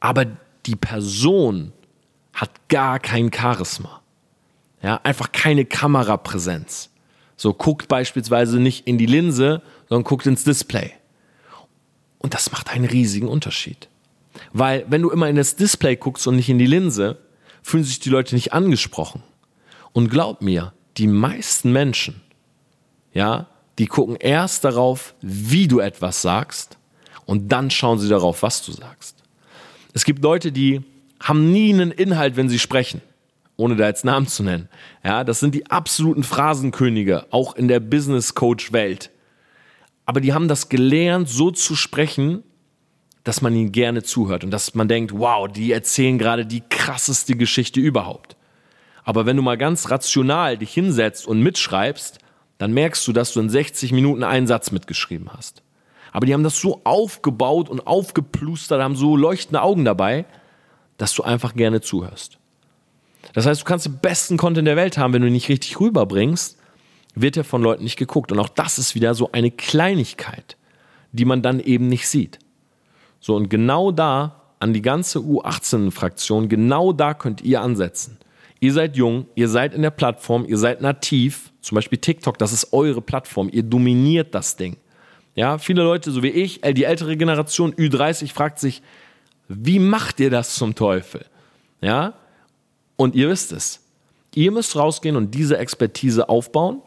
Aber 0.00 0.24
die 0.64 0.76
Person 0.76 1.74
hat 2.32 2.50
gar 2.68 3.00
kein 3.00 3.30
Charisma. 3.30 4.00
Ja, 4.82 4.98
einfach 5.02 5.30
keine 5.32 5.66
Kamerapräsenz. 5.66 6.88
So 7.36 7.52
guckt 7.52 7.88
beispielsweise 7.88 8.58
nicht 8.58 8.86
in 8.86 8.96
die 8.96 9.04
Linse, 9.04 9.60
sondern 9.90 10.04
guckt 10.04 10.24
ins 10.24 10.42
Display. 10.42 10.92
Und 12.16 12.32
das 12.32 12.50
macht 12.50 12.70
einen 12.70 12.86
riesigen 12.86 13.28
Unterschied. 13.28 13.90
Weil 14.54 14.86
wenn 14.88 15.02
du 15.02 15.10
immer 15.10 15.28
in 15.28 15.36
das 15.36 15.56
Display 15.56 15.96
guckst 15.96 16.26
und 16.26 16.36
nicht 16.36 16.48
in 16.48 16.58
die 16.58 16.66
Linse, 16.66 17.18
fühlen 17.62 17.84
sich 17.84 18.00
die 18.00 18.08
Leute 18.08 18.34
nicht 18.34 18.54
angesprochen. 18.54 19.22
Und 19.92 20.08
glaub 20.08 20.40
mir, 20.40 20.72
die 20.96 21.08
meisten 21.08 21.72
Menschen, 21.72 22.22
ja, 23.12 23.48
die 23.78 23.86
gucken 23.86 24.16
erst 24.16 24.64
darauf, 24.64 25.14
wie 25.20 25.68
du 25.68 25.80
etwas 25.80 26.22
sagst 26.22 26.78
und 27.26 27.52
dann 27.52 27.70
schauen 27.70 27.98
sie 27.98 28.08
darauf, 28.08 28.42
was 28.42 28.64
du 28.64 28.72
sagst. 28.72 29.22
Es 29.94 30.04
gibt 30.04 30.22
Leute, 30.22 30.52
die 30.52 30.82
haben 31.20 31.52
nie 31.52 31.72
einen 31.72 31.90
Inhalt, 31.90 32.36
wenn 32.36 32.48
sie 32.48 32.58
sprechen, 32.58 33.00
ohne 33.56 33.76
da 33.76 33.86
jetzt 33.86 34.04
Namen 34.04 34.26
zu 34.26 34.42
nennen. 34.42 34.68
Ja, 35.04 35.24
das 35.24 35.40
sind 35.40 35.54
die 35.54 35.70
absoluten 35.70 36.22
Phrasenkönige, 36.22 37.26
auch 37.30 37.56
in 37.56 37.68
der 37.68 37.80
Business 37.80 38.34
Coach 38.34 38.72
Welt. 38.72 39.10
Aber 40.06 40.20
die 40.20 40.32
haben 40.32 40.48
das 40.48 40.68
gelernt, 40.68 41.28
so 41.28 41.50
zu 41.50 41.74
sprechen, 41.74 42.42
dass 43.24 43.42
man 43.42 43.54
ihnen 43.54 43.72
gerne 43.72 44.02
zuhört 44.02 44.42
und 44.42 44.50
dass 44.50 44.74
man 44.74 44.88
denkt, 44.88 45.12
wow, 45.12 45.48
die 45.48 45.72
erzählen 45.72 46.18
gerade 46.18 46.46
die 46.46 46.62
krasseste 46.68 47.36
Geschichte 47.36 47.78
überhaupt. 47.78 48.36
Aber 49.04 49.26
wenn 49.26 49.36
du 49.36 49.42
mal 49.42 49.58
ganz 49.58 49.90
rational 49.90 50.56
dich 50.56 50.72
hinsetzt 50.72 51.26
und 51.26 51.42
mitschreibst, 51.42 52.20
dann 52.58 52.72
merkst 52.72 53.06
du, 53.06 53.12
dass 53.12 53.32
du 53.32 53.40
in 53.40 53.48
60 53.48 53.92
Minuten 53.92 54.24
einen 54.24 54.46
Satz 54.46 54.70
mitgeschrieben 54.70 55.30
hast. 55.32 55.62
Aber 56.12 56.26
die 56.26 56.34
haben 56.34 56.42
das 56.42 56.58
so 56.58 56.80
aufgebaut 56.84 57.68
und 57.68 57.86
aufgeplustert, 57.86 58.82
haben 58.82 58.96
so 58.96 59.16
leuchtende 59.16 59.62
Augen 59.62 59.84
dabei, 59.84 60.24
dass 60.96 61.14
du 61.14 61.22
einfach 61.22 61.54
gerne 61.54 61.80
zuhörst. 61.80 62.38
Das 63.34 63.46
heißt, 63.46 63.60
du 63.60 63.64
kannst 63.64 63.86
den 63.86 63.98
besten 63.98 64.36
Content 64.36 64.66
der 64.66 64.76
Welt 64.76 64.98
haben, 64.98 65.12
wenn 65.12 65.22
du 65.22 65.28
ihn 65.28 65.34
nicht 65.34 65.48
richtig 65.48 65.78
rüberbringst, 65.80 66.58
wird 67.14 67.36
er 67.36 67.44
von 67.44 67.62
Leuten 67.62 67.84
nicht 67.84 67.96
geguckt. 67.96 68.32
Und 68.32 68.38
auch 68.38 68.48
das 68.48 68.78
ist 68.78 68.94
wieder 68.94 69.14
so 69.14 69.30
eine 69.32 69.50
Kleinigkeit, 69.50 70.56
die 71.12 71.24
man 71.24 71.42
dann 71.42 71.60
eben 71.60 71.88
nicht 71.88 72.08
sieht. 72.08 72.38
So, 73.20 73.36
und 73.36 73.48
genau 73.48 73.92
da, 73.92 74.34
an 74.60 74.72
die 74.72 74.82
ganze 74.82 75.20
U18-Fraktion, 75.20 76.48
genau 76.48 76.92
da 76.92 77.14
könnt 77.14 77.42
ihr 77.42 77.60
ansetzen. 77.60 78.18
Ihr 78.60 78.72
seid 78.72 78.96
jung, 78.96 79.26
ihr 79.34 79.48
seid 79.48 79.74
in 79.74 79.82
der 79.82 79.90
Plattform, 79.90 80.44
ihr 80.46 80.58
seid 80.58 80.80
nativ, 80.80 81.52
zum 81.60 81.76
Beispiel 81.76 81.98
TikTok, 81.98 82.38
das 82.38 82.52
ist 82.52 82.72
eure 82.72 83.00
Plattform, 83.00 83.48
ihr 83.52 83.62
dominiert 83.62 84.34
das 84.34 84.56
Ding. 84.56 84.76
Ja, 85.34 85.58
viele 85.58 85.82
Leute, 85.82 86.10
so 86.10 86.22
wie 86.24 86.30
ich, 86.30 86.62
die 86.62 86.84
ältere 86.84 87.16
Generation, 87.16 87.72
Ü30, 87.72 88.32
fragt 88.32 88.58
sich, 88.58 88.82
wie 89.46 89.78
macht 89.78 90.18
ihr 90.18 90.30
das 90.30 90.54
zum 90.54 90.74
Teufel? 90.74 91.24
Ja, 91.80 92.14
und 92.96 93.14
ihr 93.14 93.28
wisst 93.28 93.52
es. 93.52 93.80
Ihr 94.34 94.50
müsst 94.50 94.74
rausgehen 94.74 95.14
und 95.14 95.34
diese 95.34 95.56
Expertise 95.58 96.28
aufbauen. 96.28 96.82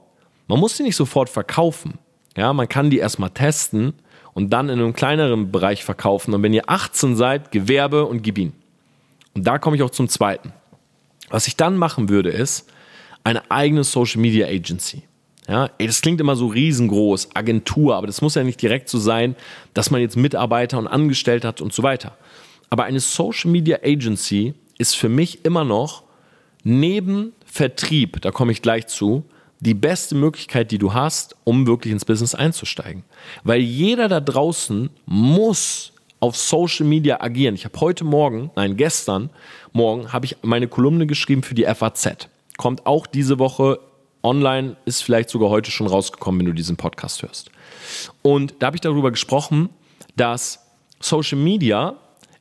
Man 0.48 0.60
muss 0.60 0.76
sie 0.76 0.84
nicht 0.84 0.98
sofort 0.98 1.30
verkaufen. 1.30 1.98
Ja, 2.36 2.52
man 2.52 2.68
kann 2.68 2.90
die 2.90 2.98
erstmal 2.98 3.30
testen 3.30 3.94
und 4.34 4.52
dann 4.52 4.70
in 4.70 4.80
einem 4.80 4.94
kleineren 4.94 5.52
Bereich 5.52 5.84
verkaufen. 5.84 6.34
Und 6.34 6.44
wenn 6.44 6.54
ihr 6.54 6.70
18 6.70 7.16
seid, 7.16 7.52
Gewerbe 7.52 8.06
und 8.06 8.22
gib 8.22 8.38
ihn. 8.38 8.54
Und 9.34 9.48
da 9.48 9.58
komme 9.58 9.78
ich 9.78 9.84
auch 9.84 9.90
zum 9.90 10.10
zweiten. 10.10 10.54
Was 11.32 11.48
ich 11.48 11.56
dann 11.56 11.78
machen 11.78 12.10
würde, 12.10 12.30
ist 12.30 12.70
eine 13.24 13.50
eigene 13.50 13.84
Social 13.84 14.22
Media 14.22 14.48
Agency. 14.48 15.04
Ja, 15.48 15.70
das 15.80 16.02
klingt 16.02 16.22
immer 16.22 16.36
so 16.36 16.48
riesengroß, 16.48 17.36
Agentur, 17.36 17.96
aber 17.96 18.08
das 18.08 18.22
muss 18.22 18.36
ja 18.36 18.44
nicht 18.44 18.62
direkt 18.62 18.90
so 18.90 19.00
sein, 19.00 19.36
dass 19.74 19.90
man 19.90 20.00
jetzt 20.02 20.16
Mitarbeiter 20.16 20.78
und 20.78 20.88
Angestellte 20.88 21.48
hat 21.48 21.62
und 21.62 21.74
so 21.74 21.84
weiter. 21.84 22.16
Aber 22.70 22.84
eine 22.84 23.00
Social 23.00 23.50
Media 23.50 23.80
Agency 23.84 24.54
ist 24.78 24.96
für 24.96 25.10
mich 25.10 25.44
immer 25.44 25.64
noch 25.64 26.04
neben 26.64 27.34
Vertrieb, 27.46 28.22
da 28.22 28.32
komme 28.32 28.52
ich 28.52 28.62
gleich 28.62 28.88
zu, 28.88 29.26
die 29.60 29.74
beste 29.74 30.16
Möglichkeit, 30.16 30.72
die 30.72 30.78
du 30.78 30.94
hast, 30.94 31.36
um 31.44 31.68
wirklich 31.68 31.92
ins 31.92 32.06
Business 32.06 32.34
einzusteigen. 32.34 33.04
Weil 33.44 33.62
jeder 33.62 34.08
da 34.08 34.20
draußen 34.20 34.90
muss 35.06 35.94
auf 36.22 36.38
Social 36.38 36.86
Media 36.86 37.20
agieren. 37.20 37.56
Ich 37.56 37.66
habe 37.66 37.78
heute 37.82 38.06
Morgen, 38.06 38.52
nein, 38.56 38.78
gestern 38.78 39.30
Morgen, 39.74 40.14
habe 40.14 40.26
ich 40.26 40.38
meine 40.44 40.70
Kolumne 40.70 41.08
geschrieben 41.08 41.44
für 41.44 41.56
die 41.56 41.66
FAZ. 41.66 42.30
Kommt 42.58 42.86
auch 42.86 43.08
diese 43.08 43.40
Woche 43.40 43.80
online, 44.24 44.78
ist 44.86 45.04
vielleicht 45.04 45.30
sogar 45.30 45.50
heute 45.50 45.72
schon 45.72 45.88
rausgekommen, 45.88 46.40
wenn 46.40 46.46
du 46.46 46.54
diesen 46.54 46.78
Podcast 46.78 47.24
hörst. 47.24 47.52
Und 48.22 48.54
da 48.60 48.68
habe 48.68 48.78
ich 48.78 48.82
darüber 48.82 49.12
gesprochen, 49.12 49.70
dass 50.16 50.60
Social 51.00 51.40
Media 51.40 51.96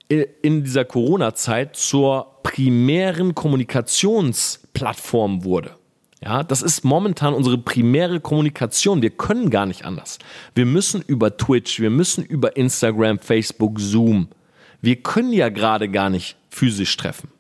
in 0.08 0.62
dieser 0.64 0.84
Corona-Zeit 0.84 1.76
zur 1.76 2.26
primären 2.42 3.34
Kommunikationsplattform 3.34 5.44
wurde. 5.44 5.76
Ja, 6.22 6.42
das 6.42 6.60
ist 6.60 6.84
momentan 6.84 7.32
unsere 7.32 7.56
primäre 7.56 8.20
Kommunikation. 8.20 9.00
Wir 9.00 9.10
können 9.10 9.48
gar 9.48 9.64
nicht 9.64 9.86
anders. 9.86 10.18
Wir 10.54 10.66
müssen 10.66 11.00
über 11.00 11.36
Twitch, 11.36 11.80
wir 11.80 11.88
müssen 11.88 12.24
über 12.24 12.56
Instagram, 12.56 13.18
Facebook, 13.18 13.80
Zoom. 13.80 14.28
Wir 14.82 14.96
können 14.96 15.32
ja 15.32 15.48
gerade 15.48 15.88
gar 15.88 16.10
nicht 16.10 16.36
physisch 16.50 16.94
treffen. 16.96 17.30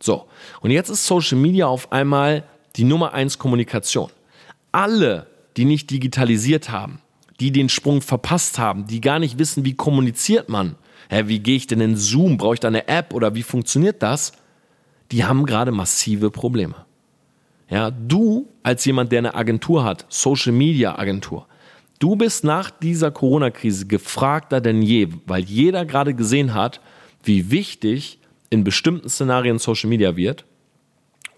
So. 0.00 0.26
Und 0.60 0.72
jetzt 0.72 0.88
ist 0.88 1.06
Social 1.06 1.38
Media 1.38 1.66
auf 1.66 1.92
einmal 1.92 2.42
die 2.74 2.84
Nummer 2.84 3.14
eins 3.14 3.38
Kommunikation. 3.38 4.10
Alle, 4.72 5.28
die 5.56 5.64
nicht 5.64 5.90
digitalisiert 5.90 6.70
haben, 6.70 7.00
die 7.38 7.52
den 7.52 7.68
Sprung 7.68 8.00
verpasst 8.00 8.58
haben, 8.58 8.86
die 8.86 9.00
gar 9.00 9.20
nicht 9.20 9.38
wissen, 9.38 9.64
wie 9.64 9.74
kommuniziert 9.74 10.48
man. 10.48 10.74
Hä, 11.08 11.24
wie 11.26 11.38
gehe 11.38 11.56
ich 11.56 11.68
denn 11.68 11.80
in 11.80 11.96
Zoom? 11.96 12.36
Brauche 12.36 12.54
ich 12.54 12.60
da 12.60 12.68
eine 12.68 12.88
App 12.88 13.14
oder 13.14 13.36
wie 13.36 13.44
funktioniert 13.44 14.02
das? 14.02 14.32
Die 15.12 15.24
haben 15.24 15.46
gerade 15.46 15.70
massive 15.70 16.30
Probleme. 16.30 16.83
Ja, 17.68 17.90
du 17.90 18.48
als 18.62 18.84
jemand, 18.84 19.12
der 19.12 19.20
eine 19.20 19.34
Agentur 19.34 19.84
hat, 19.84 20.06
Social 20.08 20.52
Media 20.52 20.98
Agentur, 20.98 21.46
du 21.98 22.16
bist 22.16 22.44
nach 22.44 22.70
dieser 22.70 23.10
Corona-Krise 23.10 23.86
gefragter 23.86 24.60
denn 24.60 24.82
je, 24.82 25.08
weil 25.26 25.44
jeder 25.44 25.84
gerade 25.84 26.14
gesehen 26.14 26.54
hat, 26.54 26.80
wie 27.22 27.50
wichtig 27.50 28.18
in 28.50 28.64
bestimmten 28.64 29.08
Szenarien 29.08 29.58
Social 29.58 29.88
Media 29.88 30.16
wird 30.16 30.44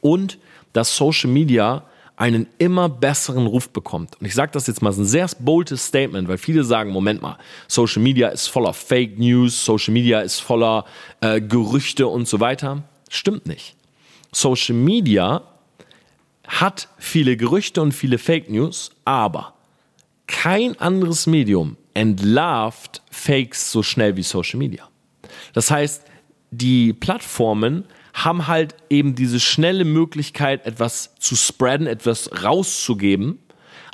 und 0.00 0.38
dass 0.72 0.96
Social 0.96 1.30
Media 1.30 1.84
einen 2.16 2.46
immer 2.58 2.88
besseren 2.88 3.46
Ruf 3.46 3.68
bekommt. 3.68 4.18
Und 4.18 4.26
ich 4.26 4.34
sage 4.34 4.50
das 4.52 4.66
jetzt 4.66 4.82
mal, 4.82 4.90
ist 4.90 4.98
ein 4.98 5.04
sehr 5.04 5.28
boldes 5.38 5.86
Statement, 5.86 6.28
weil 6.28 6.38
viele 6.38 6.64
sagen, 6.64 6.90
Moment 6.90 7.20
mal, 7.20 7.38
Social 7.68 8.02
Media 8.02 8.28
ist 8.28 8.48
voller 8.48 8.72
Fake 8.72 9.18
News, 9.18 9.64
Social 9.64 9.92
Media 9.92 10.20
ist 10.20 10.40
voller 10.40 10.86
äh, 11.20 11.40
Gerüchte 11.40 12.06
und 12.06 12.26
so 12.26 12.40
weiter. 12.40 12.82
Stimmt 13.10 13.46
nicht. 13.46 13.76
Social 14.32 14.74
Media 14.74 15.42
hat 16.48 16.88
viele 16.98 17.36
Gerüchte 17.36 17.82
und 17.82 17.92
viele 17.92 18.18
Fake 18.18 18.50
News, 18.50 18.90
aber 19.04 19.54
kein 20.26 20.78
anderes 20.80 21.26
Medium 21.26 21.76
entlarvt 21.94 23.02
Fakes 23.10 23.72
so 23.72 23.82
schnell 23.82 24.16
wie 24.16 24.22
Social 24.22 24.58
Media. 24.58 24.88
Das 25.52 25.70
heißt, 25.70 26.02
die 26.50 26.92
Plattformen 26.92 27.84
haben 28.12 28.46
halt 28.46 28.74
eben 28.88 29.14
diese 29.14 29.40
schnelle 29.40 29.84
Möglichkeit, 29.84 30.66
etwas 30.66 31.14
zu 31.18 31.36
spreaden, 31.36 31.86
etwas 31.86 32.30
rauszugeben, 32.42 33.38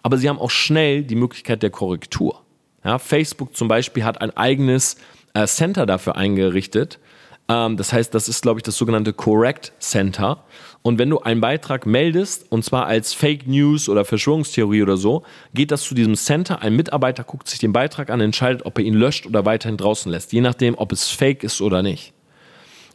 aber 0.03 0.17
sie 0.17 0.29
haben 0.29 0.39
auch 0.39 0.51
schnell 0.51 1.03
die 1.03 1.15
Möglichkeit 1.15 1.63
der 1.63 1.71
Korrektur. 1.71 2.43
Ja, 2.85 2.99
Facebook 2.99 3.57
zum 3.57 3.69
Beispiel 3.69 4.05
hat 4.05 4.21
ein 4.21 4.37
eigenes 4.37 4.97
äh, 5.35 5.47
Center 5.47 5.87
dafür 5.87 6.17
eingerichtet. 6.17 6.99
Ähm, 7.49 7.77
das 7.77 7.93
heißt, 7.93 8.15
das 8.15 8.29
ist, 8.29 8.43
glaube 8.43 8.59
ich, 8.59 8.65
das 8.65 8.77
sogenannte 8.77 9.13
Correct 9.13 9.73
Center. 9.79 10.45
Und 10.83 10.99
wenn 10.99 11.11
du 11.11 11.21
einen 11.21 11.41
Beitrag 11.41 11.87
meldest, 11.87 12.51
und 12.51 12.65
zwar 12.65 12.87
als 12.87 13.15
Fake 13.15 13.47
News 13.47 13.89
oder 13.89 14.05
Verschwörungstheorie 14.05 14.83
oder 14.83 14.97
so, 14.97 15.23
geht 15.55 15.71
das 15.71 15.83
zu 15.83 15.95
diesem 15.95 16.17
Center. 16.17 16.61
Ein 16.61 16.75
Mitarbeiter 16.75 17.23
guckt 17.23 17.49
sich 17.49 17.61
den 17.61 17.73
Beitrag 17.73 18.11
an, 18.11 18.21
entscheidet, 18.21 18.67
ob 18.67 18.79
er 18.79 18.85
ihn 18.85 18.95
löscht 18.95 19.27
oder 19.27 19.45
weiterhin 19.45 19.77
draußen 19.77 20.11
lässt, 20.11 20.33
je 20.33 20.41
nachdem, 20.41 20.77
ob 20.77 20.91
es 20.91 21.09
fake 21.09 21.45
ist 21.45 21.61
oder 21.61 21.83
nicht. 21.83 22.13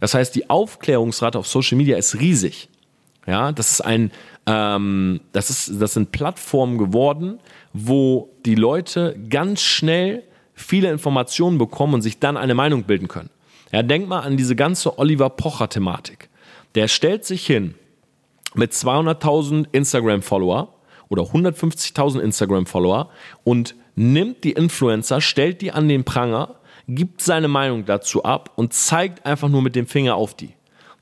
Das 0.01 0.13
heißt, 0.13 0.35
die 0.35 0.49
Aufklärungsrate 0.49 1.39
auf 1.39 1.47
Social 1.47 1.77
Media 1.77 1.97
ist 1.97 2.19
riesig. 2.19 2.69
Ja, 3.25 3.51
das 3.51 3.71
ist 3.71 3.81
ein, 3.81 4.11
ähm, 4.45 5.21
das 5.31 5.49
ist, 5.49 5.81
das 5.81 5.93
sind 5.93 6.11
Plattformen 6.11 6.77
geworden, 6.77 7.39
wo 7.73 8.29
die 8.45 8.55
Leute 8.55 9.17
ganz 9.29 9.61
schnell 9.61 10.23
viele 10.53 10.89
Informationen 10.89 11.57
bekommen 11.57 11.95
und 11.95 12.01
sich 12.01 12.19
dann 12.19 12.37
eine 12.37 12.53
Meinung 12.53 12.83
bilden 12.83 13.07
können. 13.07 13.29
Ja, 13.71 13.83
denk 13.83 14.07
mal 14.07 14.21
an 14.21 14.37
diese 14.37 14.55
ganze 14.55 14.97
Oliver 14.97 15.29
Pocher-Thematik. 15.29 16.26
Der 16.77 16.87
stellt 16.87 17.25
sich 17.25 17.43
hin 17.43 17.73
mit 18.53 18.71
200.000 18.71 19.65
Instagram-Follower 19.71 20.75
oder 21.09 21.23
150.000 21.23 22.19
Instagram-Follower 22.19 23.09
und 23.43 23.73
nimmt 23.95 24.43
die 24.43 24.51
Influencer, 24.51 25.19
stellt 25.19 25.61
die 25.61 25.71
an 25.71 25.89
den 25.89 26.03
Pranger 26.03 26.53
gibt 26.87 27.21
seine 27.21 27.47
Meinung 27.47 27.85
dazu 27.85 28.23
ab 28.23 28.51
und 28.57 28.73
zeigt 28.73 29.25
einfach 29.25 29.49
nur 29.49 29.63
mit 29.63 29.75
dem 29.75 29.87
Finger 29.87 30.13
auf 30.13 30.35
die. 30.35 30.53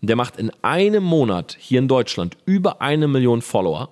Und 0.02 0.08
der 0.08 0.16
macht 0.16 0.38
in 0.38 0.50
einem 0.62 1.04
Monat 1.04 1.58
hier 1.60 1.80
in 1.80 1.90
Deutschland 1.90 2.38
über 2.46 2.82
eine 2.82 3.10
Million 3.10 3.42
Follower. 3.42 3.92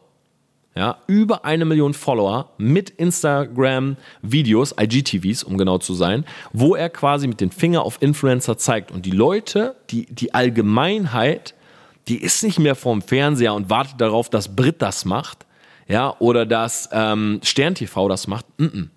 Ja, 0.74 1.00
über 1.06 1.44
eine 1.44 1.66
Million 1.66 1.94
Follower 1.94 2.54
mit 2.58 2.92
Instagram-Videos, 2.92 4.74
IGTVs, 4.80 5.44
um 5.44 5.58
genau 5.58 5.80
zu 5.80 5.94
sein, 5.94 6.24
wo 6.54 6.76
er 6.76 6.90
quasi 6.90 7.28
mit 7.28 7.42
dem 7.42 7.52
Finger 7.52 7.84
auf 7.84 8.02
Influencer 8.02 8.58
zeigt. 8.58 8.90
Und 8.94 9.06
die 9.06 9.12
Leute, 9.12 9.76
die, 9.90 10.06
die 10.06 10.34
Allgemeinheit, 10.34 11.56
die 12.08 12.22
ist 12.22 12.44
nicht 12.44 12.60
mehr 12.60 12.76
vorm 12.76 13.02
Fernseher 13.02 13.54
und 13.54 13.70
wartet 13.70 14.00
darauf, 14.02 14.30
dass 14.30 14.56
Brit 14.56 14.82
das 14.82 15.06
macht, 15.06 15.46
ja, 15.88 16.16
oder 16.20 16.46
dass 16.46 16.90
ähm, 16.92 17.40
Stern 17.44 17.76
TV 17.76 18.08
das 18.08 18.28
macht. 18.28 18.46
Mm 18.58 18.66
-mm. 18.66 18.88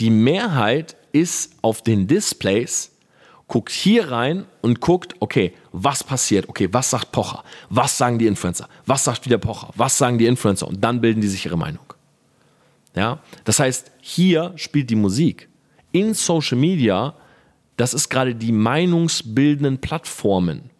Die 0.00 0.10
Mehrheit 0.10 0.96
ist 1.12 1.52
auf 1.62 1.82
den 1.82 2.06
Displays, 2.06 2.90
guckt 3.46 3.70
hier 3.70 4.10
rein 4.10 4.46
und 4.62 4.80
guckt, 4.80 5.14
okay, 5.20 5.52
was 5.72 6.02
passiert? 6.02 6.48
Okay, 6.48 6.68
was 6.72 6.90
sagt 6.90 7.12
Pocher? 7.12 7.44
Was 7.68 7.96
sagen 7.96 8.18
die 8.18 8.26
Influencer? 8.26 8.68
Was 8.86 9.04
sagt 9.04 9.24
wieder 9.24 9.38
Pocher? 9.38 9.70
Was 9.76 9.96
sagen 9.96 10.18
die 10.18 10.26
Influencer? 10.26 10.66
Und 10.66 10.82
dann 10.82 11.00
bilden 11.00 11.20
die 11.20 11.28
sich 11.28 11.44
ihre 11.44 11.58
Meinung. 11.58 11.84
Ja, 12.96 13.20
das 13.44 13.58
heißt, 13.58 13.90
hier 14.00 14.52
spielt 14.56 14.90
die 14.90 14.96
Musik. 14.96 15.48
In 15.92 16.14
Social 16.14 16.58
Media, 16.58 17.14
das 17.76 17.92
ist 17.92 18.08
gerade 18.08 18.34
die 18.34 18.52
meinungsbildenden 18.52 19.78
Plattformen. 19.78 20.70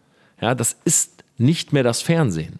Ja, 0.40 0.54
das 0.54 0.76
ist 0.84 1.13
nicht 1.38 1.72
mehr 1.72 1.82
das 1.82 2.02
Fernsehen. 2.02 2.58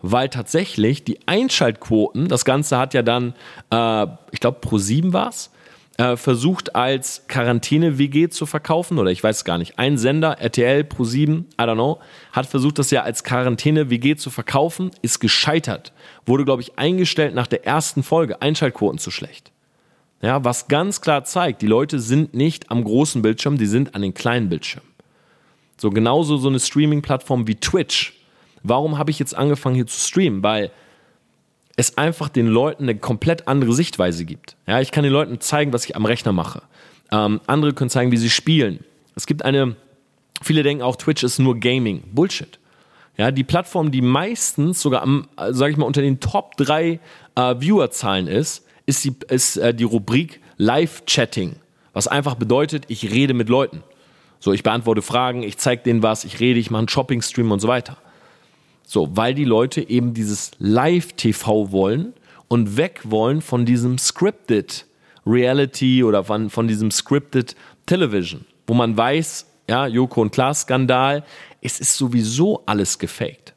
Weil 0.00 0.28
tatsächlich 0.28 1.04
die 1.04 1.20
Einschaltquoten, 1.26 2.28
das 2.28 2.44
Ganze 2.44 2.76
hat 2.76 2.92
ja 2.94 3.02
dann, 3.02 3.34
äh, 3.70 4.06
ich 4.32 4.40
glaube, 4.40 4.58
Pro7 4.60 5.12
war 5.12 5.28
es, 5.28 5.50
äh, 5.98 6.16
versucht 6.16 6.74
als 6.74 7.24
Quarantäne-WG 7.28 8.28
zu 8.28 8.46
verkaufen 8.46 8.98
oder 8.98 9.10
ich 9.10 9.22
weiß 9.22 9.44
gar 9.44 9.58
nicht. 9.58 9.78
Ein 9.78 9.98
Sender, 9.98 10.38
RTL, 10.40 10.82
Pro7, 10.82 11.40
I 11.40 11.44
don't 11.58 11.74
know, 11.74 12.00
hat 12.32 12.46
versucht, 12.46 12.78
das 12.78 12.90
ja 12.90 13.02
als 13.02 13.24
Quarantäne-WG 13.24 14.16
zu 14.16 14.30
verkaufen, 14.30 14.90
ist 15.02 15.20
gescheitert. 15.20 15.92
Wurde, 16.26 16.44
glaube 16.44 16.62
ich, 16.62 16.78
eingestellt 16.78 17.34
nach 17.34 17.46
der 17.46 17.66
ersten 17.66 18.02
Folge. 18.02 18.42
Einschaltquoten 18.42 18.98
zu 18.98 19.10
schlecht. 19.10 19.52
Ja, 20.22 20.44
was 20.44 20.68
ganz 20.68 21.00
klar 21.00 21.24
zeigt, 21.24 21.62
die 21.62 21.66
Leute 21.66 21.98
sind 21.98 22.32
nicht 22.32 22.70
am 22.70 22.84
großen 22.84 23.22
Bildschirm, 23.22 23.58
die 23.58 23.66
sind 23.66 23.94
an 23.94 24.02
den 24.02 24.14
kleinen 24.14 24.48
Bildschirmen. 24.48 24.88
So 25.82 25.90
genauso 25.90 26.36
so 26.36 26.46
eine 26.46 26.60
Streaming-Plattform 26.60 27.48
wie 27.48 27.56
Twitch. 27.56 28.12
Warum 28.62 28.98
habe 28.98 29.10
ich 29.10 29.18
jetzt 29.18 29.34
angefangen 29.34 29.74
hier 29.74 29.88
zu 29.88 29.98
streamen? 29.98 30.40
Weil 30.40 30.70
es 31.74 31.98
einfach 31.98 32.28
den 32.28 32.46
Leuten 32.46 32.84
eine 32.84 32.96
komplett 32.96 33.48
andere 33.48 33.72
Sichtweise 33.72 34.24
gibt. 34.24 34.54
Ja, 34.68 34.80
ich 34.80 34.92
kann 34.92 35.02
den 35.02 35.12
Leuten 35.12 35.40
zeigen, 35.40 35.72
was 35.72 35.84
ich 35.84 35.96
am 35.96 36.06
Rechner 36.06 36.30
mache. 36.30 36.62
Ähm, 37.10 37.40
andere 37.48 37.72
können 37.72 37.90
zeigen, 37.90 38.12
wie 38.12 38.16
sie 38.16 38.30
spielen. 38.30 38.84
Es 39.16 39.26
gibt 39.26 39.44
eine, 39.44 39.74
viele 40.40 40.62
denken 40.62 40.84
auch, 40.84 40.94
Twitch 40.94 41.24
ist 41.24 41.40
nur 41.40 41.58
Gaming. 41.58 42.04
Bullshit. 42.12 42.60
Ja, 43.16 43.32
die 43.32 43.42
Plattform, 43.42 43.90
die 43.90 44.02
meistens 44.02 44.80
sogar 44.80 45.02
am, 45.02 45.26
äh, 45.36 45.52
sage 45.52 45.72
ich 45.72 45.78
mal, 45.78 45.86
unter 45.86 46.00
den 46.02 46.20
Top 46.20 46.56
3 46.58 47.00
äh, 47.34 47.54
Viewerzahlen 47.58 48.28
ist, 48.28 48.64
ist 48.86 49.02
die, 49.04 49.16
ist, 49.28 49.56
äh, 49.56 49.74
die 49.74 49.82
Rubrik 49.82 50.40
Live-Chatting. 50.58 51.56
Was 51.92 52.06
einfach 52.06 52.36
bedeutet, 52.36 52.84
ich 52.86 53.10
rede 53.10 53.34
mit 53.34 53.48
Leuten. 53.48 53.82
So, 54.42 54.52
ich 54.52 54.64
beantworte 54.64 55.02
Fragen, 55.02 55.44
ich 55.44 55.56
zeige 55.58 55.84
denen 55.84 56.02
was, 56.02 56.24
ich 56.24 56.40
rede, 56.40 56.58
ich 56.58 56.68
mache 56.68 56.80
einen 56.80 56.88
Shopping-Stream 56.88 57.52
und 57.52 57.60
so 57.60 57.68
weiter. 57.68 57.96
So, 58.84 59.16
weil 59.16 59.34
die 59.34 59.44
Leute 59.44 59.88
eben 59.88 60.14
dieses 60.14 60.50
Live-TV 60.58 61.70
wollen 61.70 62.12
und 62.48 62.76
weg 62.76 63.02
wollen 63.04 63.40
von 63.40 63.64
diesem 63.66 63.98
Scripted 63.98 64.84
Reality 65.24 66.02
oder 66.02 66.24
von, 66.24 66.50
von 66.50 66.66
diesem 66.66 66.90
Scripted 66.90 67.54
Television, 67.86 68.44
wo 68.66 68.74
man 68.74 68.96
weiß, 68.96 69.46
ja, 69.68 69.86
Joko 69.86 70.22
und 70.22 70.32
Klaas 70.32 70.62
Skandal, 70.62 71.22
es 71.60 71.78
ist 71.78 71.96
sowieso 71.96 72.64
alles 72.66 72.98
gefaked. 72.98 73.51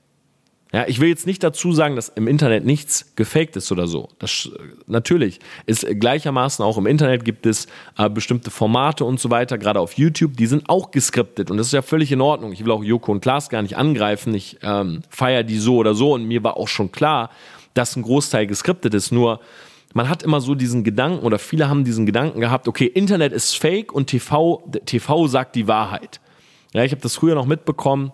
Ja, 0.74 0.86
ich 0.88 1.00
will 1.00 1.08
jetzt 1.08 1.28
nicht 1.28 1.44
dazu 1.44 1.72
sagen, 1.72 1.96
dass 1.96 2.10
im 2.10 2.28
Internet 2.28 2.66
nichts 2.66 3.16
gefaked 3.16 3.56
ist 3.56 3.72
oder 3.72 3.88
so. 3.88 4.10
Das, 4.20 4.50
natürlich 4.88 5.40
ist 5.66 5.86
gleichermaßen 5.88 6.66
auch 6.66 6.78
im 6.78 6.88
Internet 6.88 7.24
gibt 7.24 7.46
es 7.46 7.68
äh, 7.98 8.10
bestimmte 8.10 8.52
Formate 8.52 9.06
und 9.06 9.20
so 9.20 9.30
weiter, 9.30 9.58
gerade 9.58 9.80
auf 9.80 9.94
YouTube, 9.94 10.36
die 10.36 10.48
sind 10.48 10.68
auch 10.68 10.92
geskriptet 10.92 11.52
und 11.52 11.58
das 11.58 11.68
ist 11.68 11.74
ja 11.74 11.82
völlig 11.82 12.12
in 12.12 12.20
Ordnung. 12.20 12.52
Ich 12.52 12.66
will 12.66 12.72
auch 12.72 12.84
Joko 12.84 13.12
und 13.12 13.22
Klaas 13.22 13.50
gar 13.50 13.62
nicht 13.62 13.78
angreifen. 13.78 14.34
Ich 14.34 14.58
ähm, 14.64 15.04
feiere 15.10 15.44
die 15.44 15.60
so 15.60 15.78
oder 15.78 15.94
so 15.94 16.14
und 16.14 16.26
mir 16.26 16.44
war 16.44 16.58
auch 16.58 16.68
schon 16.68 16.92
klar, 16.92 17.30
dass 17.74 17.96
ein 17.96 18.02
Großteil 18.02 18.48
geskriptet 18.48 18.94
ist. 18.96 19.12
Nur 19.12 19.40
man 19.94 20.10
hat 20.10 20.24
immer 20.24 20.42
so 20.42 20.56
diesen 20.56 20.84
Gedanken 20.84 21.26
oder 21.26 21.40
viele 21.40 21.70
haben 21.70 21.86
diesen 21.86 22.06
Gedanken 22.06 22.42
gehabt, 22.42 22.68
okay, 22.68 22.86
Internet 22.86 23.32
ist 23.32 23.58
fake 23.58 23.94
und 23.94 24.08
TV, 24.08 24.64
TV 24.86 25.28
sagt 25.28 25.56
die 25.56 25.68
Wahrheit. 25.70 26.20
Ja, 26.74 26.84
ich 26.84 26.92
habe 26.92 27.02
das 27.02 27.16
früher 27.16 27.36
noch 27.36 27.46
mitbekommen 27.46 28.12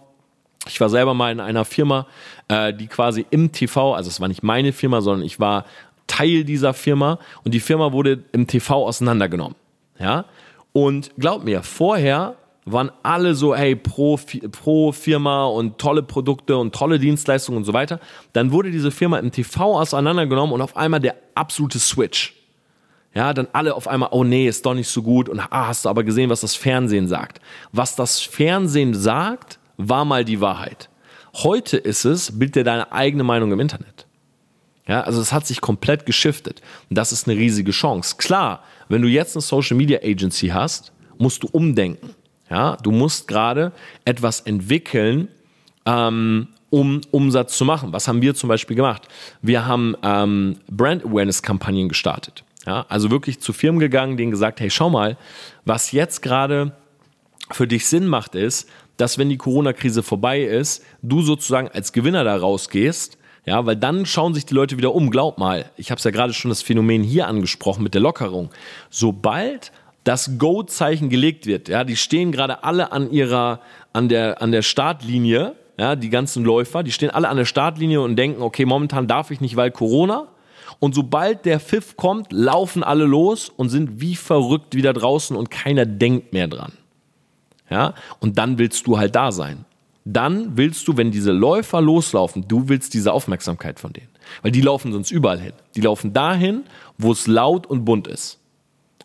ich 0.67 0.79
war 0.79 0.89
selber 0.89 1.13
mal 1.13 1.31
in 1.31 1.39
einer 1.39 1.65
Firma, 1.65 2.07
äh, 2.47 2.73
die 2.73 2.87
quasi 2.87 3.25
im 3.29 3.51
TV, 3.51 3.93
also 3.95 4.09
es 4.09 4.21
war 4.21 4.27
nicht 4.27 4.43
meine 4.43 4.73
Firma, 4.73 5.01
sondern 5.01 5.25
ich 5.25 5.39
war 5.39 5.65
Teil 6.07 6.43
dieser 6.43 6.73
Firma 6.73 7.19
und 7.43 7.53
die 7.53 7.59
Firma 7.59 7.93
wurde 7.93 8.23
im 8.31 8.47
TV 8.47 8.85
auseinandergenommen. 8.85 9.55
Ja? 9.99 10.25
Und 10.73 11.11
glaub 11.17 11.43
mir, 11.43 11.63
vorher 11.63 12.35
waren 12.65 12.91
alle 13.01 13.33
so, 13.33 13.55
hey, 13.55 13.75
pro, 13.75 14.19
pro 14.51 14.91
Firma 14.91 15.45
und 15.45 15.79
tolle 15.79 16.03
Produkte 16.03 16.57
und 16.57 16.75
tolle 16.75 16.99
Dienstleistungen 16.99 17.57
und 17.57 17.63
so 17.63 17.73
weiter. 17.73 17.99
Dann 18.33 18.51
wurde 18.51 18.71
diese 18.71 18.91
Firma 18.91 19.17
im 19.17 19.31
TV 19.31 19.79
auseinandergenommen 19.79 20.53
und 20.53 20.61
auf 20.61 20.77
einmal 20.77 20.99
der 20.99 21.15
absolute 21.33 21.79
Switch. 21.79 22.35
Ja, 23.13 23.33
dann 23.33 23.47
alle 23.51 23.75
auf 23.75 23.87
einmal, 23.87 24.09
oh 24.11 24.23
nee, 24.23 24.47
ist 24.47 24.65
doch 24.65 24.73
nicht 24.73 24.87
so 24.87 25.01
gut 25.01 25.27
und 25.27 25.39
ah, 25.39 25.67
hast 25.67 25.83
du 25.83 25.89
aber 25.89 26.03
gesehen, 26.03 26.29
was 26.29 26.41
das 26.41 26.55
Fernsehen 26.55 27.07
sagt. 27.07 27.41
Was 27.73 27.95
das 27.95 28.21
Fernsehen 28.21 28.93
sagt, 28.93 29.59
war 29.89 30.05
mal 30.05 30.25
die 30.25 30.41
Wahrheit. 30.41 30.89
Heute 31.33 31.77
ist 31.77 32.05
es, 32.05 32.37
bild 32.37 32.55
dir 32.55 32.63
deine 32.63 32.91
eigene 32.91 33.23
Meinung 33.23 33.51
im 33.51 33.59
Internet. 33.59 34.07
Ja, 34.87 35.01
also 35.01 35.21
es 35.21 35.31
hat 35.31 35.47
sich 35.47 35.61
komplett 35.61 36.05
geschiftet. 36.05 36.61
Und 36.89 36.97
das 36.97 37.11
ist 37.11 37.27
eine 37.27 37.37
riesige 37.37 37.71
Chance. 37.71 38.15
Klar, 38.17 38.63
wenn 38.89 39.01
du 39.01 39.07
jetzt 39.07 39.35
eine 39.35 39.41
Social 39.41 39.77
Media 39.77 39.99
Agency 40.03 40.49
hast, 40.49 40.91
musst 41.17 41.43
du 41.43 41.47
umdenken. 41.51 42.15
Ja, 42.49 42.75
du 42.75 42.91
musst 42.91 43.27
gerade 43.27 43.71
etwas 44.03 44.41
entwickeln, 44.41 45.29
ähm, 45.85 46.49
um 46.69 47.01
Umsatz 47.11 47.57
zu 47.57 47.63
machen. 47.63 47.93
Was 47.93 48.07
haben 48.07 48.21
wir 48.21 48.35
zum 48.35 48.49
Beispiel 48.49 48.75
gemacht? 48.75 49.07
Wir 49.41 49.65
haben 49.65 49.95
ähm, 50.03 50.57
Brand 50.69 51.05
Awareness 51.05 51.41
Kampagnen 51.41 51.87
gestartet. 51.87 52.43
Ja, 52.65 52.85
also 52.89 53.09
wirklich 53.09 53.39
zu 53.39 53.53
Firmen 53.53 53.79
gegangen, 53.79 54.17
denen 54.17 54.31
gesagt, 54.31 54.59
hey, 54.59 54.69
schau 54.69 54.89
mal, 54.89 55.17
was 55.63 55.91
jetzt 55.93 56.21
gerade 56.21 56.73
für 57.51 57.67
dich 57.67 57.87
Sinn 57.87 58.07
macht, 58.07 58.35
ist, 58.35 58.69
dass 58.97 59.17
wenn 59.17 59.29
die 59.29 59.37
Corona-Krise 59.37 60.03
vorbei 60.03 60.41
ist, 60.41 60.83
du 61.01 61.21
sozusagen 61.21 61.69
als 61.69 61.93
Gewinner 61.93 62.23
da 62.23 62.35
rausgehst. 62.35 63.17
Ja, 63.45 63.65
weil 63.65 63.75
dann 63.75 64.05
schauen 64.05 64.35
sich 64.35 64.45
die 64.45 64.53
Leute 64.53 64.77
wieder 64.77 64.93
um. 64.93 65.09
Glaub 65.09 65.39
mal, 65.39 65.65
ich 65.75 65.89
habe 65.89 65.97
es 65.97 66.03
ja 66.03 66.11
gerade 66.11 66.31
schon 66.31 66.49
das 66.49 66.61
Phänomen 66.61 67.01
hier 67.01 67.27
angesprochen 67.27 67.81
mit 67.81 67.95
der 67.95 68.01
Lockerung. 68.01 68.51
Sobald 68.91 69.71
das 70.03 70.37
Go-Zeichen 70.37 71.09
gelegt 71.09 71.47
wird, 71.47 71.67
ja, 71.67 71.83
die 71.83 71.95
stehen 71.95 72.31
gerade 72.31 72.63
alle 72.63 72.91
an 72.91 73.11
ihrer, 73.11 73.61
an 73.93 74.09
der, 74.09 74.41
an 74.41 74.51
der 74.51 74.61
Startlinie, 74.61 75.55
ja, 75.79 75.95
die 75.95 76.09
ganzen 76.09 76.43
Läufer, 76.43 76.83
die 76.83 76.91
stehen 76.91 77.09
alle 77.09 77.29
an 77.29 77.37
der 77.37 77.45
Startlinie 77.45 78.01
und 78.01 78.15
denken, 78.15 78.43
okay, 78.43 78.65
momentan 78.65 79.07
darf 79.07 79.31
ich 79.31 79.41
nicht, 79.41 79.55
weil 79.55 79.71
Corona. 79.71 80.27
Und 80.79 80.95
sobald 80.95 81.45
der 81.45 81.59
Pfiff 81.59 81.97
kommt, 81.97 82.31
laufen 82.31 82.83
alle 82.83 83.05
los 83.05 83.49
und 83.49 83.69
sind 83.69 84.01
wie 84.01 84.15
verrückt 84.15 84.75
wieder 84.75 84.93
draußen 84.93 85.35
und 85.35 85.51
keiner 85.51 85.85
denkt 85.85 86.33
mehr 86.33 86.47
dran. 86.47 86.73
Ja, 87.71 87.95
und 88.19 88.37
dann 88.37 88.57
willst 88.57 88.85
du 88.85 88.97
halt 88.97 89.15
da 89.15 89.31
sein. 89.31 89.65
Dann 90.03 90.57
willst 90.57 90.87
du, 90.87 90.97
wenn 90.97 91.11
diese 91.11 91.31
Läufer 91.31 91.79
loslaufen, 91.79 92.47
du 92.47 92.67
willst 92.67 92.93
diese 92.93 93.13
Aufmerksamkeit 93.13 93.79
von 93.79 93.93
denen. 93.93 94.09
Weil 94.41 94.51
die 94.51 94.61
laufen 94.61 94.91
sonst 94.91 95.11
überall 95.11 95.39
hin. 95.39 95.53
Die 95.75 95.81
laufen 95.81 96.11
dahin, 96.11 96.63
wo 96.97 97.11
es 97.11 97.27
laut 97.27 97.65
und 97.65 97.85
bunt 97.85 98.07
ist. 98.07 98.39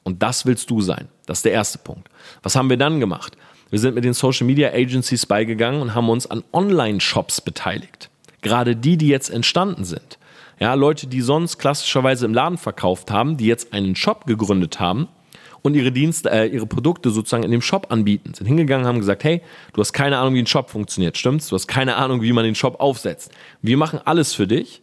Und 0.03 0.23
das 0.23 0.47
willst 0.47 0.71
du 0.71 0.81
sein. 0.81 1.09
Das 1.27 1.39
ist 1.39 1.45
der 1.45 1.53
erste 1.53 1.79
Punkt. 1.79 2.09
Was 2.43 2.57
haben 2.57 2.71
wir 2.71 2.77
dann 2.77 2.99
gemacht? 2.99 3.37
Wir 3.71 3.79
sind 3.79 3.95
mit 3.95 4.05
den 4.05 4.15
Social 4.15 4.47
Media 4.47 4.71
Agencies 4.71 5.27
beigegangen 5.27 5.81
und 5.81 5.95
haben 5.95 6.09
uns 6.09 6.29
an 6.29 6.43
Online-Shops 6.53 7.41
beteiligt. 7.41 8.11
Gerade 8.41 8.75
die, 8.77 8.97
die 8.97 9.09
jetzt 9.09 9.29
entstanden 9.29 9.85
sind. 9.85 10.19
Ja, 10.59 10.75
Leute, 10.75 11.07
die 11.07 11.21
sonst 11.21 11.59
klassischerweise 11.59 12.25
im 12.25 12.35
Laden 12.35 12.59
verkauft 12.59 13.11
haben, 13.11 13.37
die 13.37 13.47
jetzt 13.47 13.73
einen 13.73 13.95
Shop 13.97 14.27
gegründet 14.27 14.81
haben 14.81 15.09
und 15.67 15.75
ihre 15.75 15.93
Dienste, 15.93 16.31
äh, 16.31 16.47
ihre 16.47 16.67
Produkte 16.67 17.11
sozusagen 17.11 17.43
in 17.43 17.51
dem 17.51 17.63
Shop 17.63 17.89
anbieten. 17.91 18.35
Sind 18.35 18.47
hingegangen, 18.47 18.87
haben 18.87 18.99
gesagt, 18.99 19.25
hey, 19.25 19.43
du 19.73 19.81
hast 19.81 19.93
keine 19.93 20.19
Ahnung, 20.19 20.35
wie 20.35 20.43
ein 20.43 20.47
Shop 20.47 20.71
funktioniert, 20.71 21.17
stimmt's? 21.17 21.49
Du 21.49 21.55
hast 21.55 21.67
keine 21.67 21.97
Ahnung, 21.97 22.23
wie 22.23 22.33
man 22.33 22.45
den 22.45 22.55
Shop 22.55 22.81
aufsetzt. 22.81 23.33
Wir 23.63 23.77
machen 23.77 24.01
alles 24.05 24.33
für 24.33 24.47
dich. 24.47 24.83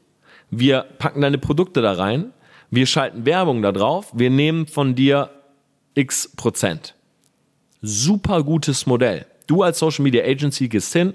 Wir 0.52 0.86
packen 1.00 1.22
deine 1.22 1.38
Produkte 1.38 1.82
da 1.82 1.94
rein. 1.94 2.34
Wir 2.70 2.86
schalten 2.86 3.26
Werbung 3.26 3.62
da 3.62 3.72
drauf. 3.72 4.12
Wir 4.14 4.30
nehmen 4.30 4.68
von 4.68 4.96
dir 4.96 5.30
x 5.96 6.32
Prozent 6.36 6.96
super 7.84 8.44
gutes 8.44 8.88
Modell. 8.88 9.28
Du 9.46 9.62
als 9.62 9.78
Social 9.78 10.04
Media 10.04 10.24
Agency 10.24 10.70
gehst 10.70 10.94
hin, 10.94 11.14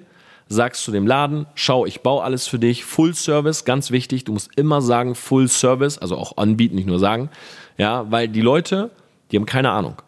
sagst 0.48 0.84
zu 0.84 0.92
dem 0.92 1.06
Laden, 1.06 1.46
schau, 1.54 1.86
ich 1.86 2.02
baue 2.02 2.22
alles 2.22 2.46
für 2.46 2.58
dich, 2.58 2.84
Full 2.84 3.14
Service, 3.14 3.64
ganz 3.64 3.90
wichtig, 3.90 4.24
du 4.24 4.34
musst 4.34 4.50
immer 4.56 4.80
sagen 4.80 5.14
Full 5.14 5.48
Service, 5.48 5.98
also 5.98 6.16
auch 6.16 6.36
anbieten, 6.36 6.76
nicht 6.76 6.86
nur 6.86 6.98
sagen, 6.98 7.30
ja, 7.78 8.10
weil 8.10 8.28
die 8.28 8.42
Leute, 8.42 8.90
die 9.30 9.36
haben 9.36 9.46
keine 9.46 9.70
Ahnung. 9.70 10.00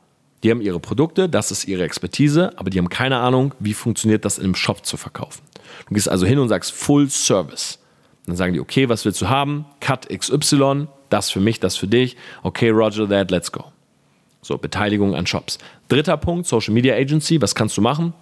Die 0.42 0.50
haben 0.50 0.62
ihre 0.62 0.80
Produkte, 0.80 1.28
das 1.28 1.50
ist 1.50 1.68
ihre 1.68 1.84
Expertise, 1.84 2.58
aber 2.58 2.70
die 2.70 2.78
haben 2.78 2.88
keine 2.88 3.18
Ahnung, 3.18 3.54
wie 3.58 3.74
funktioniert 3.74 4.24
das 4.24 4.38
in 4.38 4.44
einem 4.44 4.54
Shop 4.54 4.86
zu 4.86 4.96
verkaufen. 4.96 5.42
Du 5.86 5.94
gehst 5.94 6.08
also 6.08 6.26
hin 6.26 6.38
und 6.38 6.48
sagst 6.48 6.72
Full 6.72 7.10
Service. 7.10 7.78
Dann 8.26 8.36
sagen 8.36 8.52
die, 8.54 8.60
okay, 8.60 8.88
was 8.88 9.04
willst 9.04 9.20
du 9.20 9.28
haben? 9.28 9.66
Cut 9.80 10.08
XY, 10.08 10.88
das 11.10 11.30
für 11.30 11.40
mich, 11.40 11.60
das 11.60 11.76
für 11.76 11.88
dich. 11.88 12.16
Okay, 12.42 12.70
Roger 12.70 13.08
that, 13.08 13.30
let's 13.30 13.52
go. 13.52 13.64
So, 14.42 14.56
Beteiligung 14.56 15.14
an 15.14 15.26
Shops. 15.26 15.58
Dritter 15.88 16.16
Punkt, 16.16 16.46
Social 16.46 16.72
Media 16.72 16.94
Agency. 16.94 17.42
Was 17.42 17.54
kannst 17.54 17.76
du 17.76 17.82
machen? 17.82 18.14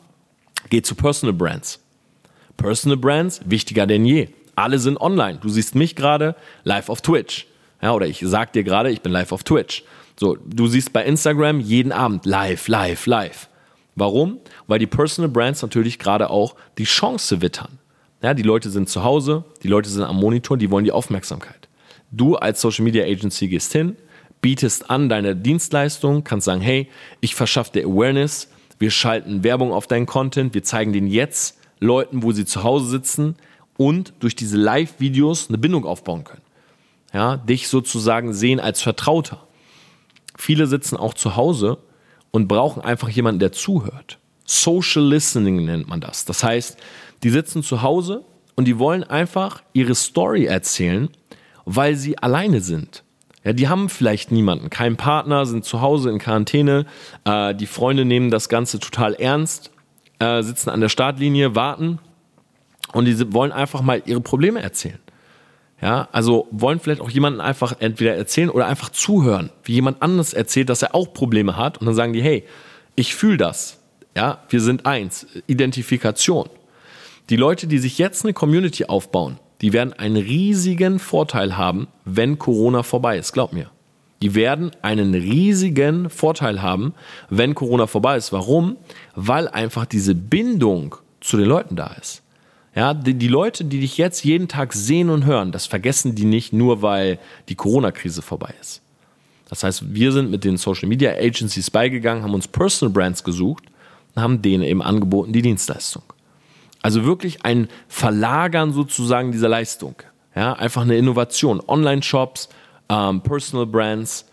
Geh 0.70 0.82
zu 0.82 0.94
Personal 0.94 1.32
Brands. 1.32 1.80
Personal 2.56 2.96
Brands, 2.96 3.40
wichtiger 3.44 3.86
denn 3.86 4.04
je. 4.04 4.28
Alle 4.56 4.80
sind 4.80 5.00
online. 5.00 5.38
Du 5.38 5.48
siehst 5.48 5.76
mich 5.76 5.94
gerade 5.94 6.34
live 6.64 6.88
auf 6.88 7.00
Twitch. 7.00 7.46
Ja, 7.80 7.92
oder 7.92 8.06
ich 8.06 8.22
sag 8.24 8.52
dir 8.52 8.64
gerade, 8.64 8.90
ich 8.90 9.02
bin 9.02 9.12
live 9.12 9.32
auf 9.32 9.44
Twitch. 9.44 9.84
So, 10.18 10.36
du 10.44 10.66
siehst 10.66 10.92
bei 10.92 11.04
Instagram 11.04 11.60
jeden 11.60 11.92
Abend 11.92 12.26
live, 12.26 12.66
live, 12.68 13.06
live. 13.06 13.48
Warum? 13.94 14.38
Weil 14.66 14.78
die 14.78 14.86
Personal 14.86 15.30
Brands 15.30 15.62
natürlich 15.62 15.98
gerade 15.98 16.30
auch 16.30 16.56
die 16.76 16.84
Chance 16.84 17.40
wittern. 17.40 17.78
Ja, 18.22 18.34
die 18.34 18.42
Leute 18.42 18.70
sind 18.70 18.88
zu 18.88 19.04
Hause, 19.04 19.44
die 19.62 19.68
Leute 19.68 19.88
sind 19.88 20.02
am 20.02 20.16
Monitor, 20.16 20.56
die 20.56 20.70
wollen 20.70 20.84
die 20.84 20.92
Aufmerksamkeit. 20.92 21.68
Du 22.10 22.34
als 22.34 22.60
Social 22.60 22.84
Media 22.84 23.04
Agency 23.04 23.46
gehst 23.46 23.72
hin, 23.72 23.96
bietest 24.40 24.90
an 24.90 25.08
deine 25.08 25.36
Dienstleistung, 25.36 26.24
kannst 26.24 26.46
sagen, 26.46 26.60
hey, 26.60 26.88
ich 27.20 27.34
verschaffe 27.34 27.72
dir 27.72 27.86
Awareness, 27.86 28.48
wir 28.80 28.90
schalten 28.90 29.44
Werbung 29.44 29.72
auf 29.72 29.86
deinen 29.86 30.06
Content, 30.06 30.54
wir 30.54 30.64
zeigen 30.64 30.92
den 30.92 31.06
jetzt 31.06 31.58
Leuten, 31.80 32.22
wo 32.24 32.32
sie 32.32 32.44
zu 32.44 32.64
Hause 32.64 32.86
sitzen 32.86 33.36
und 33.76 34.12
durch 34.18 34.34
diese 34.34 34.56
Live-Videos 34.56 35.48
eine 35.48 35.58
Bindung 35.58 35.84
aufbauen 35.84 36.24
können. 36.24 36.42
Ja, 37.12 37.36
dich 37.36 37.68
sozusagen 37.68 38.34
sehen 38.34 38.60
als 38.60 38.82
Vertrauter. 38.82 39.46
Viele 40.36 40.66
sitzen 40.66 40.96
auch 40.96 41.14
zu 41.14 41.36
Hause 41.36 41.78
und 42.30 42.48
brauchen 42.48 42.82
einfach 42.82 43.08
jemanden, 43.08 43.40
der 43.40 43.52
zuhört. 43.52 44.18
Social 44.44 45.04
Listening 45.04 45.64
nennt 45.64 45.88
man 45.88 46.00
das. 46.00 46.24
Das 46.24 46.44
heißt, 46.44 46.78
die 47.22 47.30
sitzen 47.30 47.62
zu 47.62 47.82
Hause 47.82 48.24
und 48.56 48.66
die 48.66 48.78
wollen 48.78 49.04
einfach 49.04 49.62
ihre 49.72 49.94
Story 49.94 50.46
erzählen, 50.46 51.08
weil 51.64 51.96
sie 51.96 52.18
alleine 52.18 52.60
sind. 52.60 53.04
Ja, 53.44 53.52
die 53.52 53.68
haben 53.68 53.88
vielleicht 53.88 54.30
niemanden, 54.30 54.68
keinen 54.68 54.96
Partner, 54.96 55.46
sind 55.46 55.64
zu 55.64 55.80
Hause 55.80 56.10
in 56.10 56.18
Quarantäne. 56.18 56.86
Äh, 57.24 57.54
die 57.54 57.66
Freunde 57.66 58.04
nehmen 58.04 58.30
das 58.30 58.48
Ganze 58.48 58.78
total 58.78 59.14
ernst, 59.14 59.70
äh, 60.18 60.42
sitzen 60.42 60.70
an 60.70 60.80
der 60.80 60.88
Startlinie, 60.88 61.54
warten 61.54 61.98
und 62.92 63.04
die 63.04 63.32
wollen 63.32 63.52
einfach 63.52 63.80
mal 63.80 64.02
ihre 64.06 64.20
Probleme 64.20 64.60
erzählen. 64.60 64.98
Ja, 65.80 66.08
also 66.10 66.48
wollen 66.50 66.80
vielleicht 66.80 67.00
auch 67.00 67.10
jemanden 67.10 67.40
einfach 67.40 67.76
entweder 67.78 68.16
erzählen 68.16 68.50
oder 68.50 68.66
einfach 68.66 68.88
zuhören, 68.88 69.50
wie 69.62 69.74
jemand 69.74 70.02
anderes 70.02 70.32
erzählt, 70.32 70.70
dass 70.70 70.82
er 70.82 70.94
auch 70.94 71.12
Probleme 71.12 71.56
hat 71.56 71.78
und 71.78 71.86
dann 71.86 71.94
sagen 71.94 72.12
die, 72.12 72.22
hey, 72.22 72.44
ich 72.96 73.14
fühle 73.14 73.36
das. 73.36 73.78
Ja, 74.16 74.42
wir 74.48 74.60
sind 74.60 74.86
eins. 74.86 75.26
Identifikation. 75.46 76.48
Die 77.30 77.36
Leute, 77.36 77.68
die 77.68 77.78
sich 77.78 77.98
jetzt 77.98 78.24
eine 78.24 78.32
Community 78.32 78.86
aufbauen, 78.86 79.38
die 79.60 79.72
werden 79.72 79.92
einen 79.92 80.16
riesigen 80.16 80.98
Vorteil 80.98 81.56
haben, 81.56 81.88
wenn 82.04 82.38
Corona 82.38 82.82
vorbei 82.82 83.18
ist. 83.18 83.32
Glaub 83.32 83.52
mir. 83.52 83.70
Die 84.22 84.34
werden 84.34 84.72
einen 84.82 85.14
riesigen 85.14 86.10
Vorteil 86.10 86.60
haben, 86.60 86.94
wenn 87.30 87.54
Corona 87.54 87.86
vorbei 87.86 88.16
ist. 88.16 88.32
Warum? 88.32 88.76
Weil 89.14 89.46
einfach 89.46 89.86
diese 89.86 90.14
Bindung 90.14 90.96
zu 91.20 91.36
den 91.36 91.46
Leuten 91.46 91.76
da 91.76 91.88
ist. 92.00 92.22
Ja, 92.78 92.94
die, 92.94 93.14
die 93.14 93.26
Leute, 93.26 93.64
die 93.64 93.80
dich 93.80 93.98
jetzt 93.98 94.24
jeden 94.24 94.46
Tag 94.46 94.72
sehen 94.72 95.10
und 95.10 95.24
hören, 95.24 95.50
das 95.50 95.66
vergessen 95.66 96.14
die 96.14 96.24
nicht 96.24 96.52
nur, 96.52 96.80
weil 96.80 97.18
die 97.48 97.56
Corona-Krise 97.56 98.22
vorbei 98.22 98.54
ist. 98.60 98.82
Das 99.48 99.64
heißt, 99.64 99.92
wir 99.92 100.12
sind 100.12 100.30
mit 100.30 100.44
den 100.44 100.56
Social 100.56 100.88
Media 100.88 101.10
Agencies 101.10 101.72
beigegangen, 101.72 102.22
haben 102.22 102.34
uns 102.34 102.46
Personal 102.46 102.92
Brands 102.92 103.24
gesucht 103.24 103.64
und 104.14 104.22
haben 104.22 104.42
denen 104.42 104.62
eben 104.62 104.80
angeboten 104.80 105.32
die 105.32 105.42
Dienstleistung. 105.42 106.04
Also 106.80 107.04
wirklich 107.04 107.44
ein 107.44 107.66
Verlagern 107.88 108.72
sozusagen 108.72 109.32
dieser 109.32 109.48
Leistung. 109.48 109.96
Ja, 110.36 110.52
einfach 110.52 110.82
eine 110.82 110.96
Innovation. 110.96 111.60
Online-Shops, 111.66 112.48
ähm, 112.90 113.22
Personal 113.22 113.66
Brands, 113.66 114.24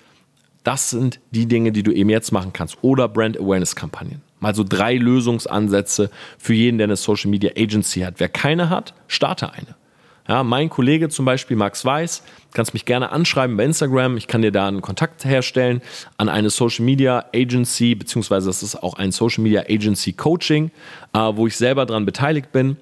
das 0.63 0.91
sind 0.91 1.19
die 1.31 1.47
Dinge, 1.47 1.71
die 1.71 1.81
du 1.81 1.91
eben 1.91 2.11
jetzt 2.11 2.31
machen 2.31 2.53
kannst. 2.53 2.77
Oder 2.83 3.07
Brand 3.07 3.39
Awareness-Kampagnen. 3.39 4.21
Mal 4.45 4.53
so 4.53 4.63
drei 4.63 4.95
Lösungsansätze 4.95 6.11
für 6.37 6.53
jeden, 6.53 6.77
der 6.77 6.85
eine 6.85 6.97
Social 6.97 7.31
Media 7.31 7.49
Agency 7.57 8.01
hat. 8.01 8.19
Wer 8.19 8.29
keine 8.29 8.69
hat, 8.69 8.93
starte 9.07 9.51
eine. 9.51 9.73
Ja, 10.27 10.43
mein 10.43 10.69
Kollege 10.69 11.09
zum 11.09 11.25
Beispiel, 11.25 11.57
Max 11.57 11.83
Weiß, 11.83 12.21
kannst 12.53 12.75
mich 12.75 12.85
gerne 12.85 13.11
anschreiben 13.11 13.57
bei 13.57 13.65
Instagram. 13.65 14.17
Ich 14.17 14.27
kann 14.27 14.43
dir 14.43 14.51
da 14.51 14.67
einen 14.67 14.83
Kontakt 14.83 15.25
herstellen 15.25 15.81
an 16.17 16.29
eine 16.29 16.51
Social 16.51 16.85
Media 16.85 17.25
Agency, 17.33 17.95
beziehungsweise 17.95 18.45
das 18.45 18.61
ist 18.61 18.75
auch 18.83 18.93
ein 18.93 19.11
Social 19.11 19.43
Media 19.43 19.61
Agency 19.61 20.13
Coaching, 20.13 20.69
äh, 21.13 21.17
wo 21.17 21.47
ich 21.47 21.57
selber 21.57 21.87
dran 21.87 22.05
beteiligt 22.05 22.51
bin. 22.51 22.77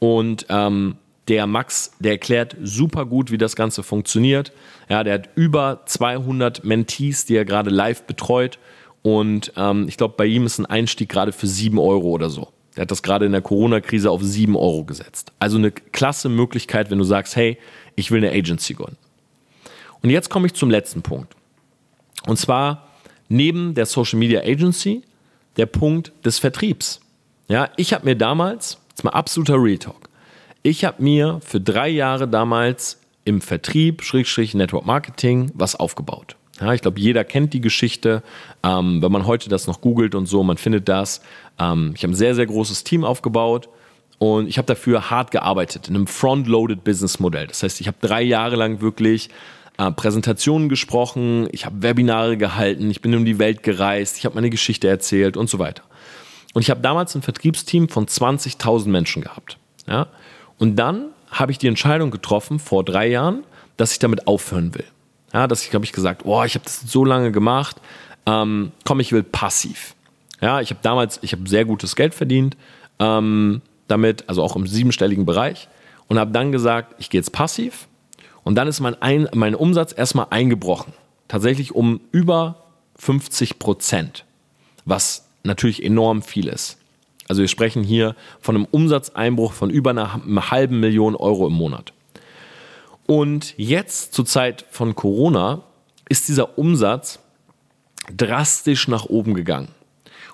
Und 0.00 0.46
ähm, 0.48 0.96
der 1.28 1.46
Max, 1.46 1.92
der 2.00 2.10
erklärt 2.10 2.56
super 2.60 3.06
gut, 3.06 3.30
wie 3.30 3.38
das 3.38 3.54
Ganze 3.54 3.84
funktioniert. 3.84 4.50
Ja, 4.88 5.04
der 5.04 5.14
hat 5.14 5.28
über 5.36 5.82
200 5.86 6.64
Mentees, 6.64 7.24
die 7.24 7.36
er 7.36 7.44
gerade 7.44 7.70
live 7.70 8.02
betreut. 8.02 8.58
Und 9.04 9.52
ähm, 9.56 9.86
ich 9.86 9.98
glaube, 9.98 10.14
bei 10.16 10.24
ihm 10.24 10.46
ist 10.46 10.58
ein 10.58 10.64
Einstieg 10.64 11.10
gerade 11.10 11.32
für 11.32 11.46
7 11.46 11.78
Euro 11.78 12.08
oder 12.08 12.30
so. 12.30 12.48
Der 12.74 12.82
hat 12.82 12.90
das 12.90 13.02
gerade 13.02 13.26
in 13.26 13.32
der 13.32 13.42
Corona-Krise 13.42 14.10
auf 14.10 14.22
7 14.22 14.56
Euro 14.56 14.82
gesetzt. 14.84 15.30
Also 15.38 15.58
eine 15.58 15.72
klasse 15.72 16.30
Möglichkeit, 16.30 16.90
wenn 16.90 16.96
du 16.96 17.04
sagst, 17.04 17.36
hey, 17.36 17.58
ich 17.96 18.10
will 18.10 18.24
eine 18.24 18.34
Agency 18.34 18.72
gründen. 18.72 18.96
Und 20.02 20.08
jetzt 20.08 20.30
komme 20.30 20.46
ich 20.46 20.54
zum 20.54 20.70
letzten 20.70 21.02
Punkt. 21.02 21.36
Und 22.26 22.38
zwar 22.38 22.88
neben 23.28 23.74
der 23.74 23.84
Social 23.84 24.18
Media 24.18 24.40
Agency 24.40 25.02
der 25.58 25.66
Punkt 25.66 26.12
des 26.24 26.38
Vertriebs. 26.38 27.00
Ja, 27.46 27.68
ich 27.76 27.92
habe 27.92 28.06
mir 28.06 28.16
damals, 28.16 28.78
jetzt 28.88 29.04
mal 29.04 29.10
absoluter 29.10 29.62
Real 29.62 29.76
Talk, 29.76 30.08
ich 30.62 30.82
habe 30.86 31.02
mir 31.02 31.40
für 31.44 31.60
drei 31.60 31.90
Jahre 31.90 32.26
damals 32.26 32.98
im 33.26 33.42
Vertrieb, 33.42 34.02
Schrägstrich, 34.02 34.54
Network 34.54 34.86
Marketing, 34.86 35.50
was 35.52 35.76
aufgebaut. 35.76 36.36
Ja, 36.60 36.72
ich 36.72 36.82
glaube, 36.82 37.00
jeder 37.00 37.24
kennt 37.24 37.52
die 37.52 37.60
Geschichte. 37.60 38.22
Ähm, 38.62 39.02
wenn 39.02 39.10
man 39.10 39.26
heute 39.26 39.48
das 39.48 39.66
noch 39.66 39.80
googelt 39.80 40.14
und 40.14 40.26
so, 40.26 40.42
man 40.42 40.56
findet 40.56 40.88
das. 40.88 41.20
Ähm, 41.58 41.92
ich 41.96 42.02
habe 42.02 42.12
ein 42.12 42.16
sehr, 42.16 42.34
sehr 42.34 42.46
großes 42.46 42.84
Team 42.84 43.04
aufgebaut 43.04 43.68
und 44.18 44.48
ich 44.48 44.58
habe 44.58 44.66
dafür 44.66 45.10
hart 45.10 45.30
gearbeitet 45.30 45.88
in 45.88 45.96
einem 45.96 46.06
Front-Loaded 46.06 46.84
Business 46.84 47.18
Modell. 47.18 47.48
Das 47.48 47.62
heißt, 47.62 47.80
ich 47.80 47.88
habe 47.88 47.96
drei 48.00 48.22
Jahre 48.22 48.56
lang 48.56 48.80
wirklich 48.80 49.30
äh, 49.78 49.90
Präsentationen 49.90 50.68
gesprochen, 50.68 51.48
ich 51.50 51.66
habe 51.66 51.82
Webinare 51.82 52.36
gehalten, 52.36 52.90
ich 52.90 53.00
bin 53.00 53.14
um 53.14 53.24
die 53.24 53.38
Welt 53.40 53.62
gereist, 53.62 54.16
ich 54.18 54.24
habe 54.24 54.36
meine 54.36 54.50
Geschichte 54.50 54.88
erzählt 54.88 55.36
und 55.36 55.50
so 55.50 55.58
weiter. 55.58 55.82
Und 56.52 56.62
ich 56.62 56.70
habe 56.70 56.80
damals 56.80 57.14
ein 57.16 57.22
Vertriebsteam 57.22 57.88
von 57.88 58.06
20.000 58.06 58.88
Menschen 58.88 59.22
gehabt. 59.22 59.58
Ja? 59.88 60.06
Und 60.58 60.76
dann 60.76 61.06
habe 61.30 61.50
ich 61.50 61.58
die 61.58 61.66
Entscheidung 61.66 62.12
getroffen, 62.12 62.60
vor 62.60 62.84
drei 62.84 63.08
Jahren, 63.08 63.42
dass 63.76 63.90
ich 63.90 63.98
damit 63.98 64.28
aufhören 64.28 64.72
will. 64.74 64.84
Ja, 65.34 65.48
dass 65.48 65.66
ich, 65.66 65.74
habe 65.74 65.84
ich 65.84 65.92
gesagt, 65.92 66.22
oh, 66.24 66.44
ich 66.44 66.54
habe 66.54 66.64
das 66.64 66.80
so 66.80 67.04
lange 67.04 67.32
gemacht, 67.32 67.76
ähm, 68.24 68.70
komm, 68.84 69.00
ich 69.00 69.12
will 69.12 69.24
passiv. 69.24 69.94
Ja, 70.40 70.60
ich 70.60 70.70
habe 70.70 70.80
damals, 70.82 71.18
ich 71.22 71.32
habe 71.32 71.48
sehr 71.48 71.64
gutes 71.64 71.96
Geld 71.96 72.14
verdient, 72.14 72.56
ähm, 73.00 73.60
damit, 73.88 74.28
also 74.28 74.42
auch 74.42 74.54
im 74.54 74.66
siebenstelligen 74.66 75.26
Bereich, 75.26 75.68
und 76.06 76.18
habe 76.18 76.30
dann 76.30 76.52
gesagt, 76.52 76.94
ich 76.98 77.10
gehe 77.10 77.18
jetzt 77.18 77.32
passiv. 77.32 77.88
Und 78.44 78.54
dann 78.54 78.68
ist 78.68 78.80
mein, 78.80 79.00
ein, 79.02 79.28
mein 79.34 79.54
Umsatz 79.54 79.92
erstmal 79.96 80.26
eingebrochen. 80.30 80.92
Tatsächlich 81.28 81.74
um 81.74 82.00
über 82.12 82.64
50 82.96 83.58
Prozent, 83.58 84.24
was 84.84 85.26
natürlich 85.42 85.82
enorm 85.82 86.22
viel 86.22 86.46
ist. 86.46 86.78
Also 87.26 87.40
wir 87.40 87.48
sprechen 87.48 87.82
hier 87.82 88.14
von 88.40 88.54
einem 88.54 88.66
Umsatzeinbruch 88.70 89.52
von 89.52 89.70
über 89.70 89.90
einer 89.90 90.20
halben 90.50 90.78
Million 90.78 91.16
Euro 91.16 91.46
im 91.46 91.54
Monat. 91.54 91.92
Und 93.06 93.54
jetzt 93.56 94.14
zur 94.14 94.26
Zeit 94.26 94.64
von 94.70 94.94
Corona 94.94 95.62
ist 96.08 96.28
dieser 96.28 96.58
Umsatz 96.58 97.18
drastisch 98.16 98.88
nach 98.88 99.06
oben 99.06 99.34
gegangen. 99.34 99.68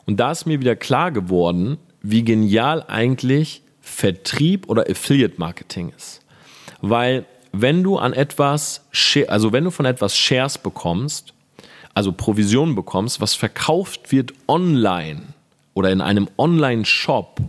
Und 0.07 0.19
da 0.19 0.31
ist 0.33 0.47
mir 0.47 0.61
wieder 0.61 0.77
klar 0.77 1.11
geworden, 1.11 1.79
wie 2.03 2.25
genial 2.25 2.85
eigentlich 2.89 3.63
Vertrieb 3.81 4.69
oder 4.69 4.89
Affiliate 4.89 5.35
Marketing 5.39 5.93
ist. 5.97 6.21
Weil 6.81 7.27
wenn 7.53 7.83
du 7.83 7.99
an 7.99 8.13
etwas, 8.13 8.87
also 9.29 9.53
wenn 9.53 9.65
du 9.65 9.71
von 9.71 9.85
etwas 9.85 10.17
Shares 10.17 10.59
bekommst, 10.59 11.35
also 11.95 12.13
Provision 12.13 12.75
bekommst, 12.75 13.21
was 13.21 13.35
verkauft 13.35 14.13
wird 14.13 14.33
online 14.47 15.23
oder 15.75 15.91
in 15.91 16.01
einem 16.01 16.29
Online-Shop, 16.39 17.41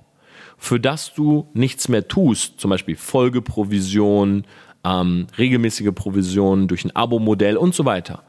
für 0.58 0.80
das 0.80 1.14
du 1.14 1.48
nichts 1.54 1.88
mehr 1.88 2.08
tust, 2.08 2.60
zum 2.60 2.70
Beispiel 2.70 2.96
Folgeprovision, 2.96 4.46
ähm, 4.84 5.28
regelmäßige 5.38 5.92
Provisionen 5.94 6.68
durch 6.68 6.86
ein 6.86 6.96
Abo-Modell 6.96 7.58
und 7.58 7.76
so 7.76 7.86
weiter, 7.86 8.24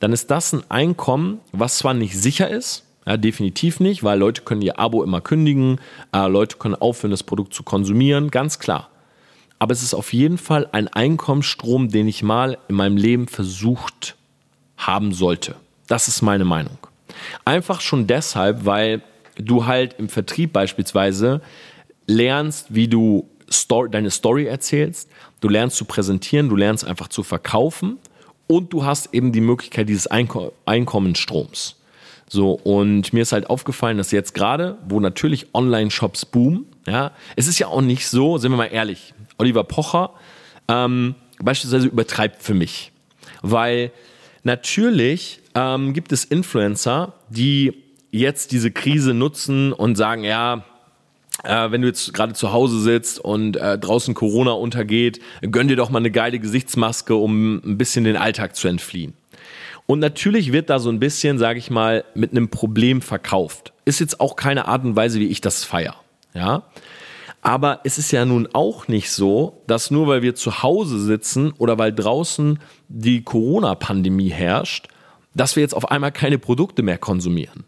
dann 0.00 0.12
ist 0.12 0.30
das 0.30 0.52
ein 0.52 0.62
Einkommen, 0.68 1.40
was 1.52 1.78
zwar 1.78 1.94
nicht 1.94 2.18
sicher 2.18 2.48
ist, 2.48 2.84
ja, 3.06 3.16
definitiv 3.16 3.80
nicht, 3.80 4.02
weil 4.02 4.18
Leute 4.18 4.42
können 4.42 4.62
ihr 4.62 4.78
Abo 4.78 5.02
immer 5.02 5.20
kündigen, 5.20 5.78
äh, 6.12 6.26
Leute 6.26 6.56
können 6.56 6.74
aufhören, 6.74 7.10
das 7.10 7.22
Produkt 7.22 7.52
zu 7.52 7.62
konsumieren, 7.62 8.30
ganz 8.30 8.58
klar. 8.58 8.88
Aber 9.58 9.72
es 9.72 9.82
ist 9.82 9.94
auf 9.94 10.12
jeden 10.12 10.38
Fall 10.38 10.68
ein 10.72 10.88
Einkommensstrom, 10.88 11.88
den 11.88 12.08
ich 12.08 12.22
mal 12.22 12.58
in 12.68 12.76
meinem 12.76 12.96
Leben 12.96 13.28
versucht 13.28 14.16
haben 14.76 15.12
sollte. 15.12 15.56
Das 15.86 16.08
ist 16.08 16.22
meine 16.22 16.44
Meinung. 16.44 16.78
Einfach 17.44 17.80
schon 17.80 18.06
deshalb, 18.06 18.64
weil 18.64 19.02
du 19.36 19.66
halt 19.66 19.94
im 19.98 20.08
Vertrieb 20.08 20.52
beispielsweise 20.52 21.40
lernst, 22.06 22.74
wie 22.74 22.88
du 22.88 23.28
Story, 23.50 23.90
deine 23.90 24.10
Story 24.10 24.46
erzählst, 24.46 25.10
du 25.44 25.50
lernst 25.50 25.76
zu 25.76 25.84
präsentieren, 25.84 26.48
du 26.48 26.56
lernst 26.56 26.86
einfach 26.86 27.08
zu 27.08 27.22
verkaufen 27.22 27.98
und 28.46 28.72
du 28.72 28.86
hast 28.86 29.12
eben 29.12 29.30
die 29.30 29.42
Möglichkeit 29.42 29.90
dieses 29.90 30.06
Einko 30.06 30.54
Einkommensstroms. 30.64 31.76
So, 32.30 32.52
und 32.52 33.12
mir 33.12 33.20
ist 33.20 33.32
halt 33.32 33.50
aufgefallen, 33.50 33.98
dass 33.98 34.10
jetzt 34.10 34.32
gerade, 34.32 34.78
wo 34.88 35.00
natürlich 35.00 35.48
Online-Shops 35.52 36.24
boomen, 36.24 36.64
ja, 36.86 37.12
es 37.36 37.46
ist 37.46 37.58
ja 37.58 37.66
auch 37.66 37.82
nicht 37.82 38.08
so, 38.08 38.38
sind 38.38 38.52
wir 38.52 38.56
mal 38.56 38.72
ehrlich, 38.72 39.12
Oliver 39.36 39.64
Pocher 39.64 40.14
ähm, 40.66 41.14
beispielsweise 41.38 41.88
übertreibt 41.88 42.42
für 42.42 42.54
mich. 42.54 42.92
Weil 43.42 43.92
natürlich 44.44 45.40
ähm, 45.54 45.92
gibt 45.92 46.12
es 46.12 46.24
Influencer, 46.24 47.12
die 47.28 47.82
jetzt 48.10 48.50
diese 48.50 48.70
Krise 48.70 49.12
nutzen 49.12 49.74
und 49.74 49.96
sagen, 49.96 50.24
ja, 50.24 50.64
äh, 51.44 51.70
wenn 51.70 51.82
du 51.82 51.88
jetzt 51.88 52.12
gerade 52.14 52.32
zu 52.32 52.52
Hause 52.52 52.80
sitzt 52.80 53.18
und 53.18 53.56
äh, 53.56 53.78
draußen 53.78 54.14
Corona 54.14 54.52
untergeht, 54.52 55.20
gönn 55.42 55.68
dir 55.68 55.76
doch 55.76 55.90
mal 55.90 55.98
eine 55.98 56.10
geile 56.10 56.38
Gesichtsmaske, 56.38 57.14
um 57.14 57.56
ein 57.64 57.78
bisschen 57.78 58.04
den 58.04 58.16
Alltag 58.16 58.56
zu 58.56 58.68
entfliehen. 58.68 59.14
Und 59.86 59.98
natürlich 59.98 60.52
wird 60.52 60.70
da 60.70 60.78
so 60.78 60.88
ein 60.88 60.98
bisschen, 60.98 61.38
sage 61.38 61.58
ich 61.58 61.70
mal, 61.70 62.04
mit 62.14 62.30
einem 62.30 62.48
Problem 62.48 63.02
verkauft. 63.02 63.72
Ist 63.84 64.00
jetzt 64.00 64.20
auch 64.20 64.36
keine 64.36 64.66
Art 64.66 64.84
und 64.84 64.96
Weise, 64.96 65.20
wie 65.20 65.28
ich 65.28 65.40
das 65.40 65.64
feier. 65.64 65.96
Ja. 66.32 66.64
Aber 67.42 67.80
es 67.84 67.98
ist 67.98 68.10
ja 68.10 68.24
nun 68.24 68.48
auch 68.54 68.88
nicht 68.88 69.10
so, 69.10 69.62
dass 69.66 69.90
nur 69.90 70.06
weil 70.06 70.22
wir 70.22 70.34
zu 70.34 70.62
Hause 70.62 70.98
sitzen 70.98 71.52
oder 71.58 71.78
weil 71.78 71.92
draußen 71.92 72.58
die 72.88 73.22
Corona-Pandemie 73.22 74.30
herrscht, 74.30 74.88
dass 75.34 75.54
wir 75.54 75.62
jetzt 75.62 75.74
auf 75.74 75.90
einmal 75.90 76.12
keine 76.12 76.38
Produkte 76.38 76.82
mehr 76.82 76.96
konsumieren. 76.96 77.64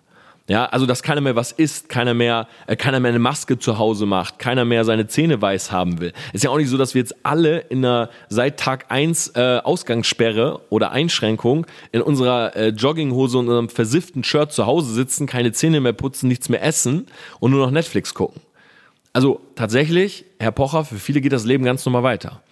Ja, 0.49 0.67
also 0.67 0.87
dass 0.87 1.03
keiner 1.03 1.21
mehr 1.21 1.35
was 1.35 1.51
isst, 1.51 1.89
keiner 1.89 2.15
mehr, 2.15 2.47
äh, 2.69 2.77
keiner 2.77 3.01
mehr 3.01 3.09
eine 3.09 3.19
Maske 3.19 3.59
zu 3.59 3.79
Hause 3.79 4.07
macht, 4.07 4.39
keiner 4.39 4.65
mehr 4.65 4.85
seine 4.85 5.09
Zähne 5.09 5.43
weiß 5.43 5.73
haben 5.73 6.01
will. 6.01 6.13
Ist 6.33 6.45
ja 6.45 6.51
auch 6.51 6.57
nicht 6.57 6.69
so, 6.69 6.79
dass 6.79 6.95
wir 6.95 7.01
jetzt 7.01 7.17
alle 7.25 7.59
in 7.59 7.85
einer 7.85 8.11
seit 8.29 8.61
Tag 8.61 8.87
1 8.89 9.33
äh, 9.35 9.61
Ausgangssperre 9.65 10.61
oder 10.71 10.93
Einschränkung 10.93 11.67
in 11.91 12.01
unserer 12.01 12.55
äh, 12.55 12.69
Jogginghose 12.69 13.39
und 13.39 13.47
unserem 13.49 13.69
versifften 13.69 14.23
Shirt 14.23 14.53
zu 14.53 14.67
Hause 14.67 14.93
sitzen, 14.93 15.27
keine 15.27 15.51
Zähne 15.51 15.81
mehr 15.81 15.93
putzen, 15.93 16.29
nichts 16.29 16.49
mehr 16.49 16.63
essen 16.63 17.07
und 17.41 17.51
nur 17.51 17.65
noch 17.65 17.73
Netflix 17.73 18.15
gucken. 18.15 18.41
Also 19.13 19.41
tatsächlich, 19.57 20.27
Herr 20.39 20.53
Pocher, 20.53 20.85
für 20.85 20.97
viele 20.97 21.21
geht 21.21 21.33
das 21.33 21.45
Leben 21.45 21.65
ganz 21.65 21.85
normal 21.85 22.05
weiter. 22.05 22.43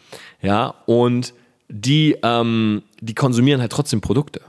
Ja, 0.43 0.75
und 0.87 1.33
die, 1.69 2.17
ähm, 2.23 2.83
die 3.01 3.15
konsumieren 3.15 3.61
halt 3.61 3.71
trotzdem 3.71 4.01
Produkte. 4.01 4.41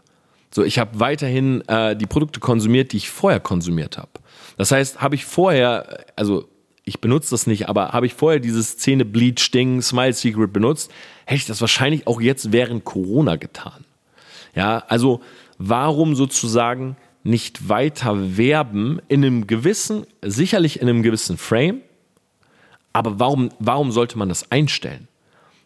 So, 0.55 0.63
ich 0.63 0.79
habe 0.79 1.01
weiterhin 1.01 1.67
äh, 1.67 1.97
die 1.97 2.05
Produkte 2.05 2.39
konsumiert, 2.39 2.93
die 2.93 2.97
ich 2.97 3.09
vorher 3.09 3.41
konsumiert 3.41 3.97
habe. 3.97 4.11
Das 4.55 4.71
heißt, 4.71 5.01
habe 5.01 5.15
ich 5.15 5.25
vorher, 5.25 6.05
also 6.15 6.47
ich 6.85 7.01
benutze 7.01 7.31
das 7.31 7.45
nicht, 7.45 7.67
aber 7.67 7.89
habe 7.89 8.05
ich 8.05 8.13
vorher 8.13 8.39
dieses 8.39 8.77
Zähne 8.77 9.03
Bleach 9.03 9.51
Ding 9.51 9.81
Smile 9.81 10.13
Secret 10.13 10.53
benutzt, 10.53 10.89
hätte 11.25 11.39
ich 11.39 11.45
das 11.45 11.59
wahrscheinlich 11.59 12.07
auch 12.07 12.21
jetzt 12.21 12.53
während 12.53 12.85
Corona 12.85 13.35
getan. 13.35 13.83
Ja, 14.55 14.85
also 14.87 15.19
warum 15.57 16.15
sozusagen 16.15 16.95
nicht 17.23 17.67
weiter 17.67 18.37
werben 18.37 19.01
in 19.09 19.25
einem 19.25 19.47
gewissen, 19.47 20.05
sicherlich 20.21 20.79
in 20.79 20.87
einem 20.87 21.03
gewissen 21.03 21.37
Frame, 21.37 21.81
aber 22.93 23.19
warum, 23.19 23.49
warum 23.59 23.91
sollte 23.91 24.17
man 24.17 24.29
das 24.29 24.49
einstellen? 24.53 25.09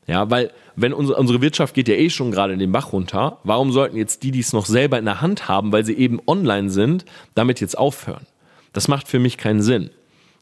Ja, 0.09 0.27
weil 0.31 0.51
wenn 0.75 0.91
unsere, 0.91 1.19
unsere 1.19 1.39
Wirtschaft 1.39 1.75
geht 1.75 1.87
ja 1.87 1.93
eh 1.93 2.09
schon 2.09 2.31
gerade 2.31 2.53
in 2.53 2.57
den 2.57 2.71
Bach 2.71 2.93
runter, 2.93 3.37
warum 3.43 3.71
sollten 3.71 3.95
jetzt 3.95 4.23
die, 4.23 4.31
die 4.31 4.39
es 4.39 4.53
noch 4.53 4.65
selber 4.65 4.97
in 4.97 5.05
der 5.05 5.21
Hand 5.21 5.47
haben, 5.47 5.71
weil 5.71 5.85
sie 5.85 5.93
eben 5.93 6.19
online 6.25 6.71
sind, 6.71 7.05
damit 7.35 7.61
jetzt 7.61 7.77
aufhören? 7.77 8.25
Das 8.73 8.87
macht 8.87 9.07
für 9.07 9.19
mich 9.19 9.37
keinen 9.37 9.61
Sinn. 9.61 9.91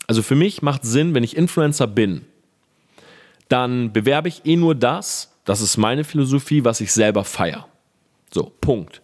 Also 0.07 0.23
für 0.23 0.35
mich 0.35 0.61
macht 0.61 0.85
Sinn, 0.85 1.13
wenn 1.13 1.23
ich 1.25 1.35
Influencer 1.35 1.85
bin, 1.85 2.21
dann 3.49 3.91
bewerbe 3.91 4.29
ich 4.29 4.45
eh 4.45 4.55
nur 4.55 4.73
das, 4.73 5.33
das 5.43 5.59
ist 5.59 5.75
meine 5.75 6.05
Philosophie, 6.05 6.63
was 6.63 6.79
ich 6.79 6.93
selber 6.93 7.25
feiere. 7.25 7.67
So, 8.31 8.53
Punkt. 8.61 9.01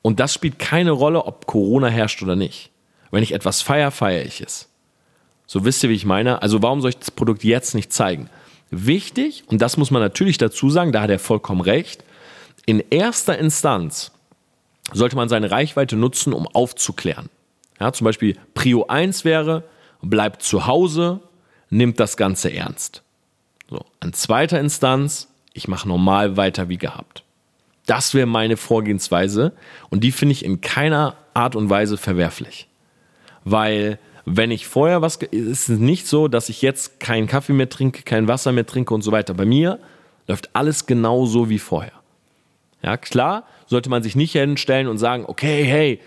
Und 0.00 0.20
das 0.20 0.32
spielt 0.32 0.58
keine 0.58 0.92
Rolle, 0.92 1.26
ob 1.26 1.46
Corona 1.46 1.88
herrscht 1.88 2.22
oder 2.22 2.34
nicht. 2.34 2.70
Wenn 3.10 3.22
ich 3.22 3.32
etwas 3.32 3.60
feiere, 3.60 3.90
feiere 3.90 4.24
ich 4.24 4.40
es. 4.40 4.70
So 5.46 5.66
wisst 5.66 5.82
ihr, 5.82 5.90
wie 5.90 5.94
ich 5.94 6.06
meine? 6.06 6.40
Also 6.40 6.62
warum 6.62 6.80
soll 6.80 6.90
ich 6.90 6.98
das 6.98 7.10
Produkt 7.10 7.44
jetzt 7.44 7.74
nicht 7.74 7.92
zeigen? 7.92 8.30
Wichtig, 8.70 9.44
und 9.46 9.62
das 9.62 9.76
muss 9.76 9.90
man 9.90 10.02
natürlich 10.02 10.38
dazu 10.38 10.70
sagen, 10.70 10.92
da 10.92 11.02
hat 11.02 11.10
er 11.10 11.18
vollkommen 11.18 11.60
recht, 11.60 12.04
in 12.66 12.82
erster 12.90 13.38
Instanz 13.38 14.12
sollte 14.92 15.16
man 15.16 15.28
seine 15.28 15.50
Reichweite 15.50 15.96
nutzen, 15.96 16.32
um 16.32 16.46
aufzuklären. 16.46 17.30
Ja, 17.80 17.92
zum 17.92 18.04
Beispiel 18.04 18.36
Prio 18.54 18.86
1 18.86 19.24
wäre, 19.24 19.64
bleibt 20.02 20.42
zu 20.42 20.66
Hause, 20.66 21.20
nimmt 21.70 22.00
das 22.00 22.16
Ganze 22.16 22.52
ernst. 22.52 23.02
So, 23.70 23.84
an 24.00 24.12
zweiter 24.12 24.58
Instanz, 24.60 25.28
ich 25.52 25.68
mache 25.68 25.88
normal 25.88 26.36
weiter 26.36 26.68
wie 26.68 26.78
gehabt. 26.78 27.24
Das 27.86 28.12
wäre 28.14 28.26
meine 28.26 28.56
Vorgehensweise 28.56 29.52
und 29.88 30.04
die 30.04 30.12
finde 30.12 30.32
ich 30.32 30.44
in 30.44 30.60
keiner 30.60 31.16
Art 31.34 31.56
und 31.56 31.70
Weise 31.70 31.96
verwerflich. 31.96 32.68
Weil 33.44 33.98
wenn 34.36 34.50
ich 34.50 34.66
vorher 34.66 35.02
was, 35.02 35.16
ist 35.16 35.68
es 35.68 35.78
nicht 35.78 36.06
so, 36.06 36.28
dass 36.28 36.48
ich 36.48 36.62
jetzt 36.62 37.00
keinen 37.00 37.26
Kaffee 37.26 37.52
mehr 37.52 37.68
trinke, 37.68 38.02
kein 38.02 38.28
Wasser 38.28 38.52
mehr 38.52 38.66
trinke 38.66 38.92
und 38.92 39.02
so 39.02 39.12
weiter. 39.12 39.34
Bei 39.34 39.44
mir 39.44 39.78
läuft 40.26 40.50
alles 40.54 40.86
genauso 40.86 41.48
wie 41.48 41.58
vorher. 41.58 41.92
Ja, 42.82 42.96
klar, 42.96 43.44
sollte 43.66 43.90
man 43.90 44.02
sich 44.02 44.14
nicht 44.14 44.32
hinstellen 44.32 44.86
und 44.86 44.98
sagen, 44.98 45.24
okay, 45.26 45.64
hey, 45.64 46.00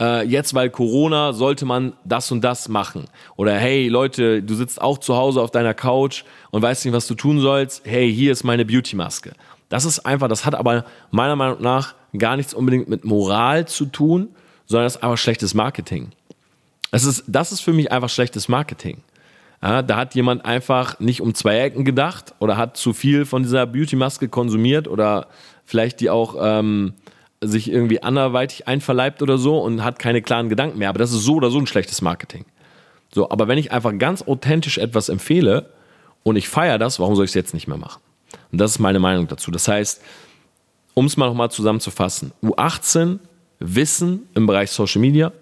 äh, 0.00 0.26
jetzt 0.26 0.54
weil 0.54 0.70
Corona 0.70 1.32
sollte 1.32 1.64
man 1.64 1.94
das 2.04 2.30
und 2.30 2.42
das 2.42 2.68
machen. 2.68 3.06
Oder 3.36 3.54
hey 3.54 3.88
Leute, 3.88 4.42
du 4.42 4.54
sitzt 4.54 4.80
auch 4.80 4.98
zu 4.98 5.16
Hause 5.16 5.40
auf 5.40 5.50
deiner 5.50 5.74
Couch 5.74 6.24
und 6.50 6.62
weißt 6.62 6.84
nicht, 6.84 6.94
was 6.94 7.06
du 7.06 7.14
tun 7.14 7.40
sollst. 7.40 7.86
Hey, 7.86 8.12
hier 8.12 8.32
ist 8.32 8.44
meine 8.44 8.64
Beauty-Maske. 8.64 9.32
Das 9.68 9.84
ist 9.84 10.00
einfach, 10.00 10.28
das 10.28 10.44
hat 10.44 10.54
aber 10.54 10.84
meiner 11.10 11.36
Meinung 11.36 11.62
nach 11.62 11.94
gar 12.16 12.36
nichts 12.36 12.54
unbedingt 12.54 12.88
mit 12.88 13.04
Moral 13.04 13.66
zu 13.66 13.86
tun, 13.86 14.28
sondern 14.66 14.86
das 14.86 14.96
ist 14.96 15.02
einfach 15.02 15.18
schlechtes 15.18 15.54
Marketing. 15.54 16.10
Das 16.90 17.04
ist, 17.04 17.24
das 17.26 17.52
ist 17.52 17.60
für 17.60 17.72
mich 17.72 17.92
einfach 17.92 18.08
schlechtes 18.08 18.48
Marketing. 18.48 19.02
Ja, 19.62 19.82
da 19.82 19.96
hat 19.96 20.14
jemand 20.14 20.44
einfach 20.44 21.00
nicht 21.00 21.20
um 21.20 21.34
zwei 21.34 21.58
Ecken 21.58 21.84
gedacht 21.84 22.34
oder 22.38 22.56
hat 22.56 22.76
zu 22.76 22.92
viel 22.92 23.24
von 23.24 23.42
dieser 23.42 23.66
Beauty-Maske 23.66 24.28
konsumiert 24.28 24.86
oder 24.86 25.26
vielleicht 25.64 26.00
die 26.00 26.10
auch 26.10 26.36
ähm, 26.40 26.94
sich 27.40 27.70
irgendwie 27.70 28.02
anderweitig 28.02 28.68
einverleibt 28.68 29.20
oder 29.20 29.36
so 29.36 29.58
und 29.58 29.82
hat 29.82 29.98
keine 29.98 30.22
klaren 30.22 30.48
Gedanken 30.48 30.78
mehr. 30.78 30.88
Aber 30.88 30.98
das 30.98 31.12
ist 31.12 31.22
so 31.22 31.34
oder 31.34 31.50
so 31.50 31.58
ein 31.58 31.66
schlechtes 31.66 32.02
Marketing. 32.02 32.44
So, 33.12 33.30
aber 33.30 33.48
wenn 33.48 33.58
ich 33.58 33.72
einfach 33.72 33.96
ganz 33.98 34.22
authentisch 34.22 34.78
etwas 34.78 35.08
empfehle 35.08 35.70
und 36.22 36.36
ich 36.36 36.48
feiere 36.48 36.78
das, 36.78 37.00
warum 37.00 37.16
soll 37.16 37.24
ich 37.24 37.30
es 37.30 37.34
jetzt 37.34 37.54
nicht 37.54 37.68
mehr 37.68 37.78
machen? 37.78 38.00
Und 38.52 38.58
das 38.60 38.72
ist 38.72 38.78
meine 38.78 38.98
Meinung 38.98 39.26
dazu. 39.28 39.50
Das 39.50 39.66
heißt, 39.66 40.02
um 40.94 41.06
es 41.06 41.16
mal 41.16 41.26
nochmal 41.26 41.50
zusammenzufassen, 41.50 42.32
U18 42.42 43.18
Wissen 43.60 44.28
im 44.34 44.46
Bereich 44.46 44.70
Social 44.70 45.00
Media, 45.00 45.32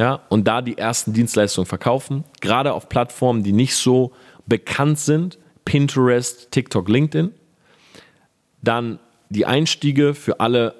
ja, 0.00 0.22
und 0.30 0.48
da 0.48 0.62
die 0.62 0.78
ersten 0.78 1.12
Dienstleistungen 1.12 1.66
verkaufen, 1.66 2.24
gerade 2.40 2.72
auf 2.72 2.88
Plattformen, 2.88 3.42
die 3.42 3.52
nicht 3.52 3.76
so 3.76 4.12
bekannt 4.46 4.98
sind, 4.98 5.36
Pinterest, 5.66 6.50
TikTok, 6.50 6.88
LinkedIn. 6.88 7.34
Dann 8.62 8.98
die 9.28 9.44
Einstiege 9.44 10.14
für 10.14 10.40
alle, 10.40 10.74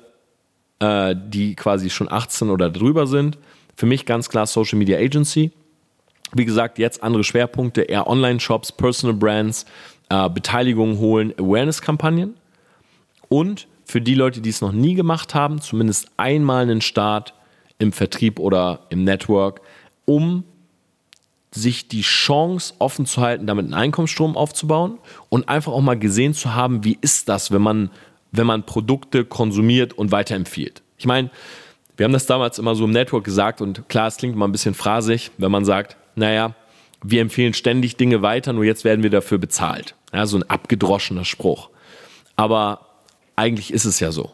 äh, 0.79 1.15
die 1.15 1.55
quasi 1.55 1.91
schon 1.91 2.11
18 2.11 2.49
oder 2.49 2.71
drüber 2.71 3.07
sind. 3.07 3.37
Für 3.77 3.85
mich 3.85 4.07
ganz 4.07 4.31
klar 4.31 4.47
Social 4.47 4.79
Media 4.79 4.97
Agency. 4.97 5.53
Wie 6.33 6.47
gesagt, 6.47 6.79
jetzt 6.79 7.03
andere 7.03 7.23
Schwerpunkte, 7.23 7.83
eher 7.83 8.07
Online-Shops, 8.07 8.73
Personal 8.73 9.15
Brands, 9.15 9.67
äh, 10.09 10.31
Beteiligung 10.31 10.97
holen, 10.99 11.35
Awareness-Kampagnen. 11.39 12.37
Und 13.29 13.69
für 13.85 14.01
die 14.01 14.15
Leute, 14.15 14.41
die 14.41 14.49
es 14.49 14.63
noch 14.63 14.73
nie 14.73 14.95
gemacht 14.95 15.35
haben, 15.35 15.61
zumindest 15.61 16.09
einmal 16.17 16.63
einen 16.63 16.81
Start 16.81 17.35
im 17.81 17.93
Vertrieb 17.93 18.39
oder 18.39 18.87
im 18.91 19.03
Network, 19.03 19.63
um 20.05 20.45
sich 21.53 21.89
die 21.89 22.03
Chance 22.03 22.75
offen 22.79 23.07
zu 23.07 23.21
halten, 23.21 23.47
damit 23.47 23.65
einen 23.65 23.75
Einkommensstrom 23.75 24.37
aufzubauen 24.37 24.99
und 25.29 25.49
einfach 25.49 25.73
auch 25.73 25.81
mal 25.81 25.99
gesehen 25.99 26.33
zu 26.33 26.55
haben, 26.55 26.85
wie 26.85 26.97
ist 27.01 27.29
das, 27.29 27.51
wenn 27.51 27.63
man, 27.63 27.91
wenn 28.31 28.47
man 28.47 28.65
Produkte 28.65 29.25
konsumiert 29.25 29.93
und 29.93 30.13
weiterempfiehlt. 30.13 30.83
Ich 30.97 31.07
meine, 31.07 31.31
wir 31.97 32.05
haben 32.05 32.13
das 32.13 32.27
damals 32.27 32.59
immer 32.59 32.77
so 32.77 32.85
im 32.85 32.93
Network 32.93 33.25
gesagt 33.25 33.61
und 33.61 33.89
klar, 33.89 34.07
es 34.07 34.17
klingt 34.17 34.37
mal 34.37 34.47
ein 34.47 34.53
bisschen 34.53 34.75
phrasig, 34.75 35.33
wenn 35.39 35.51
man 35.51 35.65
sagt, 35.65 35.97
naja, 36.15 36.55
wir 37.03 37.21
empfehlen 37.21 37.55
ständig 37.55 37.97
Dinge 37.97 38.23
weiter, 38.23 38.53
nur 38.53 38.65
jetzt 38.65 38.85
werden 38.85 39.03
wir 39.03 39.11
dafür 39.11 39.39
bezahlt. 39.39 39.97
Ja, 40.13 40.27
so 40.27 40.37
ein 40.37 40.49
abgedroschener 40.49 41.25
Spruch. 41.25 41.71
Aber 42.37 42.87
eigentlich 43.37 43.73
ist 43.73 43.87
es 43.87 44.01
ja 44.01 44.13
so. 44.13 44.33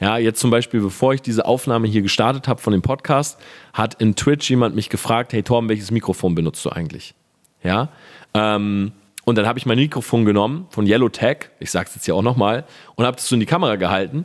Ja, 0.00 0.16
jetzt 0.16 0.40
zum 0.40 0.50
Beispiel, 0.50 0.80
bevor 0.80 1.12
ich 1.12 1.20
diese 1.20 1.44
Aufnahme 1.44 1.86
hier 1.86 2.00
gestartet 2.00 2.48
habe 2.48 2.60
von 2.60 2.72
dem 2.72 2.80
Podcast, 2.80 3.38
hat 3.74 4.00
in 4.00 4.16
Twitch 4.16 4.48
jemand 4.48 4.74
mich 4.74 4.88
gefragt, 4.88 5.34
hey 5.34 5.42
Torben, 5.42 5.68
welches 5.68 5.90
Mikrofon 5.90 6.34
benutzt 6.34 6.64
du 6.64 6.70
eigentlich? 6.70 7.14
Ja, 7.62 7.90
ähm, 8.32 8.92
und 9.24 9.36
dann 9.36 9.46
habe 9.46 9.58
ich 9.58 9.66
mein 9.66 9.78
Mikrofon 9.78 10.24
genommen 10.24 10.66
von 10.70 10.86
Yellowtech, 10.86 11.50
ich 11.60 11.70
sage 11.70 11.88
es 11.88 11.94
jetzt 11.94 12.06
hier 12.06 12.14
auch 12.14 12.22
nochmal, 12.22 12.64
und 12.96 13.04
habe 13.04 13.16
das 13.16 13.28
so 13.28 13.36
in 13.36 13.40
die 13.40 13.46
Kamera 13.46 13.76
gehalten 13.76 14.24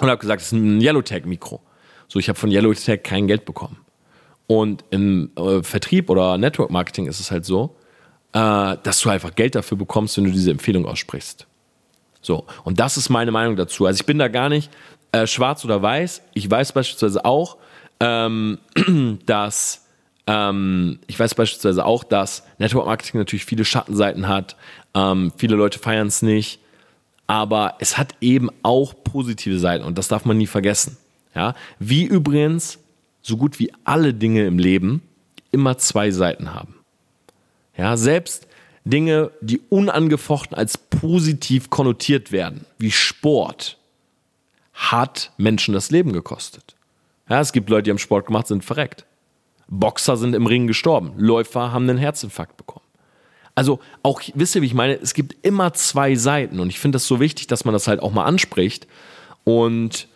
und 0.00 0.08
habe 0.08 0.18
gesagt, 0.18 0.40
das 0.40 0.48
ist 0.48 0.52
ein 0.52 0.80
Yellowtech-Mikro. 0.80 1.60
So, 2.08 2.18
ich 2.18 2.28
habe 2.28 2.38
von 2.38 2.50
Yellowtech 2.50 3.02
kein 3.02 3.26
Geld 3.26 3.44
bekommen. 3.44 3.76
Und 4.46 4.84
im 4.90 5.30
äh, 5.36 5.62
Vertrieb 5.62 6.08
oder 6.08 6.38
Network 6.38 6.70
Marketing 6.70 7.06
ist 7.06 7.20
es 7.20 7.30
halt 7.30 7.44
so, 7.44 7.76
äh, 8.32 8.76
dass 8.82 9.00
du 9.00 9.10
einfach 9.10 9.34
Geld 9.34 9.54
dafür 9.54 9.76
bekommst, 9.76 10.16
wenn 10.16 10.24
du 10.24 10.30
diese 10.30 10.52
Empfehlung 10.52 10.86
aussprichst. 10.86 11.46
So, 12.26 12.44
und 12.64 12.80
das 12.80 12.96
ist 12.96 13.08
meine 13.08 13.30
Meinung 13.30 13.54
dazu. 13.54 13.86
Also 13.86 14.00
ich 14.00 14.06
bin 14.06 14.18
da 14.18 14.26
gar 14.26 14.48
nicht 14.48 14.68
äh, 15.12 15.28
schwarz 15.28 15.64
oder 15.64 15.80
weiß. 15.80 16.22
Ich 16.34 16.50
weiß 16.50 16.72
beispielsweise 16.72 17.24
auch, 17.24 17.56
ähm, 18.00 18.58
dass 19.26 19.86
ähm, 20.26 20.98
ich 21.06 21.20
weiß 21.20 21.36
beispielsweise 21.36 21.84
auch, 21.84 22.02
dass 22.02 22.42
Network 22.58 22.86
Marketing 22.86 23.20
natürlich 23.20 23.44
viele 23.44 23.64
Schattenseiten 23.64 24.26
hat. 24.26 24.56
Ähm, 24.92 25.32
viele 25.36 25.54
Leute 25.54 25.78
feiern 25.78 26.08
es 26.08 26.20
nicht. 26.22 26.58
Aber 27.28 27.74
es 27.78 27.96
hat 27.96 28.14
eben 28.20 28.50
auch 28.64 28.94
positive 29.04 29.60
Seiten 29.60 29.84
und 29.84 29.96
das 29.96 30.08
darf 30.08 30.24
man 30.24 30.36
nie 30.36 30.46
vergessen. 30.48 30.96
Ja? 31.32 31.54
Wie 31.78 32.04
übrigens 32.04 32.80
so 33.22 33.36
gut 33.36 33.60
wie 33.60 33.72
alle 33.84 34.14
Dinge 34.14 34.46
im 34.46 34.58
Leben 34.58 35.02
immer 35.52 35.78
zwei 35.78 36.10
Seiten 36.10 36.54
haben. 36.54 36.74
Ja, 37.76 37.96
selbst 37.96 38.45
Dinge, 38.86 39.32
die 39.40 39.60
unangefochten 39.68 40.56
als 40.56 40.78
positiv 40.78 41.70
konnotiert 41.70 42.30
werden, 42.30 42.66
wie 42.78 42.92
Sport, 42.92 43.78
hat 44.72 45.32
Menschen 45.38 45.74
das 45.74 45.90
Leben 45.90 46.12
gekostet. 46.12 46.76
Ja, 47.28 47.40
es 47.40 47.52
gibt 47.52 47.68
Leute, 47.68 47.84
die 47.84 47.90
haben 47.90 47.98
Sport 47.98 48.26
gemacht, 48.26 48.46
sind 48.46 48.64
verreckt. 48.64 49.04
Boxer 49.68 50.16
sind 50.16 50.34
im 50.34 50.46
Ring 50.46 50.68
gestorben. 50.68 51.14
Läufer 51.16 51.72
haben 51.72 51.88
einen 51.88 51.98
Herzinfarkt 51.98 52.56
bekommen. 52.56 52.84
Also 53.56 53.80
auch, 54.04 54.20
wisst 54.34 54.54
ihr, 54.54 54.62
wie 54.62 54.66
ich 54.66 54.74
meine, 54.74 54.94
es 55.00 55.14
gibt 55.14 55.34
immer 55.44 55.72
zwei 55.72 56.14
Seiten 56.14 56.60
und 56.60 56.68
ich 56.68 56.78
finde 56.78 56.96
das 56.96 57.06
so 57.06 57.18
wichtig, 57.18 57.48
dass 57.48 57.64
man 57.64 57.72
das 57.72 57.88
halt 57.88 58.00
auch 58.00 58.12
mal 58.12 58.24
anspricht 58.24 58.86
und 59.42 60.06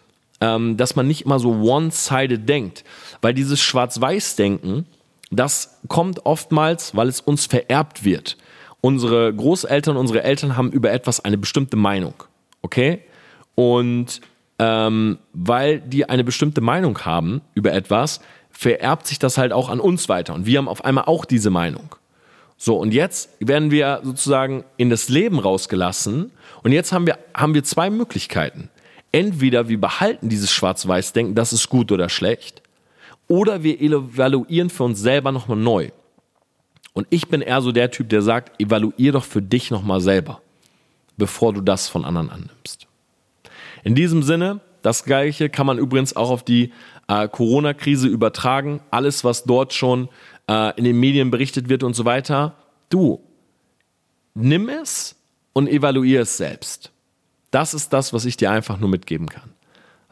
ähm, 0.40 0.76
dass 0.76 0.94
man 0.94 1.08
nicht 1.08 1.24
immer 1.24 1.40
so 1.40 1.50
one-sided 1.54 2.48
denkt, 2.48 2.84
weil 3.20 3.34
dieses 3.34 3.60
Schwarz-Weiß-Denken, 3.60 4.86
das 5.32 5.80
kommt 5.88 6.26
oftmals, 6.26 6.94
weil 6.94 7.08
es 7.08 7.20
uns 7.20 7.46
vererbt 7.46 8.04
wird 8.04 8.36
unsere 8.80 9.32
Großeltern, 9.32 9.96
unsere 9.96 10.22
Eltern 10.22 10.56
haben 10.56 10.70
über 10.72 10.90
etwas 10.92 11.24
eine 11.24 11.38
bestimmte 11.38 11.76
Meinung. 11.76 12.14
Okay? 12.62 13.00
Und 13.54 14.20
ähm, 14.58 15.18
weil 15.32 15.80
die 15.80 16.08
eine 16.08 16.24
bestimmte 16.24 16.60
Meinung 16.60 16.98
haben 17.04 17.40
über 17.54 17.72
etwas, 17.72 18.20
vererbt 18.50 19.06
sich 19.06 19.18
das 19.18 19.38
halt 19.38 19.52
auch 19.52 19.68
an 19.68 19.80
uns 19.80 20.08
weiter. 20.08 20.34
Und 20.34 20.46
wir 20.46 20.58
haben 20.58 20.68
auf 20.68 20.84
einmal 20.84 21.04
auch 21.04 21.24
diese 21.24 21.50
Meinung. 21.50 21.94
So, 22.58 22.76
und 22.76 22.92
jetzt 22.92 23.30
werden 23.40 23.70
wir 23.70 24.00
sozusagen 24.04 24.64
in 24.76 24.90
das 24.90 25.08
Leben 25.08 25.38
rausgelassen. 25.38 26.30
Und 26.62 26.72
jetzt 26.72 26.92
haben 26.92 27.06
wir, 27.06 27.18
haben 27.34 27.54
wir 27.54 27.64
zwei 27.64 27.88
Möglichkeiten. 27.88 28.68
Entweder 29.12 29.68
wir 29.68 29.80
behalten 29.80 30.28
dieses 30.28 30.52
Schwarz-Weiß-Denken, 30.52 31.34
das 31.34 31.54
ist 31.54 31.70
gut 31.70 31.90
oder 31.90 32.10
schlecht. 32.10 32.60
Oder 33.28 33.62
wir 33.62 33.80
evaluieren 33.80 34.68
für 34.68 34.84
uns 34.84 35.00
selber 35.00 35.32
nochmal 35.32 35.56
neu. 35.56 35.88
Und 36.92 37.06
ich 37.10 37.28
bin 37.28 37.40
eher 37.40 37.62
so 37.62 37.72
der 37.72 37.90
Typ, 37.90 38.08
der 38.08 38.22
sagt, 38.22 38.60
evaluier 38.60 39.12
doch 39.12 39.24
für 39.24 39.42
dich 39.42 39.70
nochmal 39.70 40.00
selber, 40.00 40.40
bevor 41.16 41.52
du 41.52 41.60
das 41.60 41.88
von 41.88 42.04
anderen 42.04 42.30
annimmst. 42.30 42.86
In 43.84 43.94
diesem 43.94 44.22
Sinne, 44.22 44.60
das 44.82 45.04
Gleiche 45.04 45.48
kann 45.48 45.66
man 45.66 45.78
übrigens 45.78 46.16
auch 46.16 46.30
auf 46.30 46.42
die 46.42 46.72
äh, 47.08 47.28
Corona-Krise 47.28 48.08
übertragen. 48.08 48.80
Alles, 48.90 49.24
was 49.24 49.44
dort 49.44 49.72
schon 49.72 50.08
äh, 50.48 50.76
in 50.76 50.84
den 50.84 50.98
Medien 50.98 51.30
berichtet 51.30 51.68
wird 51.68 51.82
und 51.82 51.94
so 51.94 52.04
weiter. 52.04 52.56
Du, 52.88 53.20
nimm 54.34 54.68
es 54.68 55.16
und 55.52 55.68
evaluier 55.68 56.22
es 56.22 56.36
selbst. 56.36 56.92
Das 57.50 57.74
ist 57.74 57.92
das, 57.92 58.12
was 58.12 58.24
ich 58.24 58.36
dir 58.36 58.50
einfach 58.50 58.78
nur 58.78 58.88
mitgeben 58.88 59.28
kann 59.28 59.50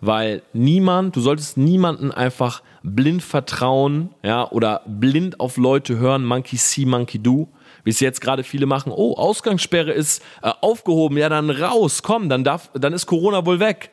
weil 0.01 0.43
niemand, 0.53 1.17
du 1.17 1.21
solltest 1.21 1.57
niemanden 1.57 2.11
einfach 2.11 2.63
blind 2.83 3.23
vertrauen, 3.23 4.11
ja, 4.23 4.51
oder 4.51 4.83
blind 4.87 5.41
auf 5.41 5.57
Leute 5.57 5.99
hören, 5.99 6.25
Monkey 6.25 6.57
see, 6.57 6.87
Monkey 6.87 7.19
do, 7.19 7.49
wie 7.85 7.91
es 7.91 8.01
jetzt 8.01 8.21
gerade 8.21 8.45
viele 8.45 8.67
machen. 8.67 8.93
Oh, 8.95 9.15
Ausgangssperre 9.15 9.93
ist 9.93 10.23
äh, 10.43 10.51
aufgehoben, 10.61 11.17
ja, 11.17 11.29
dann 11.29 11.51
raus, 11.51 12.03
komm, 12.03 12.29
dann 12.29 12.45
darf, 12.45 12.71
dann 12.75 12.93
ist 12.93 13.07
Corona 13.07 13.45
wohl 13.47 13.61
weg. 13.61 13.91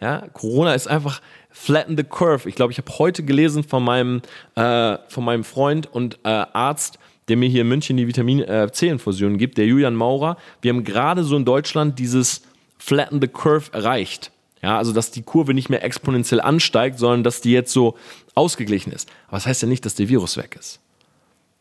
Ja, 0.00 0.24
Corona 0.32 0.74
ist 0.74 0.88
einfach 0.88 1.20
flatten 1.50 1.96
the 1.96 2.04
curve. 2.04 2.48
Ich 2.48 2.56
glaube, 2.56 2.72
ich 2.72 2.78
habe 2.78 2.98
heute 2.98 3.22
gelesen 3.22 3.62
von 3.62 3.84
meinem, 3.84 4.22
äh, 4.56 4.98
von 5.08 5.24
meinem 5.24 5.44
Freund 5.44 5.86
und 5.92 6.18
äh, 6.24 6.28
Arzt, 6.28 6.98
der 7.28 7.36
mir 7.36 7.48
hier 7.48 7.62
in 7.62 7.68
München 7.68 7.96
die 7.96 8.06
Vitamin 8.06 8.40
äh, 8.40 8.70
C-Infusion 8.70 9.38
gibt, 9.38 9.56
der 9.56 9.66
Julian 9.66 9.94
Maurer. 9.94 10.36
Wir 10.60 10.72
haben 10.72 10.84
gerade 10.84 11.24
so 11.24 11.36
in 11.36 11.44
Deutschland 11.44 11.98
dieses 11.98 12.42
flatten 12.76 13.20
the 13.20 13.28
curve 13.28 13.72
erreicht. 13.72 14.30
Ja, 14.64 14.78
also 14.78 14.94
dass 14.94 15.10
die 15.10 15.20
Kurve 15.20 15.52
nicht 15.52 15.68
mehr 15.68 15.84
exponentiell 15.84 16.40
ansteigt, 16.40 16.98
sondern 16.98 17.22
dass 17.22 17.42
die 17.42 17.52
jetzt 17.52 17.70
so 17.70 17.98
ausgeglichen 18.34 18.94
ist. 18.94 19.10
Aber 19.28 19.36
das 19.36 19.46
heißt 19.46 19.60
ja 19.60 19.68
nicht, 19.68 19.84
dass 19.84 19.94
der 19.94 20.08
Virus 20.08 20.38
weg 20.38 20.56
ist. 20.58 20.80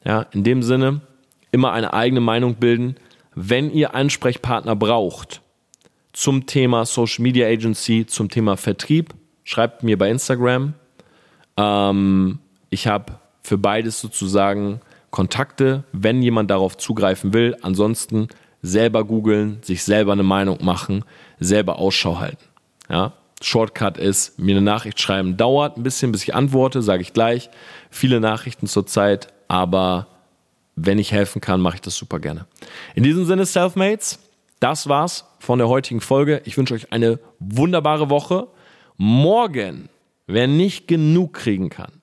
Ja, 0.06 0.22
in 0.32 0.46
dem 0.46 0.64
Sinne 0.64 1.02
immer 1.52 1.74
eine 1.74 1.92
eigene 1.92 2.22
Meinung 2.22 2.56
bilden. 2.56 2.96
Wenn 3.36 3.70
ihr 3.74 3.94
Ansprechpartner 3.94 4.78
braucht 4.78 5.42
zum 6.14 6.46
Thema 6.46 6.86
Social 6.86 7.24
Media 7.24 7.46
Agency, 7.46 8.06
zum 8.06 8.30
Thema 8.30 8.56
Vertrieb, 8.56 9.14
schreibt 9.44 9.84
mir 9.84 9.98
bei 9.98 10.10
Instagram. 10.10 10.74
Ähm, 11.58 12.40
ich 12.70 12.88
habe 12.88 13.20
für 13.42 13.58
beides 13.58 14.00
sozusagen 14.00 14.80
Kontakte, 15.10 15.84
wenn 15.92 16.22
jemand 16.22 16.50
darauf 16.50 16.78
zugreifen 16.78 17.34
will. 17.34 17.58
Ansonsten 17.64 18.30
selber 18.62 19.04
googeln, 19.04 19.58
sich 19.62 19.84
selber 19.84 20.14
eine 20.14 20.24
Meinung 20.24 20.64
machen, 20.64 21.04
selber 21.42 21.80
Ausschau 21.80 22.20
halten. 22.20 22.53
Ja, 22.94 23.14
Shortcut 23.42 23.98
ist, 23.98 24.38
mir 24.38 24.56
eine 24.56 24.62
Nachricht 24.64 25.02
schreiben 25.02 25.36
dauert 25.36 25.78
ein 25.78 25.84
bisschen, 25.84 26.12
bis 26.12 26.22
ich 26.22 26.36
antworte, 26.36 26.84
sage 26.84 27.02
ich 27.02 27.12
gleich. 27.12 27.50
Viele 27.90 28.20
Nachrichten 28.20 28.68
zurzeit, 28.68 29.34
aber 29.48 30.06
wenn 30.76 31.00
ich 31.00 31.12
helfen 31.12 31.42
kann, 31.42 31.60
mache 31.60 31.78
ich 31.78 31.82
das 31.82 31.96
super 31.96 32.20
gerne. 32.20 32.46
In 32.94 33.02
diesem 33.02 33.26
Sinne, 33.26 33.48
Selfmates, 33.48 34.20
das 34.60 34.90
war's 34.90 35.26
von 35.40 35.58
der 35.58 35.70
heutigen 35.70 36.02
Folge. 36.02 36.44
Ich 36.46 36.56
wünsche 36.56 36.76
euch 36.76 36.92
eine 36.92 37.18
wunderbare 37.40 38.12
Woche. 38.12 38.48
Morgen, 38.98 39.90
wer 40.28 40.46
nicht 40.46 40.88
genug 40.88 41.34
kriegen 41.34 41.72
kann, 41.72 41.94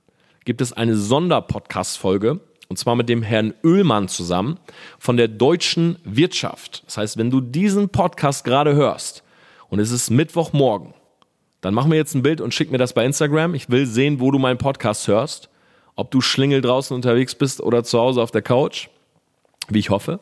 gibt 0.45 0.61
es 0.61 0.72
eine 0.72 0.97
Sonderpodcast-Folge 0.97 2.41
und 2.68 2.78
zwar 2.80 2.97
mit 2.97 3.09
dem 3.09 3.22
Herrn 3.22 3.55
Oehlmann 3.62 4.09
zusammen 4.09 4.59
von 4.99 5.16
der 5.16 5.28
deutschen 5.28 6.01
Wirtschaft. 6.03 6.82
Das 6.86 6.97
heißt, 6.97 7.16
wenn 7.16 7.30
du 7.30 7.41
diesen 7.41 7.91
Podcast 7.91 8.43
gerade 8.43 8.74
hörst 8.74 9.22
und 9.70 9.78
es 9.78 9.90
ist 9.90 10.10
Mittwochmorgen, 10.10 10.94
dann 11.60 11.74
mach 11.74 11.86
mir 11.86 11.96
jetzt 11.96 12.14
ein 12.14 12.22
Bild 12.22 12.40
und 12.40 12.52
schick 12.54 12.70
mir 12.70 12.78
das 12.78 12.92
bei 12.92 13.04
Instagram. 13.04 13.54
Ich 13.54 13.70
will 13.70 13.86
sehen, 13.86 14.20
wo 14.20 14.30
du 14.30 14.38
meinen 14.38 14.58
Podcast 14.58 15.06
hörst. 15.08 15.48
Ob 15.94 16.10
du 16.10 16.20
Schlingel 16.20 16.60
draußen 16.60 16.94
unterwegs 16.94 17.34
bist 17.34 17.60
oder 17.60 17.84
zu 17.84 17.98
Hause 17.98 18.22
auf 18.22 18.30
der 18.30 18.42
Couch, 18.42 18.88
wie 19.68 19.78
ich 19.78 19.90
hoffe. 19.90 20.20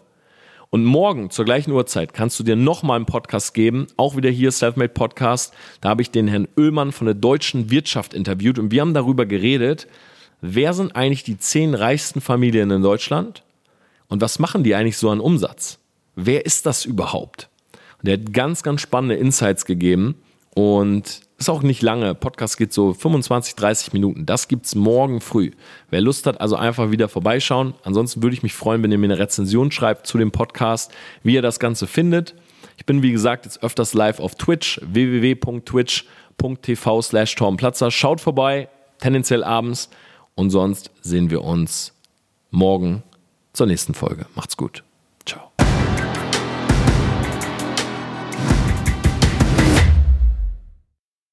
Und 0.70 0.84
morgen 0.84 1.30
zur 1.30 1.44
gleichen 1.44 1.70
Uhrzeit 1.70 2.12
kannst 2.12 2.38
du 2.38 2.44
dir 2.44 2.56
nochmal 2.56 2.96
einen 2.96 3.06
Podcast 3.06 3.54
geben, 3.54 3.86
auch 3.96 4.16
wieder 4.16 4.28
hier 4.28 4.50
Selfmade 4.50 4.92
Podcast. 4.92 5.54
Da 5.80 5.90
habe 5.90 6.02
ich 6.02 6.10
den 6.10 6.28
Herrn 6.28 6.48
Oehlmann 6.56 6.92
von 6.92 7.06
der 7.06 7.14
deutschen 7.14 7.70
Wirtschaft 7.70 8.12
interviewt 8.12 8.58
und 8.58 8.70
wir 8.70 8.80
haben 8.80 8.92
darüber 8.92 9.24
geredet, 9.24 9.86
wer 10.40 10.74
sind 10.74 10.94
eigentlich 10.94 11.22
die 11.22 11.38
zehn 11.38 11.74
reichsten 11.74 12.20
Familien 12.20 12.70
in 12.70 12.82
Deutschland 12.82 13.44
und 14.08 14.20
was 14.20 14.38
machen 14.38 14.62
die 14.62 14.74
eigentlich 14.74 14.98
so 14.98 15.08
an 15.08 15.20
Umsatz? 15.20 15.78
Wer 16.16 16.44
ist 16.44 16.66
das 16.66 16.84
überhaupt? 16.84 17.48
Und 17.98 18.08
der 18.08 18.14
hat 18.14 18.32
ganz, 18.32 18.62
ganz 18.62 18.80
spannende 18.80 19.16
Insights 19.16 19.64
gegeben 19.64 20.16
und 20.54 21.22
ist 21.38 21.48
auch 21.48 21.62
nicht 21.62 21.80
lange. 21.82 22.16
Podcast 22.16 22.56
geht 22.56 22.72
so 22.72 22.92
25, 22.92 23.54
30 23.54 23.92
Minuten. 23.92 24.26
Das 24.26 24.48
gibt's 24.48 24.74
morgen 24.74 25.20
früh. 25.20 25.52
Wer 25.88 26.00
Lust 26.00 26.26
hat, 26.26 26.40
also 26.40 26.56
einfach 26.56 26.90
wieder 26.90 27.08
vorbeischauen. 27.08 27.74
Ansonsten 27.84 28.24
würde 28.24 28.34
ich 28.34 28.42
mich 28.42 28.54
freuen, 28.54 28.82
wenn 28.82 28.90
ihr 28.90 28.98
mir 28.98 29.06
eine 29.06 29.20
Rezension 29.20 29.70
schreibt 29.70 30.08
zu 30.08 30.18
dem 30.18 30.32
Podcast, 30.32 30.90
wie 31.22 31.34
ihr 31.34 31.42
das 31.42 31.60
Ganze 31.60 31.86
findet. 31.86 32.34
Ich 32.76 32.86
bin, 32.86 33.02
wie 33.02 33.12
gesagt, 33.12 33.44
jetzt 33.44 33.62
öfters 33.62 33.94
live 33.94 34.18
auf 34.18 34.34
Twitch, 34.34 34.80
www.twitch.tv 34.84 37.02
slash 37.02 37.36
Tormplatzer. 37.36 37.92
Schaut 37.92 38.20
vorbei, 38.20 38.68
tendenziell 38.98 39.44
abends. 39.44 39.90
Und 40.34 40.50
sonst 40.50 40.90
sehen 41.02 41.30
wir 41.30 41.42
uns 41.42 41.94
morgen 42.50 43.04
zur 43.52 43.66
nächsten 43.66 43.94
Folge. 43.94 44.26
Macht's 44.34 44.56
gut. 44.56 44.82